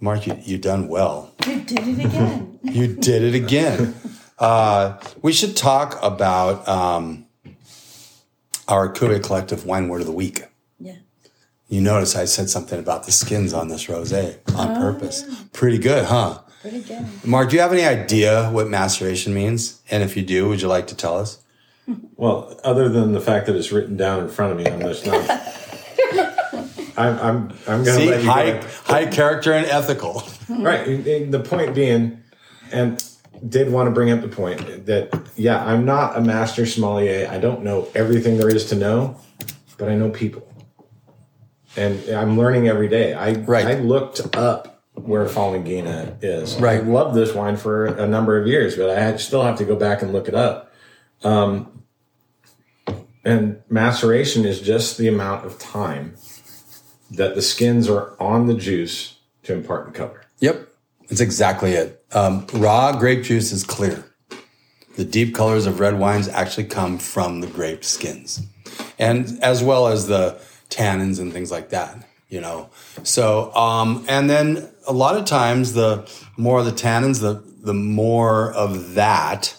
Mark, 0.00 0.26
you 0.26 0.38
you 0.42 0.58
done 0.58 0.88
well. 0.88 1.34
You 1.46 1.60
did 1.60 1.88
it 1.88 2.04
again. 2.04 2.58
You 2.62 2.86
did 2.94 3.22
it 3.22 3.34
again. 3.34 3.94
Uh, 4.38 4.98
we 5.22 5.32
should 5.32 5.56
talk 5.56 5.98
about 6.02 6.66
um, 6.68 7.26
our 8.68 8.92
Cuvée 8.92 9.22
Collective 9.22 9.64
Wine 9.64 9.88
Word 9.88 10.00
of 10.02 10.06
the 10.06 10.12
Week. 10.12 10.44
yeah. 10.78 10.96
You 11.68 11.80
notice 11.80 12.14
I 12.14 12.26
said 12.26 12.48
something 12.48 12.78
about 12.78 13.06
the 13.06 13.12
skins 13.12 13.52
on 13.52 13.68
this 13.68 13.86
rosé 13.86 14.38
on 14.54 14.76
Oh, 14.76 14.80
purpose. 14.80 15.24
Pretty 15.52 15.78
good, 15.78 16.04
huh? 16.04 16.40
Pretty 16.62 16.80
good. 16.82 17.04
Mark, 17.24 17.50
do 17.50 17.56
you 17.56 17.62
have 17.62 17.72
any 17.72 17.84
idea 17.84 18.50
what 18.50 18.68
maceration 18.68 19.34
means? 19.34 19.80
And 19.90 20.02
if 20.04 20.16
you 20.16 20.22
do, 20.22 20.48
would 20.48 20.60
you 20.60 20.68
like 20.68 20.86
to 20.88 20.96
tell 20.96 21.18
us? 21.18 21.38
Well, 22.16 22.58
other 22.64 22.88
than 22.88 23.12
the 23.12 23.20
fact 23.20 23.46
that 23.46 23.54
it's 23.56 23.70
written 23.70 23.96
down 23.96 24.20
in 24.24 24.28
front 24.30 24.52
of 24.52 24.58
me, 24.58 24.66
I'm 24.66 24.80
just 24.80 25.04
not. 25.06 25.28
I'm 26.96 27.18
I'm 27.18 27.50
I'm 27.68 27.84
going 27.84 27.84
to 27.84 27.92
See, 27.92 28.10
let 28.10 28.22
you 28.22 28.30
high, 28.30 28.50
go. 28.52 28.66
high 28.84 29.06
character 29.06 29.52
and 29.52 29.66
ethical. 29.66 30.22
Right. 30.48 30.86
and- 30.88 31.06
and 31.06 31.34
The 31.34 31.40
point 31.40 31.74
being, 31.74 32.22
and 32.72 33.02
did 33.48 33.70
want 33.70 33.86
to 33.88 33.90
bring 33.90 34.10
up 34.10 34.20
the 34.20 34.28
point 34.28 34.86
that 34.86 35.30
yeah, 35.36 35.64
I'm 35.64 35.84
not 35.84 36.16
a 36.16 36.20
master 36.20 36.66
sommelier. 36.66 37.28
I 37.30 37.38
don't 37.38 37.62
know 37.62 37.88
everything 37.94 38.38
there 38.38 38.48
is 38.48 38.66
to 38.66 38.76
know, 38.76 39.18
but 39.78 39.88
I 39.88 39.94
know 39.94 40.10
people, 40.10 40.46
and 41.76 42.08
I'm 42.10 42.38
learning 42.38 42.68
every 42.68 42.88
day. 42.88 43.14
I 43.14 43.32
Right. 43.32 43.66
I 43.66 43.74
looked 43.74 44.36
up 44.36 44.82
where 44.94 45.26
Falanghina 45.26 46.16
is. 46.22 46.56
Right. 46.56 46.80
I 46.80 46.84
loved 46.84 47.14
this 47.14 47.34
wine 47.34 47.56
for 47.56 47.86
a 47.86 48.06
number 48.06 48.40
of 48.40 48.46
years, 48.46 48.76
but 48.76 48.90
I 48.90 49.16
still 49.16 49.42
have 49.42 49.58
to 49.58 49.64
go 49.64 49.76
back 49.76 50.02
and 50.02 50.12
look 50.12 50.28
it 50.28 50.34
up. 50.34 50.72
Um, 51.22 51.82
and 53.24 53.60
maceration 53.68 54.44
is 54.44 54.60
just 54.60 54.98
the 54.98 55.08
amount 55.08 55.44
of 55.44 55.58
time 55.58 56.16
that 57.10 57.34
the 57.34 57.42
skins 57.42 57.88
are 57.88 58.20
on 58.20 58.46
the 58.46 58.54
juice 58.54 59.18
to 59.42 59.52
impart 59.52 59.86
the 59.86 59.92
color. 59.92 60.22
Yep, 60.40 60.68
that's 61.08 61.20
exactly 61.20 61.72
it. 61.72 61.95
Um, 62.12 62.46
raw 62.54 62.96
grape 62.98 63.24
juice 63.24 63.52
is 63.52 63.64
clear. 63.64 64.04
The 64.96 65.04
deep 65.04 65.34
colors 65.34 65.66
of 65.66 65.80
red 65.80 65.98
wines 65.98 66.28
actually 66.28 66.64
come 66.64 66.98
from 66.98 67.40
the 67.40 67.46
grape 67.46 67.84
skins, 67.84 68.42
and 68.98 69.38
as 69.42 69.62
well 69.62 69.88
as 69.88 70.06
the 70.06 70.40
tannins 70.70 71.20
and 71.20 71.32
things 71.32 71.50
like 71.50 71.70
that. 71.70 72.08
You 72.28 72.40
know, 72.40 72.70
so 73.02 73.54
um, 73.54 74.04
and 74.08 74.28
then 74.28 74.70
a 74.86 74.92
lot 74.92 75.16
of 75.16 75.26
times 75.26 75.74
the 75.74 76.10
more 76.36 76.60
of 76.60 76.64
the 76.64 76.72
tannins, 76.72 77.20
the 77.20 77.42
the 77.62 77.74
more 77.74 78.52
of 78.52 78.94
that 78.94 79.56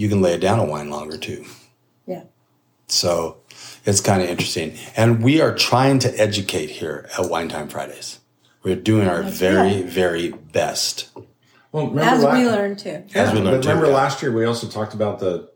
you 0.00 0.08
can 0.08 0.22
lay 0.22 0.32
it 0.32 0.40
down 0.40 0.58
a 0.58 0.64
wine 0.64 0.88
longer 0.88 1.18
too. 1.18 1.44
Yeah. 2.06 2.22
So 2.86 3.42
it's 3.84 4.00
kind 4.00 4.22
of 4.22 4.30
interesting. 4.30 4.78
And 4.96 5.22
we 5.22 5.42
are 5.42 5.54
trying 5.54 5.98
to 5.98 6.08
educate 6.18 6.70
here 6.70 7.06
at 7.18 7.28
Wine 7.28 7.50
Time 7.50 7.68
Fridays. 7.68 8.19
We're 8.62 8.76
doing 8.76 9.08
our 9.08 9.22
very, 9.22 9.56
right. 9.82 9.84
very 9.84 10.30
best. 10.30 11.08
Well, 11.72 11.86
remember 11.88 12.00
As 12.02 12.22
la- 12.24 12.32
we 12.34 12.44
learned 12.46 12.78
too. 12.78 13.04
Yeah, 13.08 13.32
we 13.32 13.40
learned 13.40 13.56
but 13.58 13.62
too, 13.62 13.68
remember 13.68 13.86
yeah. 13.86 13.94
last 13.96 14.22
year 14.22 14.32
we 14.32 14.44
also 14.44 14.66
talked 14.66 14.94
about 14.94 15.18
the 15.20 15.50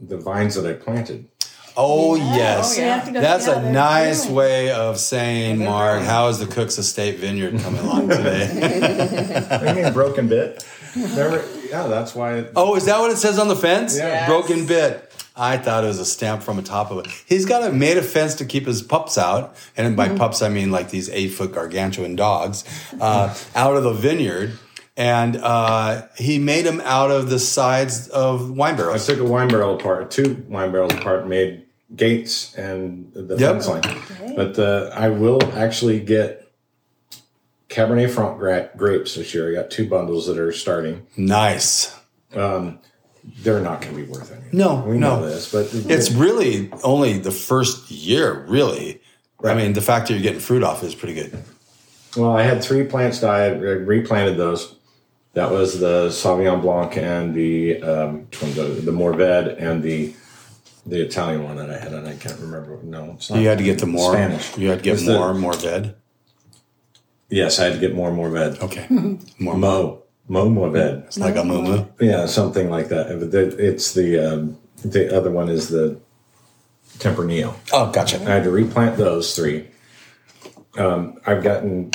the 0.00 0.16
vines 0.16 0.54
that 0.54 0.64
I 0.66 0.72
planted. 0.74 1.28
Oh, 1.76 2.12
oh 2.12 2.14
yes, 2.16 2.76
We 2.76 2.82
have 2.82 3.04
to 3.04 3.12
go 3.12 3.20
that's 3.20 3.44
see 3.44 3.52
a 3.52 3.70
nice 3.70 4.24
doing. 4.24 4.34
way 4.34 4.70
of 4.72 4.98
saying, 4.98 5.58
Mark. 5.64 6.02
How 6.02 6.26
is 6.28 6.38
the 6.40 6.46
Cook's 6.46 6.76
Estate 6.78 7.18
Vineyard 7.18 7.60
coming 7.60 7.80
along 7.82 8.08
today? 8.08 9.48
I 9.50 9.72
mean, 9.72 9.92
broken 9.92 10.26
bit. 10.28 10.64
Remember? 10.96 11.44
Yeah, 11.68 11.86
that's 11.86 12.14
why. 12.14 12.46
oh, 12.56 12.74
is 12.74 12.86
that 12.86 12.98
what 12.98 13.12
it 13.12 13.16
says 13.18 13.38
on 13.38 13.46
the 13.48 13.54
fence? 13.54 13.96
Yeah. 13.96 14.26
Broken 14.26 14.66
bit. 14.66 15.07
I 15.38 15.56
thought 15.56 15.84
it 15.84 15.86
was 15.86 15.98
a 16.00 16.04
stamp 16.04 16.42
from 16.42 16.56
the 16.56 16.62
top 16.62 16.90
of 16.90 16.98
it. 17.04 17.06
He's 17.26 17.46
got 17.46 17.62
a 17.62 17.72
made 17.72 17.96
a 17.96 18.02
fence 18.02 18.34
to 18.36 18.44
keep 18.44 18.66
his 18.66 18.82
pups 18.82 19.16
out, 19.16 19.54
and 19.76 19.96
by 19.96 20.08
pups 20.16 20.42
I 20.42 20.48
mean 20.48 20.70
like 20.70 20.90
these 20.90 21.08
eight 21.10 21.28
foot 21.28 21.52
gargantuan 21.52 22.16
dogs, 22.16 22.64
uh, 23.00 23.34
out 23.54 23.76
of 23.76 23.84
the 23.84 23.92
vineyard. 23.92 24.58
And 24.96 25.36
uh, 25.36 26.08
he 26.16 26.40
made 26.40 26.66
them 26.66 26.80
out 26.80 27.12
of 27.12 27.30
the 27.30 27.38
sides 27.38 28.08
of 28.08 28.50
wine 28.50 28.74
barrels. 28.76 29.08
I 29.08 29.12
took 29.14 29.20
a 29.24 29.30
wine 29.30 29.46
barrel 29.46 29.76
apart, 29.76 30.10
two 30.10 30.44
wine 30.48 30.72
barrels 30.72 30.92
apart, 30.92 31.28
made 31.28 31.66
gates 31.94 32.52
and 32.56 33.12
the 33.14 33.36
Yep. 33.36 33.62
fence 33.62 33.68
line. 33.68 34.34
But 34.34 34.58
uh, 34.58 34.90
I 34.92 35.10
will 35.10 35.40
actually 35.56 36.00
get 36.00 36.50
Cabernet 37.68 38.10
Franc 38.10 38.76
grapes 38.76 39.14
this 39.14 39.32
year. 39.34 39.50
I 39.52 39.54
got 39.62 39.70
two 39.70 39.88
bundles 39.88 40.26
that 40.26 40.36
are 40.36 40.50
starting. 40.52 41.06
Nice. 41.16 41.94
They're 43.42 43.60
not 43.60 43.80
going 43.82 43.94
to 43.96 44.02
be 44.04 44.10
worth 44.10 44.32
anything. 44.32 44.58
No, 44.58 44.76
we 44.86 44.98
no. 44.98 45.20
know 45.20 45.28
this, 45.28 45.50
but 45.52 45.68
It's 45.90 46.10
really 46.10 46.70
only 46.82 47.18
the 47.18 47.30
first 47.30 47.90
year, 47.90 48.44
really. 48.48 49.00
I 49.44 49.54
mean, 49.54 49.72
the 49.74 49.80
fact 49.82 50.08
that 50.08 50.14
you're 50.14 50.22
getting 50.22 50.40
fruit 50.40 50.62
off 50.62 50.82
is 50.82 50.94
pretty 50.94 51.14
good. 51.14 51.42
Well, 52.16 52.36
I 52.36 52.42
had 52.42 52.62
three 52.62 52.84
plants 52.84 53.20
die. 53.20 53.44
I 53.46 53.48
replanted 53.50 54.36
those. 54.36 54.74
That 55.34 55.50
was 55.50 55.78
the 55.78 56.08
Sauvignon 56.08 56.62
Blanc 56.62 56.96
and 56.96 57.34
the 57.34 57.80
um, 57.82 58.26
the, 58.30 58.80
the 58.84 58.90
Mourvèdre 58.90 59.60
and 59.62 59.82
the 59.82 60.14
the 60.86 61.00
Italian 61.02 61.44
one 61.44 61.56
that 61.56 61.70
I 61.70 61.78
had, 61.78 61.92
and 61.92 62.08
I 62.08 62.14
can't 62.16 62.40
remember. 62.40 62.78
No, 62.82 63.12
it's 63.12 63.30
not. 63.30 63.40
You 63.40 63.46
had 63.48 63.58
to 63.58 63.64
get 63.64 63.78
the 63.78 63.86
more. 63.86 64.12
Spanish. 64.14 64.56
You 64.56 64.70
had 64.70 64.78
to 64.78 64.84
get 64.84 64.94
It's 64.94 65.04
the- 65.06 65.18
more, 65.18 65.34
more 65.34 65.52
ved. 65.52 65.94
yes, 67.28 67.58
I 67.60 67.64
had 67.64 67.74
to 67.74 67.78
get 67.78 67.94
more 67.94 68.10
Mourvèdre. 68.10 68.60
Okay, 68.62 68.86
more. 69.38 69.56
Mo 69.56 70.02
Mo 70.28 70.48
Mourvèdre. 70.48 71.06
It's 71.06 71.18
like 71.18 71.36
a 71.36 71.44
moo 71.44 71.84
Yeah, 72.00 72.26
something 72.26 72.68
like 72.70 72.88
that. 72.88 73.08
But 73.18 73.34
It's 73.34 73.94
the 73.94 74.18
um, 74.18 74.58
the 74.84 75.16
other 75.16 75.30
one 75.30 75.48
is 75.48 75.68
the 75.68 75.98
Tempranillo. 76.98 77.54
Oh, 77.72 77.90
gotcha. 77.90 78.18
I 78.18 78.34
had 78.34 78.44
to 78.44 78.50
replant 78.50 78.96
those 78.96 79.34
three. 79.34 79.68
Um, 80.76 81.18
I've 81.26 81.42
gotten, 81.42 81.90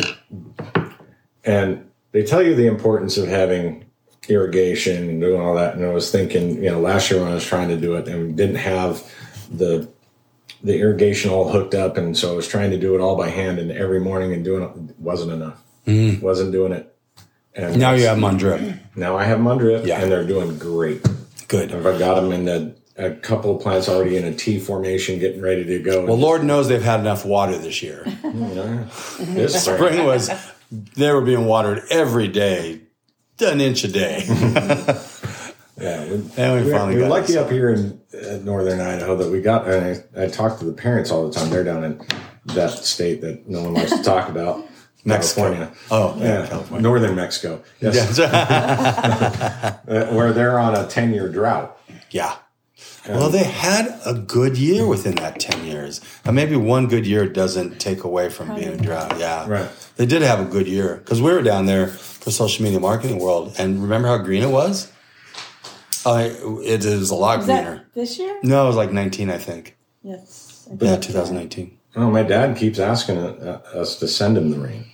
and 1.46 1.90
they 2.12 2.24
tell 2.24 2.42
you 2.42 2.56
the 2.56 2.68
importance 2.68 3.18
of 3.18 3.28
having 3.28 3.86
irrigation 4.28 5.10
and 5.10 5.22
doing 5.22 5.40
all 5.40 5.56
that. 5.56 5.76
And 5.76 5.86
I 5.86 5.90
was 5.90 6.12
thinking, 6.12 6.64
you 6.64 6.72
know, 6.72 6.80
last 6.80 7.12
year 7.12 7.22
when 7.22 7.30
I 7.30 7.36
was 7.36 7.46
trying 7.46 7.70
to 7.70 7.78
do 7.78 7.96
it 7.96 8.08
and 8.08 8.28
we 8.28 8.32
didn't 8.34 8.56
have 8.56 9.04
the 9.52 9.90
the 10.64 10.80
irrigation 10.80 11.30
all 11.30 11.52
hooked 11.52 11.76
up, 11.76 11.98
and 11.98 12.18
so 12.18 12.32
I 12.32 12.36
was 12.36 12.48
trying 12.48 12.72
to 12.72 12.80
do 12.80 12.96
it 12.96 13.02
all 13.02 13.18
by 13.18 13.30
hand. 13.30 13.60
And 13.60 13.70
every 13.72 14.00
morning 14.00 14.34
and 14.34 14.44
doing 14.44 14.64
it 14.64 15.00
wasn't 15.00 15.34
enough. 15.34 15.62
Wasn't 16.22 16.52
doing 16.54 16.72
it. 16.72 16.93
And 17.56 17.80
Now 17.80 17.94
you 17.94 18.06
have 18.08 18.18
them 18.18 18.24
on 18.26 18.38
drip. 18.38 18.62
now 18.96 19.16
I 19.18 19.24
have 19.26 19.38
them 19.38 19.48
on 19.48 19.58
drip, 19.60 19.86
Yeah. 19.86 20.02
and 20.02 20.12
they're 20.12 20.26
doing 20.26 20.58
great. 20.58 21.06
Good. 21.48 21.72
I've 21.74 22.00
got 22.00 22.16
them 22.16 22.32
in 22.32 22.48
a, 22.48 22.74
a 23.06 23.12
couple 23.12 23.56
of 23.56 23.62
plants 23.62 23.88
already 23.88 24.18
in 24.18 24.24
a 24.26 24.34
T 24.34 24.60
formation, 24.60 25.20
getting 25.20 25.42
ready 25.42 25.64
to 25.64 25.80
go. 25.80 26.06
Well, 26.06 26.18
Lord 26.18 26.44
knows 26.44 26.68
they've 26.68 26.82
had 26.82 27.00
enough 27.00 27.26
water 27.26 27.58
this 27.58 27.82
year. 27.84 28.06
Yeah. 28.34 28.86
This 29.20 29.64
spring. 29.64 30.04
Was, 30.06 30.32
they 30.72 31.12
were 31.12 31.22
being 31.22 31.46
watered 31.46 31.84
every 31.92 32.28
day, 32.28 32.82
an 33.40 33.62
inch 33.62 33.84
a 33.84 33.88
day. 33.88 34.26
Yeah, 35.76 36.04
we, 36.06 36.14
And 36.38 36.66
we 36.66 36.72
finally 36.72 36.96
we're 36.96 37.02
got 37.02 37.10
lucky 37.10 37.36
up 37.38 37.50
here 37.50 37.72
in 37.72 38.00
uh, 38.14 38.38
northern 38.44 38.80
Idaho 38.80 39.18
that 39.18 39.32
we 39.32 39.42
got. 39.42 39.68
And 39.68 40.04
I, 40.16 40.24
I 40.26 40.28
talk 40.28 40.60
to 40.60 40.66
the 40.66 40.72
parents 40.72 41.10
all 41.10 41.28
the 41.28 41.34
time. 41.34 41.50
They're 41.50 41.64
down 41.64 41.84
in 41.84 42.00
that 42.46 42.70
state 42.86 43.22
that 43.22 43.50
no 43.50 43.64
one 43.64 43.74
likes 43.74 43.90
to 43.92 44.04
talk 44.04 44.30
about, 44.30 44.64
Mexico. 45.06 45.42
California. 45.42 45.74
Oh, 45.92 46.16
yeah, 46.18 46.24
yeah, 46.42 46.48
California. 46.48 46.82
northern 46.82 47.16
Mexico. 47.16 47.62
Yes, 47.82 48.20
Uh, 48.20 49.78
where 50.14 50.32
they're 50.34 50.60
on 50.60 50.76
a 50.76 50.88
ten 50.88 51.14
year 51.14 51.28
drought. 51.30 51.78
yeah. 52.12 52.36
Well, 53.08 53.30
they 53.30 53.44
had 53.44 54.00
a 54.06 54.14
good 54.14 54.58
year 54.58 54.88
within 54.88 55.16
that 55.16 55.38
10 55.38 55.66
years. 55.66 56.00
And 56.24 56.38
maybe 56.38 56.56
one 56.56 56.88
good 56.88 57.06
year 57.06 57.28
doesn't 57.28 57.78
take 57.80 58.06
away 58.06 58.30
from 58.30 58.56
being 58.56 58.70
a 58.70 58.78
drought. 58.78 59.20
Yeah. 59.20 59.46
Right. 59.48 59.70
They 59.98 60.06
did 60.06 60.22
have 60.22 60.40
a 60.40 60.46
good 60.46 60.68
year 60.70 60.96
because 60.96 61.22
we 61.22 61.32
were 61.34 61.42
down 61.42 61.66
there 61.66 61.88
for 61.88 62.32
social 62.32 62.64
media 62.64 62.80
marketing 62.80 63.20
world. 63.20 63.56
And 63.58 63.82
remember 63.82 64.08
how 64.08 64.18
green 64.20 64.42
it 64.42 64.52
was? 64.52 64.90
Uh, 66.06 66.30
it 66.64 66.86
is 66.86 67.10
a 67.10 67.16
lot 67.16 67.40
Is 67.40 67.46
greener. 67.46 67.76
that 67.76 67.94
this 67.94 68.18
year? 68.18 68.40
No, 68.42 68.64
it 68.64 68.68
was 68.68 68.78
like 68.78 68.94
19, 68.94 69.30
I 69.30 69.38
think. 69.38 69.76
Yes. 70.02 70.68
Yeah, 70.80 70.96
2019. 70.96 71.78
Oh, 71.98 72.10
my 72.10 72.24
dad 72.24 72.56
keeps 72.58 72.80
asking 72.80 73.18
uh, 73.18 73.62
us 73.74 73.98
to 74.00 74.08
send 74.08 74.38
him 74.38 74.52
the 74.52 74.60
rain. 74.60 74.86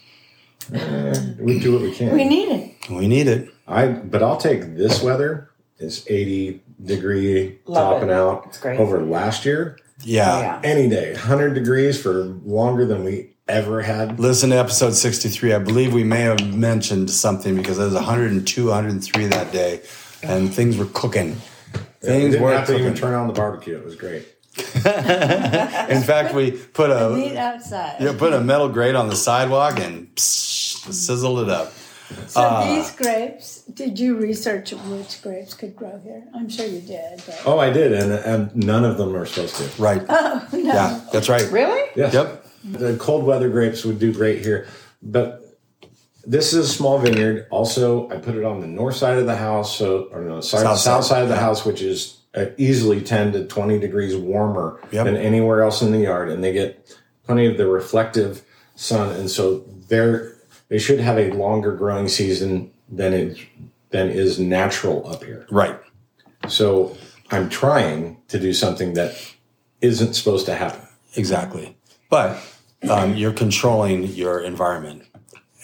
Eh, 0.73 1.33
we 1.39 1.59
do 1.59 1.73
what 1.73 1.81
we 1.81 1.91
can. 1.93 2.13
We 2.13 2.25
need 2.25 2.49
it. 2.49 2.89
We 2.89 3.07
need 3.07 3.27
it. 3.27 3.49
I 3.67 3.87
but 3.87 4.21
I'll 4.23 4.37
take 4.37 4.75
this 4.75 5.01
weather. 5.01 5.49
It's 5.77 6.03
eighty 6.09 6.61
degree 6.83 7.59
Love 7.65 7.95
topping 7.95 8.09
it. 8.09 8.13
out 8.13 8.43
It's 8.47 8.57
great. 8.59 8.79
over 8.79 9.01
last 9.01 9.45
year. 9.45 9.77
Yeah. 10.03 10.39
Yeah. 10.39 10.61
Any 10.63 10.89
day, 10.89 11.13
hundred 11.15 11.53
degrees 11.53 12.01
for 12.01 12.11
longer 12.45 12.85
than 12.85 13.03
we 13.03 13.31
ever 13.47 13.81
had. 13.81 14.19
Listen 14.19 14.51
to 14.51 14.57
episode 14.57 14.91
63. 14.93 15.53
I 15.53 15.59
believe 15.59 15.91
we 15.93 16.03
may 16.03 16.21
have 16.21 16.53
mentioned 16.55 17.09
something 17.09 17.55
because 17.55 17.79
it 17.79 17.83
was 17.83 17.95
102, 17.95 18.65
103 18.67 19.25
that 19.27 19.51
day, 19.51 19.81
and 20.23 20.53
things 20.53 20.77
were 20.77 20.85
cooking. 20.93 21.35
We 21.73 21.79
Things 22.07 22.31
didn't 22.33 22.41
were 22.43 22.51
have 22.53 22.67
to 22.67 22.73
even 22.75 22.85
cooking. 22.93 23.01
turn 23.01 23.13
on 23.15 23.27
the 23.27 23.33
barbecue. 23.33 23.75
It 23.75 23.83
was 23.83 23.95
great. 23.95 24.25
In 25.89 26.01
fact, 26.03 26.33
we 26.33 26.51
put 26.51 26.89
Meat 27.15 27.33
a 27.35 27.39
outside. 27.39 27.97
yeah, 27.99 28.15
put 28.17 28.33
a 28.33 28.39
metal 28.41 28.69
grate 28.69 28.95
on 28.95 29.07
the 29.09 29.15
sidewalk 29.15 29.79
and 29.79 30.07
psh, 30.15 30.91
sizzled 30.93 31.39
it 31.41 31.49
up. 31.49 31.73
So 32.27 32.41
Ah. 32.41 32.65
these 32.65 32.91
grapes, 32.91 33.61
did 33.73 33.99
you 33.99 34.17
research 34.17 34.71
which 34.73 35.21
grapes 35.21 35.53
could 35.53 35.75
grow 35.75 35.99
here? 36.03 36.23
I'm 36.33 36.49
sure 36.49 36.65
you 36.65 36.81
did. 36.81 37.21
But 37.25 37.41
Oh, 37.45 37.59
I 37.59 37.69
did, 37.71 37.93
and, 37.93 38.11
and 38.11 38.55
none 38.55 38.83
of 38.83 38.97
them 38.97 39.15
are 39.15 39.25
supposed 39.27 39.55
to. 39.57 39.81
Right. 39.81 40.03
Oh, 40.09 40.47
Yeah, 40.51 41.01
that's 41.13 41.29
right. 41.29 41.49
Really? 41.51 41.87
Yes. 41.95 42.13
Yep. 42.13 42.45
The 42.63 42.97
cold 42.97 43.25
weather 43.25 43.49
grapes 43.49 43.85
would 43.85 43.99
do 43.99 44.11
great 44.11 44.43
here, 44.43 44.67
but 45.03 45.57
this 46.25 46.51
is 46.53 46.65
a 46.69 46.73
small 46.73 46.97
vineyard. 46.99 47.47
Also, 47.51 48.09
I 48.09 48.17
put 48.17 48.35
it 48.35 48.43
on 48.43 48.59
the 48.59 48.67
north 48.67 48.95
side 48.95 49.17
of 49.17 49.25
the 49.25 49.35
house, 49.37 49.77
so 49.77 50.09
or 50.11 50.21
no, 50.21 50.41
side, 50.41 50.61
South 50.61 50.77
south, 50.79 51.03
side, 51.05 51.09
side 51.09 51.23
of 51.23 51.29
the 51.29 51.35
yeah. 51.35 51.41
house, 51.41 51.63
which 51.65 51.81
is 51.81 52.17
uh, 52.17 52.18
easily 52.57 53.01
ten 53.01 53.31
to 53.33 53.45
twenty 53.45 53.79
degrees 53.79 54.15
warmer 54.15 54.79
Yep. 54.91 55.05
than 55.05 55.17
anywhere 55.17 55.61
else 55.63 55.81
in 55.81 55.91
the 55.91 55.99
yard, 55.99 56.29
and 56.29 56.43
they 56.43 56.53
get 56.53 56.95
plenty 57.25 57.45
of 57.45 57.57
the 57.57 57.67
reflective 57.67 58.43
sun, 58.75 59.15
and 59.15 59.29
so 59.29 59.63
they're 59.87 60.33
they 60.69 60.77
should 60.79 60.99
have 60.99 61.17
a 61.17 61.31
longer 61.31 61.73
growing 61.75 62.07
season 62.07 62.71
than 62.91 63.13
it 63.13 63.37
than 63.89 64.09
is 64.09 64.39
natural 64.39 65.07
up 65.11 65.23
here. 65.23 65.47
Right. 65.49 65.79
So 66.47 66.95
I'm 67.31 67.49
trying 67.49 68.17
to 68.27 68.39
do 68.39 68.53
something 68.53 68.93
that 68.93 69.15
isn't 69.81 70.13
supposed 70.13 70.45
to 70.45 70.55
happen. 70.55 70.81
Exactly. 71.15 71.75
But 72.09 72.37
um, 72.89 73.15
you're 73.15 73.33
controlling 73.33 74.03
your 74.05 74.39
environment 74.41 75.03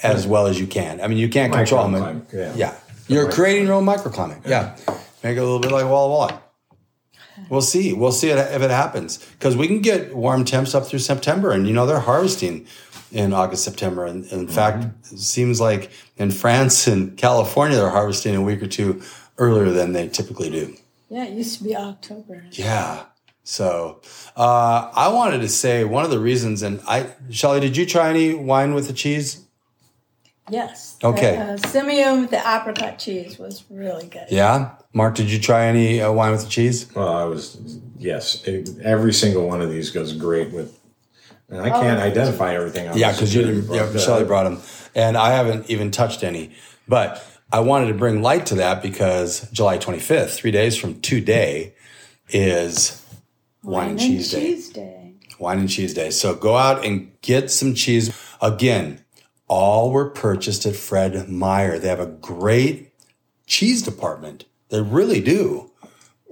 as 0.04 0.26
well 0.28 0.48
as 0.48 0.60
you 0.60 0.68
can. 0.68 1.02
I 1.02 1.08
mean, 1.08 1.18
you 1.18 1.30
can't 1.30 1.54
control 1.54 1.88
them. 1.90 2.26
Yeah. 2.34 2.54
Yeah. 2.56 2.76
You're 3.08 3.32
creating 3.32 3.66
your 3.68 3.74
own 3.76 3.86
microclimate. 3.86 4.46
Yeah. 4.48 4.76
Make 5.24 5.38
it 5.38 5.40
a 5.40 5.44
little 5.44 5.60
bit 5.60 5.72
like 5.72 5.86
Walla 5.86 6.10
Walla. 6.10 6.42
We'll 7.50 7.62
see. 7.62 7.94
We'll 7.94 8.12
see 8.12 8.30
it 8.30 8.38
if 8.38 8.62
it 8.62 8.72
happens 8.72 9.18
because 9.34 9.56
we 9.56 9.68
can 9.68 9.82
get 9.82 10.16
warm 10.16 10.46
temps 10.46 10.74
up 10.74 10.86
through 10.86 11.00
September, 11.00 11.52
and 11.52 11.68
you 11.68 11.74
know 11.74 11.86
they're 11.86 12.00
harvesting 12.00 12.68
in 13.12 13.34
August, 13.34 13.64
September. 13.64 14.06
And 14.06 14.26
in 14.32 14.48
fact, 14.48 14.86
it 15.12 15.20
seems 15.20 15.62
like 15.62 15.92
in 16.18 16.32
France 16.32 16.88
and 16.88 17.16
California 17.18 17.78
they're 17.78 17.90
harvesting 17.90 18.36
a 18.36 18.42
week 18.42 18.62
or 18.62 18.68
two 18.68 19.02
earlier 19.38 19.72
than 19.72 19.94
they 19.94 20.08
typically 20.08 20.50
do. 20.50 20.76
yeah, 21.10 21.26
it 21.26 21.34
used 21.34 21.58
to 21.58 21.64
be 21.64 21.76
October. 21.76 22.46
Yeah. 22.52 23.06
So 23.44 24.02
uh, 24.36 24.90
I 24.94 25.10
wanted 25.10 25.42
to 25.42 25.50
say 25.50 25.84
one 25.84 26.04
of 26.04 26.10
the 26.10 26.20
reasons, 26.20 26.64
and 26.64 26.82
I, 26.88 27.12
Shelly, 27.30 27.60
did 27.60 27.78
you 27.78 27.86
try 27.86 28.10
any 28.10 28.34
wine 28.34 28.74
with 28.74 28.88
the 28.88 28.94
cheese? 28.94 29.45
Yes. 30.50 30.98
Okay. 31.04 31.38
Uh, 31.38 31.58
Semillon 31.58 32.22
with 32.22 32.30
the 32.30 32.38
apricot 32.38 33.00
cheese 33.00 33.40
was 33.40 33.64
really 33.70 34.08
good. 34.08 34.28
Yeah. 34.30 34.76
Mark, 34.94 35.16
did 35.16 35.32
you 35.32 35.40
try 35.40 35.66
any 35.66 36.02
uh, 36.02 36.12
wine 36.12 36.32
with 36.32 36.44
the 36.44 36.50
cheese? 36.50 36.94
Well, 36.94 37.08
I 37.16 37.24
was 37.24 37.80
yes. 37.98 38.44
it- 38.46 38.70
every 38.82 39.14
single 39.14 39.48
one 39.48 39.62
of 39.62 39.70
these 39.70 39.90
goes 39.90 40.14
great 40.14 40.52
with. 40.52 40.80
And 41.50 41.62
I 41.62 41.70
can't 41.70 42.00
identify 42.00 42.56
everything. 42.56 42.90
on 42.90 42.98
Yeah, 42.98 43.12
because 43.12 43.34
you 43.36 43.44
didn't. 43.44 43.74
Yeah, 43.74 43.86
but, 43.86 43.96
uh, 43.96 44.00
Shelly 44.00 44.24
brought 44.24 44.46
them, 44.46 44.62
and 44.96 45.16
I 45.16 45.32
haven't 45.32 45.70
even 45.70 45.92
touched 45.92 46.24
any. 46.24 46.52
But 46.88 47.24
I 47.52 47.60
wanted 47.60 47.88
to 47.88 47.94
bring 47.94 48.24
light 48.24 48.48
to 48.48 48.56
that 48.56 48.82
because 48.82 49.48
July 49.52 49.78
25th, 49.78 50.36
three 50.36 50.50
days 50.50 50.76
from 50.76 51.02
today, 51.02 51.76
is 52.30 53.04
wine, 53.62 53.92
and 53.92 54.00
cheese 54.00 54.32
day. 54.32 54.40
cheese 54.40 54.70
day. 54.70 55.14
Wine 55.38 55.60
and 55.60 55.70
cheese 55.70 55.94
day. 55.94 56.10
So 56.10 56.34
go 56.34 56.56
out 56.58 56.84
and 56.84 57.12
get 57.22 57.52
some 57.52 57.76
cheese. 57.76 58.12
Again, 58.42 59.05
all 59.48 59.92
were 59.92 60.10
purchased 60.10 60.66
at 60.66 60.76
Fred 60.76 61.30
Meyer. 61.30 61.78
They 61.80 61.88
have 61.88 62.00
a 62.00 62.06
great 62.08 62.92
cheese 63.46 63.82
department. 63.82 64.46
They 64.70 64.82
really 64.82 65.22
do. 65.22 65.72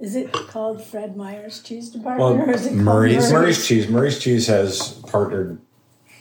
Is 0.00 0.16
it 0.16 0.32
called 0.32 0.82
Fred 0.82 1.16
Meyer's 1.16 1.62
Cheese 1.62 1.88
Department 1.90 2.38
Well, 2.38 2.48
or 2.48 2.52
is 2.52 2.66
it 2.66 2.70
called 2.70 2.80
Murray's- 2.82 3.32
Murray's 3.32 3.66
Cheese. 3.66 3.88
Murray's 3.88 4.18
Cheese 4.18 4.46
has 4.48 4.94
partnered 5.06 5.58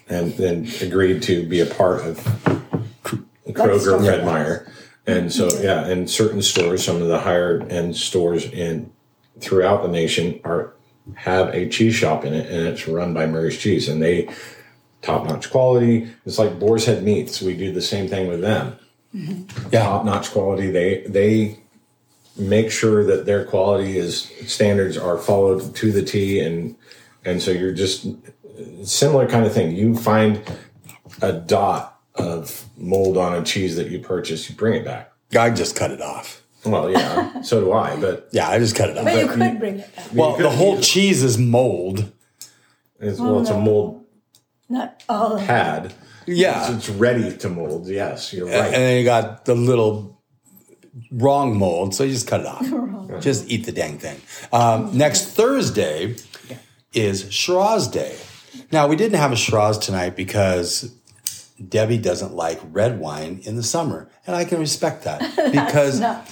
and 0.08 0.34
then 0.34 0.68
agreed 0.82 1.24
to 1.24 1.46
be 1.48 1.60
a 1.60 1.66
part 1.66 2.02
of 2.06 2.18
Kroger, 3.04 3.54
That's- 3.56 4.06
Fred 4.06 4.26
Meyer, 4.26 4.68
and 5.08 5.32
so 5.34 5.50
yeah, 5.60 5.86
and 5.88 6.10
certain 6.10 6.41
stores, 6.41 6.84
some 6.86 7.02
of 7.02 7.08
the 7.08 7.20
higher 7.20 7.66
end 7.70 7.96
stores 7.98 8.46
in 8.46 8.91
throughout 9.39 9.82
the 9.82 9.89
nation 9.89 10.39
are 10.46 10.74
have 11.16 11.54
a 11.54 11.68
cheese 11.68 11.96
shop 11.96 12.24
in 12.24 12.34
it, 12.34 12.50
and 12.50 12.68
it's 12.68 12.88
run 12.88 13.14
by 13.14 13.26
Murray's 13.26 13.58
Cheese, 13.58 13.89
and 13.89 14.02
they 14.02 14.30
top 15.04 15.26
notch 15.26 15.51
quality. 15.51 16.10
It's 16.26 16.39
like 16.39 16.58
Boar's 16.58 16.86
Head 16.86 17.04
Meats. 17.04 17.41
We 17.41 17.56
do 17.56 17.72
the 17.72 17.82
same 17.82 18.08
thing 18.08 18.28
with 18.28 18.41
them. 18.41 18.78
Yeah. 19.14 19.84
Top 19.84 20.06
notch 20.06 20.32
quality. 20.32 20.72
They 20.72 21.04
they 21.08 21.60
make 22.36 22.72
sure 22.72 23.06
that 23.06 23.28
their 23.28 23.45
quality 23.45 23.97
is 23.97 24.32
standards 24.47 24.97
are 24.97 25.20
followed 25.20 25.76
to 25.76 25.91
the 25.91 26.01
T, 26.01 26.39
and 26.39 26.76
and 27.24 27.41
so 27.41 27.51
you're 27.51 27.74
just 27.74 28.08
similar 28.84 29.28
kind 29.28 29.45
of 29.45 29.54
thing. 29.54 29.76
You 29.76 29.95
find 29.95 30.41
a 31.22 31.34
dot 31.34 31.99
of 32.16 32.66
mold 32.78 33.18
on 33.18 33.36
a 33.36 33.43
cheese 33.43 33.76
that 33.76 33.89
you 33.89 33.99
purchase, 33.99 34.49
you 34.49 34.56
bring 34.56 34.74
it 34.74 34.86
back. 34.86 35.12
I 35.38 35.49
just 35.49 35.76
cut 35.76 35.91
it 35.91 36.01
off. 36.01 36.41
Well, 36.66 36.89
yeah, 36.89 37.41
so 37.43 37.60
do 37.60 37.72
I. 37.72 37.99
But 37.99 38.30
Yeah, 38.32 38.49
I 38.49 38.60
just 38.60 38.76
cut 38.76 38.89
it 38.89 38.97
off. 38.97 39.06
But 39.06 39.20
you 39.20 39.28
could 39.28 39.39
you- 39.54 39.60
bring 39.60 39.80
it 39.80 39.95
back. 39.95 40.06
well, 40.14 40.38
the 40.38 40.49
whole 40.49 40.80
cheese 40.80 41.24
is 41.24 41.38
mold. 41.38 42.12
it's, 42.99 43.20
well, 43.20 43.41
it's 43.41 43.49
a 43.49 43.54
oh, 43.54 43.62
mold 43.62 44.03
Not 44.70 45.03
all 45.09 45.34
of 45.34 45.41
it. 45.43 45.47
pad. 45.47 45.93
Yeah. 46.26 46.76
It's 46.76 46.89
ready 46.89 47.36
to 47.38 47.49
mold. 47.49 47.88
Yes, 47.88 48.34
you're 48.34 48.45
right. 48.45 48.55
And 48.55 48.64
right. 48.64 48.72
then 48.72 48.97
you 48.97 49.03
got 49.03 49.45
the 49.45 49.55
little 49.55 50.22
wrong 51.11 51.57
mold, 51.57 51.95
so 51.95 52.03
you 52.03 52.11
just 52.11 52.28
cut 52.28 52.41
it 52.41 52.47
off. 52.47 53.22
just 53.22 53.49
eat 53.49 53.66
the 53.66 53.72
dang 53.72 53.97
thing. 53.97 54.20
Um, 54.51 54.97
next 54.97 55.28
Thursday 55.28 56.16
is 56.93 57.32
Shiraz 57.34 57.88
Day. 57.88 58.18
Now, 58.72 58.88
we 58.88 58.95
didn't 58.95 59.20
have 59.20 59.32
a 59.32 59.36
Shiraz 59.36 59.78
tonight 59.78 60.16
because 60.16 60.93
Debbie 61.70 61.97
doesn't 61.97 62.34
like 62.34 62.59
red 62.72 62.99
wine 62.99 63.41
in 63.43 63.55
the 63.55 63.64
summer. 63.64 64.09
And 64.26 64.36
I 64.36 64.45
can 64.45 64.59
respect 64.59 65.03
that 65.03 65.20
because, 65.51 65.99
Not 65.99 66.30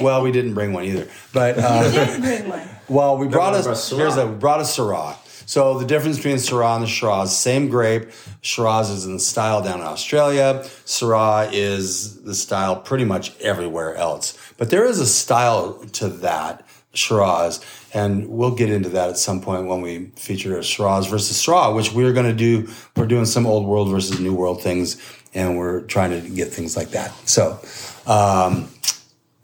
well, 0.00 0.22
we 0.22 0.32
didn't 0.32 0.54
bring 0.54 0.72
one 0.72 0.84
either. 0.84 1.08
But, 1.32 1.58
uh, 1.58 1.82
you 1.84 1.92
did 1.92 2.20
bring 2.20 2.48
one. 2.48 2.68
well, 2.88 3.18
we 3.18 3.26
brought 3.26 3.52
brought 3.52 3.66
us 3.66 3.90
here's 3.90 4.16
a 4.16 4.26
we 4.26 4.34
brought 4.34 4.60
a 4.60 4.64
Syrah. 4.64 5.16
So 5.52 5.78
the 5.78 5.84
difference 5.84 6.16
between 6.16 6.36
Syrah 6.36 6.76
and 6.76 6.84
the 6.84 6.88
Shiraz, 6.88 7.38
same 7.38 7.68
grape. 7.68 8.10
Shiraz 8.40 8.88
is 8.88 9.04
in 9.04 9.18
style 9.18 9.62
down 9.62 9.80
in 9.80 9.86
Australia. 9.86 10.62
Syrah 10.86 11.50
is 11.52 12.22
the 12.22 12.34
style 12.34 12.76
pretty 12.76 13.04
much 13.04 13.38
everywhere 13.38 13.94
else. 13.94 14.38
But 14.56 14.70
there 14.70 14.86
is 14.86 14.98
a 14.98 15.06
style 15.06 15.74
to 15.74 16.08
that 16.08 16.66
Shiraz, 16.94 17.62
and 17.92 18.30
we'll 18.30 18.54
get 18.54 18.70
into 18.70 18.88
that 18.88 19.10
at 19.10 19.18
some 19.18 19.42
point 19.42 19.66
when 19.66 19.82
we 19.82 20.06
feature 20.16 20.56
a 20.56 20.64
Shiraz 20.64 21.06
versus 21.06 21.36
Syrah, 21.36 21.76
which 21.76 21.92
we're 21.92 22.14
going 22.14 22.24
to 22.24 22.32
do. 22.32 22.72
We're 22.96 23.04
doing 23.04 23.26
some 23.26 23.44
old 23.44 23.66
world 23.66 23.90
versus 23.90 24.18
new 24.20 24.32
world 24.32 24.62
things, 24.62 24.96
and 25.34 25.58
we're 25.58 25.82
trying 25.82 26.12
to 26.18 26.30
get 26.30 26.48
things 26.48 26.78
like 26.78 26.92
that. 26.92 27.12
So, 27.28 27.60
um, 28.06 28.70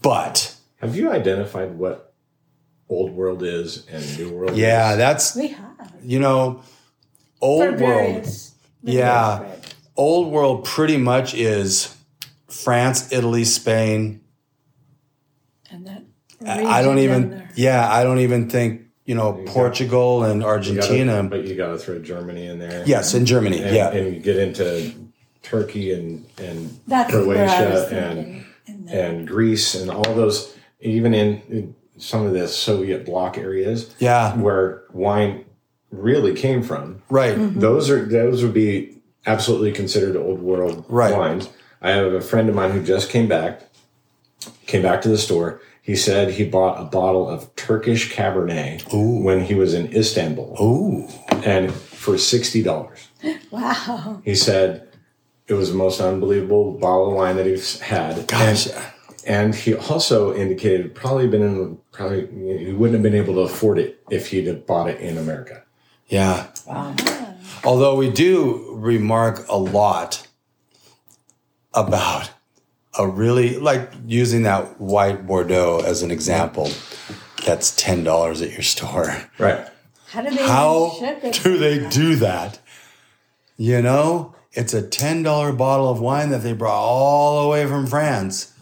but 0.01 0.57
Have 0.81 0.97
you 0.97 1.11
identified 1.11 1.73
what 1.73 2.08
old 2.89 3.13
world 3.13 3.43
is 3.43 3.87
and 3.91 4.19
new 4.19 4.31
world? 4.33 4.57
yeah, 4.57 4.93
is? 4.93 4.99
that's 4.99 5.37
We 5.37 5.49
have. 5.49 5.93
you 6.03 6.19
know, 6.21 6.63
For 7.39 7.45
old 7.47 7.81
world. 7.81 8.27
Yeah. 8.83 9.39
various. 9.39 9.55
Old 9.97 10.31
world 10.33 10.65
pretty 10.65 10.97
much 10.97 11.35
is 11.35 11.95
France, 12.49 13.13
Italy, 13.13 13.45
Spain. 13.45 14.21
And 15.71 15.87
that 15.87 16.03
I 16.47 16.79
I 16.79 16.83
don't 16.83 16.99
even, 17.01 17.31
there. 17.31 17.51
yeah, 17.57 17.93
I 17.93 18.05
don't 18.05 18.21
even 18.21 18.49
think, 18.49 18.83
you 19.05 19.15
know, 19.17 19.43
Portugal 19.47 20.23
and 20.23 20.37
You 20.37 20.47
gotta- 20.47 20.49
Argentina. 20.53 21.23
but 21.25 21.45
you 21.47 21.57
got 21.57 21.73
to 21.73 21.79
throw 21.79 21.99
Germany 21.99 22.47
in 22.47 22.59
there. 22.61 22.85
yes, 22.87 23.13
in 23.15 23.27
Germany. 23.27 23.61
and, 23.63 23.75
yeah. 23.75 23.91
and 23.91 24.15
you 24.15 24.21
get 24.21 24.37
into 24.37 24.95
Turkey 25.43 25.93
and 25.93 26.25
and 26.39 26.79
That's 26.87 27.13
where 27.13 27.49
I 27.49 27.67
was 27.69 27.89
Croatia 27.89 28.11
and. 28.11 28.19
And 28.69 28.91
and 28.91 29.27
Greece 29.29 29.75
and 29.75 29.91
all 29.91 30.15
those, 30.15 30.55
even 30.81 31.13
in, 31.15 31.43
in 31.49 31.75
some 31.99 32.27
of 32.27 32.33
the 32.33 32.49
Soviet 32.49 33.05
bloc 33.05 33.37
areas, 33.39 33.95
yeah. 33.99 34.35
where 34.37 34.83
wine 34.93 35.45
really 35.91 36.35
came 36.35 36.63
from. 36.63 37.03
Right. 37.11 37.37
Mm-hmm. 37.37 37.61
Those 37.61 37.91
are 37.91 38.05
those 38.05 38.43
would 38.43 38.55
be 38.55 38.99
absolutely 39.27 39.73
considered 39.73 40.17
old 40.17 40.41
world 40.41 40.85
Right. 40.89 41.15
wines. 41.17 41.49
I 41.83 41.91
have 41.91 42.13
a 42.13 42.21
friend 42.21 42.49
of 42.49 42.55
mine 42.55 42.73
who 42.73 42.83
just 42.83 43.09
came 43.11 43.29
back, 43.29 43.63
came 44.67 44.83
back 44.83 45.01
to 45.03 45.09
the 45.09 45.19
store. 45.19 45.61
He 45.81 45.97
said 45.97 46.33
he 46.33 46.45
bought 46.45 46.81
a 46.81 46.85
bottle 46.85 47.29
of 47.29 47.55
Turkish 47.57 48.13
Cabernet 48.13 48.83
when 49.23 49.45
he 49.45 49.55
was 49.55 49.73
in 49.75 49.95
Istanbul, 49.95 50.57
Ooh. 50.61 51.09
and 51.45 51.73
for 51.73 52.19
sixty 52.19 52.63
dollars. 52.63 53.09
wow. 53.51 54.21
He 54.25 54.35
said 54.35 54.89
it 55.47 55.55
was 55.55 55.71
the 55.71 55.77
most 55.77 56.01
unbelievable 56.01 56.73
bottle 56.79 57.09
of 57.09 57.15
wine 57.15 57.37
that 57.37 57.47
he's 57.47 57.81
had. 57.81 58.27
Gosh. 58.27 58.67
And, 58.67 58.85
and 59.29 59.55
he 59.55 59.75
also 59.75 60.35
indicated 60.35 60.95
probably 60.95 61.29
been 61.29 61.43
in 61.43 61.79
probably 61.93 62.27
he 62.65 62.73
wouldn't 62.73 62.95
have 62.95 63.03
been 63.03 63.15
able 63.15 63.35
to 63.35 63.41
afford 63.41 63.79
it 63.79 64.03
if 64.11 64.31
he'd 64.31 64.47
have 64.47 64.67
bought 64.67 64.89
it 64.89 64.99
in 65.01 65.19
America. 65.19 65.63
Yeah. 66.09 66.47
Wow. 66.67 66.97
Although 67.63 67.97
we 67.97 68.11
do 68.11 68.73
remark 68.75 69.47
a 69.49 69.59
lot 69.59 70.27
about 71.75 72.31
a 72.99 73.07
really, 73.07 73.59
like 73.59 73.93
using 74.07 74.45
that 74.45 74.81
white 74.81 75.27
Bordeaux 75.27 75.83
as 75.85 76.03
an 76.03 76.11
example, 76.11 76.71
that's 77.45 77.79
$10 77.79 78.43
at 78.43 78.53
your 78.53 78.63
store. 78.63 79.29
Right. 79.39 79.69
How 80.07 80.23
do 80.23 80.31
they 80.31 80.43
How 80.43 80.99
do 81.21 81.59
they 81.59 81.87
do 81.91 82.17
that? 82.17 82.61
You 83.59 83.83
know, 83.83 84.35
it's 84.53 84.73
a 84.73 84.83
$10 84.83 85.59
bottle 85.59 85.91
of 85.91 86.01
wine 86.01 86.31
that 86.31 86.43
they 86.43 86.55
brought 86.55 86.73
all 86.73 87.43
the 87.43 87.49
way 87.51 87.67
from 87.67 87.87
France. 87.87 88.55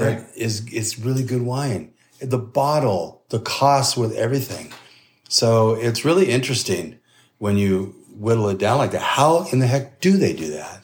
That 0.00 0.30
is 0.36 0.66
it's 0.72 0.98
really 0.98 1.22
good 1.22 1.42
wine. 1.42 1.92
The 2.20 2.38
bottle, 2.38 3.22
the 3.30 3.40
cost 3.40 3.96
with 3.96 4.14
everything. 4.14 4.72
So 5.28 5.74
it's 5.74 6.04
really 6.04 6.30
interesting 6.30 6.98
when 7.38 7.56
you 7.56 7.94
whittle 8.14 8.48
it 8.48 8.58
down 8.58 8.78
like 8.78 8.90
that. 8.90 9.02
How 9.02 9.46
in 9.52 9.60
the 9.60 9.66
heck 9.66 10.00
do 10.00 10.16
they 10.16 10.32
do 10.34 10.50
that? 10.52 10.82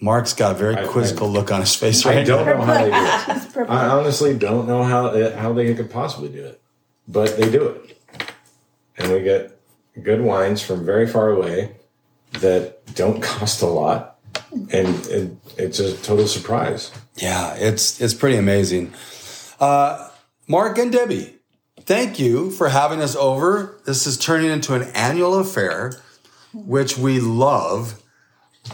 Mark's 0.00 0.34
got 0.34 0.52
a 0.52 0.58
very 0.58 0.76
I- 0.76 0.86
quizzical 0.86 1.28
look 1.30 1.50
on 1.52 1.60
his 1.60 1.74
face 1.82 2.04
right 2.04 2.18
I 2.18 2.24
don't 2.24 2.46
know 2.46 2.62
how 2.64 2.74
they 2.74 2.90
do 2.90 3.60
it. 3.62 3.68
I 3.70 3.86
honestly 3.86 4.36
don't 4.36 4.66
know 4.66 4.82
how 4.82 5.08
eh, 5.08 5.34
how 5.36 5.52
they 5.52 5.72
could 5.74 5.90
possibly 5.90 6.28
do 6.28 6.44
it, 6.44 6.60
but 7.08 7.36
they 7.36 7.50
do 7.50 7.68
it, 7.68 7.98
and 8.98 9.12
we 9.12 9.22
get 9.22 9.58
good 10.02 10.20
wines 10.20 10.60
from 10.60 10.84
very 10.84 11.06
far 11.06 11.30
away 11.30 11.76
that 12.40 12.94
don't 12.94 13.22
cost 13.32 13.62
a 13.62 13.66
lot, 13.66 14.18
and, 14.52 15.06
and 15.06 15.40
it's 15.56 15.78
a 15.78 15.96
total 15.98 16.26
surprise. 16.26 16.90
Yeah, 17.16 17.54
it's 17.54 18.00
it's 18.00 18.14
pretty 18.14 18.36
amazing. 18.36 18.92
Uh, 19.58 20.08
Mark 20.48 20.78
and 20.78 20.92
Debbie, 20.92 21.36
thank 21.80 22.18
you 22.18 22.50
for 22.50 22.68
having 22.68 23.00
us 23.00 23.16
over. 23.16 23.78
This 23.86 24.06
is 24.06 24.18
turning 24.18 24.50
into 24.50 24.74
an 24.74 24.82
annual 24.94 25.38
affair, 25.38 25.94
which 26.52 26.98
we 26.98 27.20
love 27.20 28.02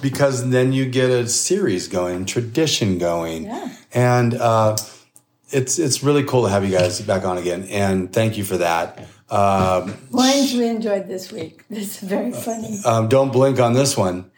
because 0.00 0.48
then 0.50 0.72
you 0.72 0.86
get 0.86 1.10
a 1.10 1.28
series 1.28 1.86
going, 1.88 2.24
tradition 2.24 2.98
going, 2.98 3.44
Yeah. 3.44 3.68
and 3.92 4.34
uh, 4.34 4.76
it's 5.50 5.78
it's 5.78 6.02
really 6.02 6.24
cool 6.24 6.42
to 6.44 6.48
have 6.48 6.64
you 6.64 6.70
guys 6.76 7.00
back 7.00 7.24
on 7.24 7.38
again. 7.38 7.64
And 7.70 8.12
thank 8.12 8.36
you 8.36 8.44
for 8.44 8.56
that. 8.58 8.98
Um, 9.30 9.94
Wines 10.10 10.52
we 10.52 10.66
enjoyed 10.66 11.06
this 11.08 11.30
week. 11.32 11.64
This 11.70 12.02
is 12.02 12.08
very 12.08 12.32
funny. 12.32 12.80
um, 12.84 13.08
don't 13.08 13.32
blink 13.32 13.60
on 13.60 13.72
this 13.72 13.96
one. 13.96 14.30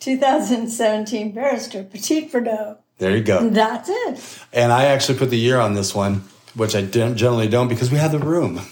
2017 0.00 1.32
Barrister 1.32 1.84
Petit 1.84 2.28
Verdot. 2.28 2.78
There 2.98 3.16
you 3.16 3.22
go. 3.22 3.48
That's 3.48 3.88
it. 3.88 4.44
And 4.52 4.72
I 4.72 4.86
actually 4.86 5.18
put 5.18 5.30
the 5.30 5.38
year 5.38 5.58
on 5.58 5.74
this 5.74 5.94
one, 5.94 6.24
which 6.54 6.74
I 6.76 6.82
generally 6.82 7.48
don't 7.48 7.68
because 7.68 7.90
we 7.90 7.98
have 7.98 8.12
the 8.12 8.18
room. 8.18 8.60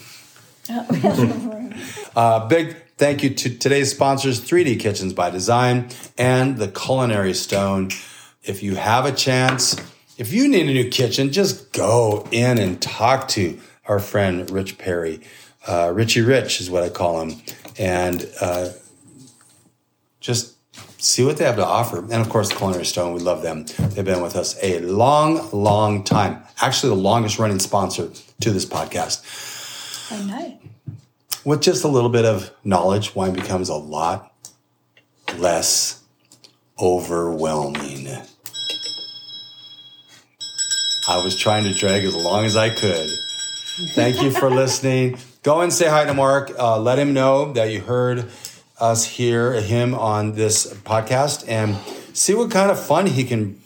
We 0.69 0.99
have 1.01 1.17
the 1.17 1.27
room. 1.27 1.75
Uh, 2.15 2.47
big 2.47 2.77
thank 2.97 3.25
you 3.25 3.31
to 3.31 3.59
today's 3.59 3.91
sponsors, 3.91 4.41
3D 4.41 4.79
Kitchens 4.79 5.13
by 5.13 5.29
Design 5.29 5.89
and 6.17 6.57
the 6.57 6.69
Culinary 6.69 7.35
Stone. 7.35 7.91
If 8.45 8.63
you 8.63 8.77
have 8.77 9.05
a 9.05 9.13
chance, 9.13 9.77
if 10.19 10.33
you 10.33 10.47
need 10.47 10.69
a 10.69 10.73
new 10.73 10.89
kitchen, 10.89 11.33
just 11.33 11.73
go 11.73 12.29
in 12.31 12.59
and 12.59 12.81
talk 12.81 13.27
to 13.29 13.59
our 13.87 13.99
friend 13.99 14.49
Rich 14.51 14.79
Perry. 14.79 15.21
Uh, 15.67 15.91
Richie 15.93 16.21
Rich 16.21 16.61
is 16.61 16.71
what 16.71 16.85
I 16.85 16.91
call 16.91 17.21
him. 17.23 17.43
And 17.79 18.31
uh, 18.41 18.71
just 20.21 20.57
see 20.99 21.25
what 21.25 21.37
they 21.37 21.45
have 21.45 21.57
to 21.57 21.67
offer. 21.67 21.99
And 21.99 22.15
of 22.15 22.29
course, 22.29 22.53
Culinary 22.53 22.85
Stone, 22.85 23.13
we 23.15 23.21
love 23.21 23.43
them. 23.43 23.65
They've 23.91 24.05
been 24.05 24.23
with 24.23 24.37
us 24.37 24.57
a 24.63 24.79
long, 24.81 25.51
long 25.53 26.05
time. 26.05 26.43
Actually, 26.61 26.91
the 26.97 27.03
longest 27.03 27.39
running 27.39 27.59
sponsor 27.59 28.11
to 28.41 28.51
this 28.51 28.65
podcast 28.67 29.23
At 30.13 30.25
night. 30.27 30.61
with 31.45 31.61
just 31.61 31.85
a 31.85 31.89
little 31.89 32.11
bit 32.11 32.25
of 32.25 32.51
knowledge, 32.65 33.15
wine 33.15 33.33
becomes 33.33 33.69
a 33.69 33.75
lot 33.75 34.33
less 35.39 36.03
overwhelming. 36.81 38.09
I 41.09 41.23
was 41.25 41.37
trying 41.37 41.65
to 41.65 41.75
drag 41.75 42.05
as 42.05 42.15
long 42.15 42.45
as 42.45 42.57
I 42.57 42.71
could. 42.71 43.09
Thank 43.95 44.23
you 44.23 44.31
for 44.31 44.49
listening. 44.55 45.19
Go 45.43 45.61
and 45.63 45.73
say 45.73 45.89
hi 45.89 46.05
to 46.05 46.15
Mark. 46.15 46.53
Uh, 46.57 46.79
let 46.79 46.99
him 46.99 47.13
know 47.13 47.53
that 47.55 47.71
you 47.73 47.81
heard 47.81 48.31
us 48.83 49.05
here, 49.05 49.53
him 49.53 49.95
on 49.95 50.33
this 50.35 50.67
podcast, 50.67 51.49
and 51.49 51.77
see 52.15 52.35
what 52.35 52.51
kind 52.51 52.71
of 52.71 52.85
fun 52.85 53.07
he 53.07 53.25
can 53.25 53.61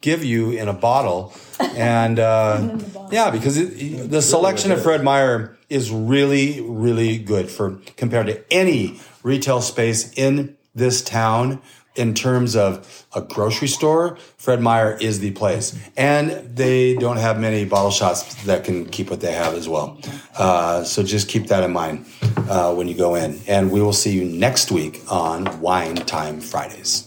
give 0.00 0.22
you 0.22 0.50
in 0.50 0.68
a 0.68 0.72
bottle. 0.72 1.32
And 1.58 2.18
uh, 2.18 2.78
yeah, 3.10 3.30
because 3.30 3.56
it, 3.56 4.10
the 4.10 4.22
selection 4.22 4.70
of 4.70 4.82
Fred 4.82 5.02
Meyer 5.02 5.56
is 5.68 5.90
really, 5.90 6.60
really 6.60 7.18
good 7.18 7.50
for 7.50 7.80
compared 7.96 8.26
to 8.26 8.52
any 8.52 9.00
retail 9.22 9.60
space 9.62 10.12
in 10.12 10.56
this 10.74 11.02
town 11.02 11.60
in 11.96 12.14
terms 12.14 12.56
of 12.56 13.06
a 13.14 13.20
grocery 13.20 13.68
store, 13.68 14.16
Fred 14.36 14.60
Meyer 14.60 14.96
is 15.00 15.20
the 15.20 15.32
place. 15.32 15.78
And 15.96 16.30
they 16.56 16.94
don't 16.94 17.16
have 17.16 17.40
many 17.40 17.64
bottle 17.64 17.90
shots 17.90 18.42
that 18.44 18.64
can 18.64 18.86
keep 18.86 19.10
what 19.10 19.20
they 19.20 19.32
have 19.32 19.54
as 19.54 19.68
well. 19.68 19.98
Uh, 20.36 20.84
so 20.84 21.02
just 21.02 21.28
keep 21.28 21.48
that 21.48 21.62
in 21.62 21.72
mind 21.72 22.06
uh, 22.48 22.72
when 22.74 22.88
you 22.88 22.94
go 22.94 23.14
in. 23.14 23.40
And 23.46 23.70
we 23.70 23.80
will 23.80 23.92
see 23.92 24.12
you 24.12 24.24
next 24.24 24.70
week 24.70 25.02
on 25.08 25.60
Wine 25.60 25.96
Time 25.96 26.40
Fridays. 26.40 27.06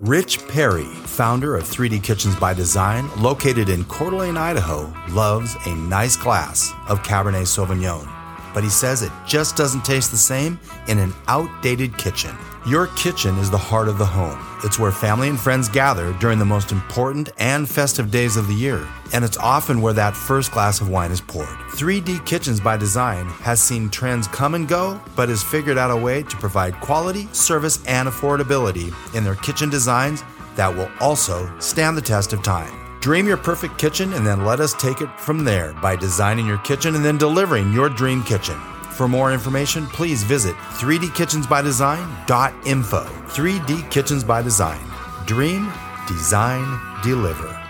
Rich 0.00 0.46
Perry, 0.48 0.84
founder 0.84 1.56
of 1.56 1.64
3D 1.64 2.02
Kitchens 2.02 2.36
by 2.36 2.52
Design, 2.52 3.08
located 3.22 3.70
in 3.70 3.84
Coeur 3.84 4.10
d'Alene, 4.10 4.36
Idaho, 4.36 4.92
loves 5.08 5.56
a 5.64 5.74
nice 5.74 6.14
glass 6.14 6.70
of 6.88 7.02
Cabernet 7.02 7.46
Sauvignon. 7.46 8.13
But 8.54 8.64
he 8.64 8.70
says 8.70 9.02
it 9.02 9.12
just 9.26 9.56
doesn't 9.56 9.84
taste 9.84 10.10
the 10.10 10.16
same 10.16 10.58
in 10.88 10.98
an 10.98 11.12
outdated 11.26 11.98
kitchen. 11.98 12.34
Your 12.66 12.86
kitchen 12.96 13.36
is 13.36 13.50
the 13.50 13.58
heart 13.58 13.88
of 13.88 13.98
the 13.98 14.06
home. 14.06 14.40
It's 14.64 14.78
where 14.78 14.90
family 14.90 15.28
and 15.28 15.38
friends 15.38 15.68
gather 15.68 16.14
during 16.14 16.38
the 16.38 16.46
most 16.46 16.72
important 16.72 17.28
and 17.36 17.68
festive 17.68 18.10
days 18.10 18.38
of 18.38 18.48
the 18.48 18.54
year. 18.54 18.88
And 19.12 19.22
it's 19.22 19.36
often 19.36 19.82
where 19.82 19.92
that 19.92 20.16
first 20.16 20.52
glass 20.52 20.80
of 20.80 20.88
wine 20.88 21.10
is 21.10 21.20
poured. 21.20 21.46
3D 21.46 22.24
Kitchens 22.24 22.60
by 22.60 22.78
Design 22.78 23.26
has 23.26 23.60
seen 23.60 23.90
trends 23.90 24.28
come 24.28 24.54
and 24.54 24.66
go, 24.66 24.98
but 25.14 25.28
has 25.28 25.42
figured 25.42 25.76
out 25.76 25.90
a 25.90 25.96
way 25.96 26.22
to 26.22 26.36
provide 26.36 26.80
quality, 26.80 27.26
service, 27.32 27.84
and 27.84 28.08
affordability 28.08 28.94
in 29.14 29.24
their 29.24 29.34
kitchen 29.34 29.68
designs 29.68 30.22
that 30.56 30.74
will 30.74 30.90
also 31.00 31.52
stand 31.58 31.98
the 31.98 32.02
test 32.02 32.32
of 32.32 32.42
time. 32.42 32.83
Dream 33.04 33.26
your 33.26 33.36
perfect 33.36 33.76
kitchen 33.76 34.14
and 34.14 34.26
then 34.26 34.46
let 34.46 34.60
us 34.60 34.72
take 34.72 35.02
it 35.02 35.20
from 35.20 35.44
there 35.44 35.74
by 35.74 35.94
designing 35.94 36.46
your 36.46 36.56
kitchen 36.56 36.94
and 36.94 37.04
then 37.04 37.18
delivering 37.18 37.70
your 37.70 37.90
dream 37.90 38.22
kitchen. 38.22 38.58
For 38.92 39.06
more 39.06 39.30
information, 39.30 39.86
please 39.88 40.22
visit 40.22 40.54
3dkitchensbydesign.info. 40.54 43.04
3D 43.04 43.90
Kitchens 43.90 44.24
by 44.24 44.40
Design. 44.40 44.80
Dream, 45.26 45.70
design, 46.08 46.80
deliver. 47.02 47.60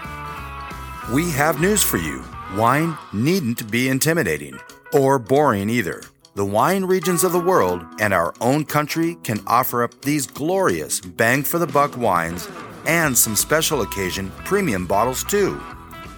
We 1.13 1.33
have 1.33 1.61
news 1.61 1.83
for 1.83 1.97
you. 1.97 2.23
Wine 2.55 2.97
needn't 3.13 3.69
be 3.73 3.89
intimidating 3.89 4.57
or 4.93 5.19
boring 5.19 5.69
either. 5.69 6.05
The 6.37 6.45
wine 6.45 6.85
regions 6.85 7.25
of 7.25 7.33
the 7.33 7.41
world 7.41 7.85
and 7.99 8.15
our 8.15 8.35
own 8.41 8.67
country 8.67 9.17
can 9.25 9.41
offer 9.49 9.83
up 9.83 10.01
these 10.03 10.29
glorious 10.29 11.01
bang 11.01 11.43
for 11.43 11.59
the 11.59 11.67
buck 11.67 11.97
wines 11.97 12.49
and 12.87 13.17
some 13.17 13.37
special 13.37 13.83
occasion 13.83 14.31
premium 14.45 14.87
bottles 14.87 15.25
too. 15.25 15.61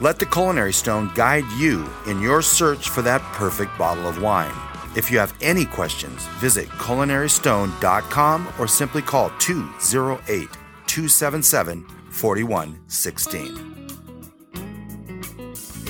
Let 0.01 0.19
the 0.19 0.27
Culinary 0.27 0.73
Stone 0.73 1.13
guide 1.15 1.45
you 1.57 1.89
in 2.07 2.21
your 2.21 2.43
search 2.43 2.91
for 2.91 3.03
that 3.03 3.23
perfect 3.33 3.77
bottle 3.79 4.07
of 4.07 4.21
wine. 4.21 4.55
If 4.95 5.11
you 5.11 5.19
have 5.19 5.35
any 5.41 5.65
questions, 5.65 6.27
visit 6.39 6.69
culinarystone.com 6.69 8.49
or 8.59 8.67
simply 8.67 9.03
call 9.03 9.31
208 9.39 10.49
277 10.87 11.87
4116. 12.11 13.77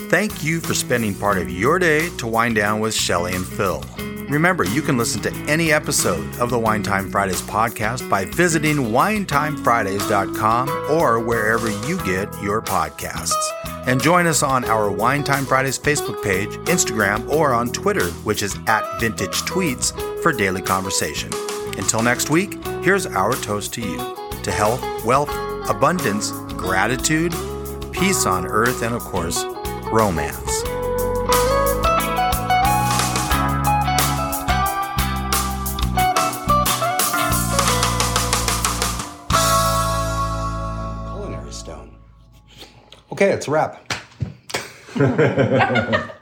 Thank 0.09 0.45
you 0.45 0.61
for 0.61 0.75
spending 0.75 1.15
part 1.15 1.39
of 1.39 1.51
your 1.51 1.81
day 1.81 2.09
to 2.19 2.29
wind 2.29 2.55
down 2.55 2.79
with 2.79 2.95
Shelly 2.95 3.35
and 3.35 3.45
Phil. 3.45 3.83
Remember, 4.29 4.65
you 4.65 4.83
can 4.83 4.99
listen 4.99 5.23
to 5.23 5.33
any 5.49 5.73
episode 5.73 6.37
of 6.41 6.51
the 6.51 6.59
Wine 6.59 6.83
Time 6.83 7.09
Fridays 7.11 7.43
podcast 7.43 8.09
by 8.11 8.25
visiting 8.25 8.77
winetimefridays.com 8.77 10.69
or 10.91 11.21
wherever 11.21 11.71
you 11.87 11.97
get 11.99 12.29
your 12.43 12.61
podcasts. 12.61 13.35
And 13.87 14.03
join 14.03 14.27
us 14.27 14.43
on 14.43 14.65
our 14.65 14.91
Wine 14.91 15.23
Time 15.23 15.47
Fridays 15.47 15.79
Facebook 15.79 16.25
page, 16.25 16.51
Instagram, 16.67 17.29
or 17.31 17.55
on 17.55 17.71
Twitter, 17.71 18.07
which 18.25 18.43
is 18.43 18.59
at 18.67 18.99
Vintage 18.99 19.43
Tweets, 19.43 19.93
for 20.23 20.33
daily 20.33 20.63
conversation. 20.63 21.31
Until 21.79 22.03
next 22.03 22.29
week, 22.29 22.61
here's 22.83 23.07
our 23.07 23.35
toast 23.35 23.73
to 23.75 23.81
you 23.81 24.17
to 24.43 24.51
health, 24.51 24.83
wealth, 25.05 25.31
abundance, 25.71 26.33
gratitude, 26.55 27.33
peace 27.93 28.27
on 28.27 28.45
earth, 28.45 28.83
and 28.83 28.93
of 28.95 29.03
course, 29.03 29.45
romance. 29.93 30.65
Okay, 43.17 43.31
it's 43.33 43.49
a 43.49 43.51
wrap. 43.51 43.81